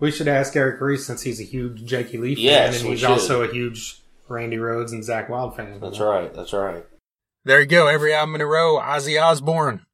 We 0.00 0.12
should 0.12 0.28
ask 0.28 0.54
Eric 0.54 0.80
Reese 0.80 1.04
since 1.04 1.22
he's 1.22 1.40
a 1.40 1.42
huge 1.44 1.84
Jakey 1.84 2.18
Lee 2.18 2.36
fan, 2.36 2.44
Yes, 2.44 2.80
and 2.82 2.90
he's 2.90 3.00
should. 3.00 3.10
also 3.10 3.42
a 3.42 3.52
huge 3.52 4.00
Randy 4.28 4.56
Rhoads 4.56 4.92
and 4.92 5.02
Zakk 5.02 5.28
Wylde 5.28 5.56
fan. 5.56 5.80
that's 5.80 5.98
right. 5.98 6.32
That's 6.32 6.52
right. 6.52 6.86
There 7.44 7.58
you 7.58 7.66
go. 7.66 7.88
Every 7.88 8.14
album 8.14 8.36
in 8.36 8.40
a 8.40 8.46
row, 8.46 8.78
Ozzy 8.80 9.20
Osbourne. 9.20 9.86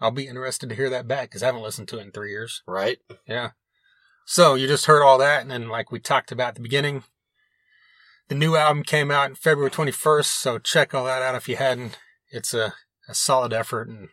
I'll 0.00 0.10
be 0.10 0.26
interested 0.26 0.68
to 0.70 0.74
hear 0.74 0.90
that 0.90 1.06
back 1.06 1.28
because 1.30 1.40
I 1.44 1.46
haven't 1.46 1.62
listened 1.62 1.86
to 1.88 1.98
it 1.98 2.02
in 2.02 2.10
three 2.10 2.30
years. 2.30 2.62
Right. 2.66 2.98
Yeah. 3.28 3.50
So 4.26 4.54
you 4.56 4.66
just 4.66 4.86
heard 4.86 5.04
all 5.04 5.18
that, 5.18 5.42
and 5.42 5.52
then 5.52 5.68
like 5.68 5.92
we 5.92 6.00
talked 6.00 6.32
about 6.32 6.48
at 6.48 6.54
the 6.56 6.60
beginning, 6.60 7.04
the 8.26 8.34
new 8.34 8.56
album 8.56 8.82
came 8.82 9.12
out 9.12 9.30
in 9.30 9.36
February 9.36 9.70
21st. 9.70 10.24
So 10.40 10.58
check 10.58 10.94
all 10.94 11.04
that 11.04 11.22
out 11.22 11.36
if 11.36 11.48
you 11.48 11.54
hadn't. 11.54 11.96
It's 12.32 12.52
a, 12.54 12.74
a 13.08 13.14
solid 13.14 13.52
effort, 13.52 13.88
and 13.88 14.08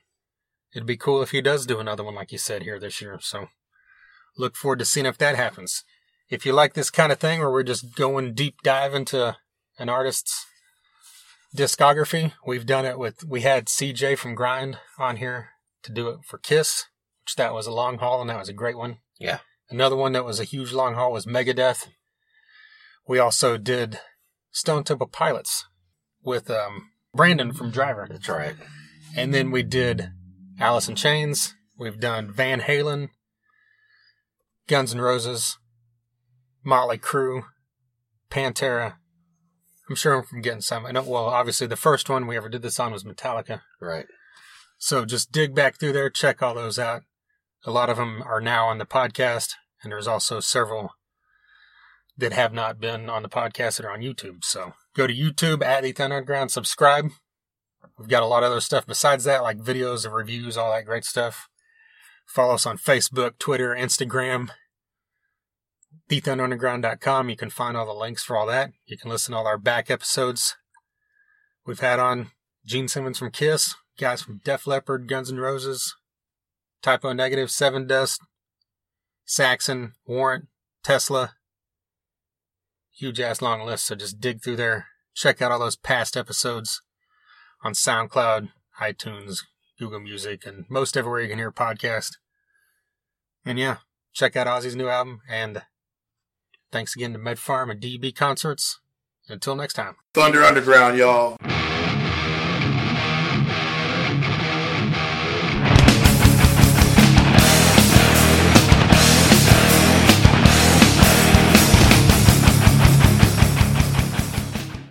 it'd 0.74 0.88
be 0.88 0.98
cool 0.98 1.22
if 1.22 1.32
he 1.32 1.42
does 1.42 1.66
do 1.66 1.80
another 1.80 2.04
one 2.04 2.16
like 2.16 2.32
you 2.32 2.38
said 2.38 2.64
here 2.64 2.80
this 2.80 3.02
year. 3.02 3.20
So 3.22 3.48
look 4.38 4.56
forward 4.56 4.80
to 4.80 4.86
seeing 4.86 5.06
if 5.06 5.18
that 5.18 5.36
happens. 5.36 5.84
If 6.30 6.46
you 6.46 6.54
like 6.54 6.74
this 6.74 6.90
kind 6.92 7.12
of 7.12 7.20
thing 7.20 7.40
where 7.40 7.52
we're 7.52 7.64
just 7.64 7.96
going 7.96 8.34
deep 8.34 8.62
dive 8.64 8.94
into 8.94 9.38
an 9.78 9.90
artist's 9.90 10.46
discography, 11.56 12.34
we've 12.46 12.66
done 12.66 12.86
it 12.86 13.00
with 13.00 13.24
we 13.24 13.42
had 13.42 13.66
CJ 13.66 14.18
from 14.18 14.36
Grind 14.36 14.78
on 14.98 15.18
here 15.18 15.50
to 15.84 15.92
do 15.92 16.10
it 16.10 16.20
for 16.26 16.38
Kiss, 16.38 16.86
which 17.24 17.36
that 17.36 17.54
was 17.54 17.68
a 17.68 17.72
long 17.72 17.98
haul 17.98 18.22
and 18.22 18.30
that 18.30 18.40
was 18.40 18.50
a 18.50 18.54
great 18.54 18.78
one. 18.78 18.98
Yeah. 19.20 19.40
Another 19.70 19.96
one 19.96 20.14
that 20.14 20.26
was 20.26 20.40
a 20.40 20.46
huge 20.46 20.72
long 20.72 20.96
haul 20.96 21.12
was 21.12 21.26
Megadeth. 21.26 21.88
We 23.08 23.20
also 23.20 23.58
did 23.58 24.00
Stone 24.52 24.84
Temple 24.84 25.08
Pilots 25.08 25.66
with 26.24 26.50
um, 26.50 26.92
Brandon 27.14 27.54
from 27.54 27.72
Driver. 27.72 28.08
That's 28.10 28.30
right. 28.30 28.56
And 29.16 29.34
then 29.34 29.52
we 29.52 29.64
did 29.64 30.12
Alice 30.60 30.88
in 30.88 30.96
Chains. 30.96 31.56
We've 31.78 32.00
done 32.00 32.32
Van 32.32 32.62
Halen, 32.62 33.10
Guns 34.68 34.94
N' 34.94 35.02
Roses, 35.02 35.58
Motley 36.64 36.98
Crue, 36.98 37.44
Pantera. 38.30 38.96
I'm 39.90 39.96
sure 39.96 40.16
I'm 40.16 40.24
forgetting 40.24 40.62
some. 40.62 40.86
I 40.86 40.92
know, 40.92 41.02
well, 41.02 41.26
obviously 41.26 41.68
the 41.68 41.76
first 41.76 42.10
one 42.10 42.28
we 42.28 42.38
ever 42.38 42.50
did 42.50 42.62
this 42.62 42.80
on 42.80 42.92
was 42.92 43.04
Metallica. 43.04 43.62
Right. 43.82 44.06
So 44.78 45.06
just 45.06 45.32
dig 45.32 45.56
back 45.56 45.80
through 45.80 45.94
there, 45.94 46.10
check 46.10 46.42
all 46.42 46.54
those 46.54 46.78
out. 46.78 47.02
A 47.66 47.72
lot 47.72 47.90
of 47.90 47.98
them 47.98 48.22
are 48.26 48.40
now 48.40 48.68
on 48.68 48.78
the 48.78 48.86
podcast, 48.86 49.54
and 49.84 49.92
there's 49.92 50.08
also 50.08 50.40
several 50.40 50.92
that 52.18 52.34
have 52.34 52.54
not 52.54 52.80
been 52.80 53.10
on 53.10 53.24
the 53.24 53.30
podcast 53.30 53.78
that 53.78 53.86
are 53.86 53.92
on 53.92 54.02
YouTube. 54.02 54.44
So 54.44 54.74
go 54.96 55.08
to 55.08 55.14
YouTube 55.14 55.64
at 55.64 55.84
Thunder 55.96 56.18
Underground, 56.18 56.52
subscribe. 56.52 57.12
We've 57.98 58.08
got 58.08 58.24
a 58.24 58.28
lot 58.28 58.44
of 58.44 58.52
other 58.52 58.62
stuff 58.62 58.86
besides 58.86 59.26
that, 59.26 59.44
like 59.44 59.58
videos 59.58 60.06
and 60.06 60.14
reviews, 60.14 60.58
all 60.58 60.72
that 60.72 60.86
great 60.86 61.06
stuff. 61.06 61.50
Follow 62.26 62.54
us 62.54 62.66
on 62.66 62.78
Facebook, 62.78 63.38
Twitter, 63.40 63.76
Instagram, 63.76 64.50
TheThunderUnderground.com. 66.10 67.30
You 67.30 67.36
can 67.36 67.50
find 67.50 67.76
all 67.76 67.86
the 67.86 67.94
links 67.94 68.24
for 68.24 68.38
all 68.38 68.46
that. 68.48 68.72
You 68.86 68.98
can 68.98 69.10
listen 69.10 69.32
to 69.32 69.38
all 69.40 69.48
our 69.48 69.58
back 69.58 69.90
episodes. 69.90 70.56
We've 71.66 71.80
had 71.80 72.00
on 72.00 72.32
Gene 72.66 72.88
Simmons 72.88 73.18
from 73.18 73.32
Kiss, 73.32 73.76
guys 73.98 74.22
from 74.22 74.42
Def 74.44 74.66
Leppard, 74.66 75.08
Guns 75.08 75.32
N' 75.32 75.38
Roses, 75.38 75.96
Type 76.82 77.04
O 77.04 77.14
Negative, 77.14 77.50
Sevendust, 77.50 78.20
Saxon, 79.26 79.94
Warrant, 80.06 80.48
Tesla. 80.84 81.34
Huge 82.96 83.20
ass 83.20 83.42
long 83.42 83.66
list, 83.66 83.86
so 83.86 83.96
just 83.96 84.20
dig 84.20 84.42
through 84.42 84.58
there. 84.58 84.88
Check 85.16 85.42
out 85.42 85.52
all 85.52 85.60
those 85.60 85.76
past 85.76 86.16
episodes 86.16 86.82
on 87.64 87.74
SoundCloud, 87.74 88.50
iTunes, 88.82 89.40
Google 89.78 90.00
Music, 90.00 90.46
and 90.46 90.66
most 90.70 90.98
everywhere 90.98 91.22
you 91.22 91.30
can 91.30 91.38
hear 91.38 91.52
podcast. 91.52 92.18
And 93.46 93.58
yeah, 93.58 93.78
check 94.14 94.36
out 94.36 94.48
Ozzy's 94.48 94.76
new 94.76 94.90
album. 94.90 95.22
And 95.30 95.64
thanks 96.72 96.96
again 96.96 97.14
to 97.14 97.20
Med 97.20 97.40
Farm 97.40 97.70
and 97.70 97.82
DB 97.82 98.16
Concerts. 98.16 98.80
Until 99.28 99.56
next 99.56 99.74
time. 99.74 99.96
Thunder 100.14 100.44
Underground, 100.44 100.98
y'all. 100.98 101.38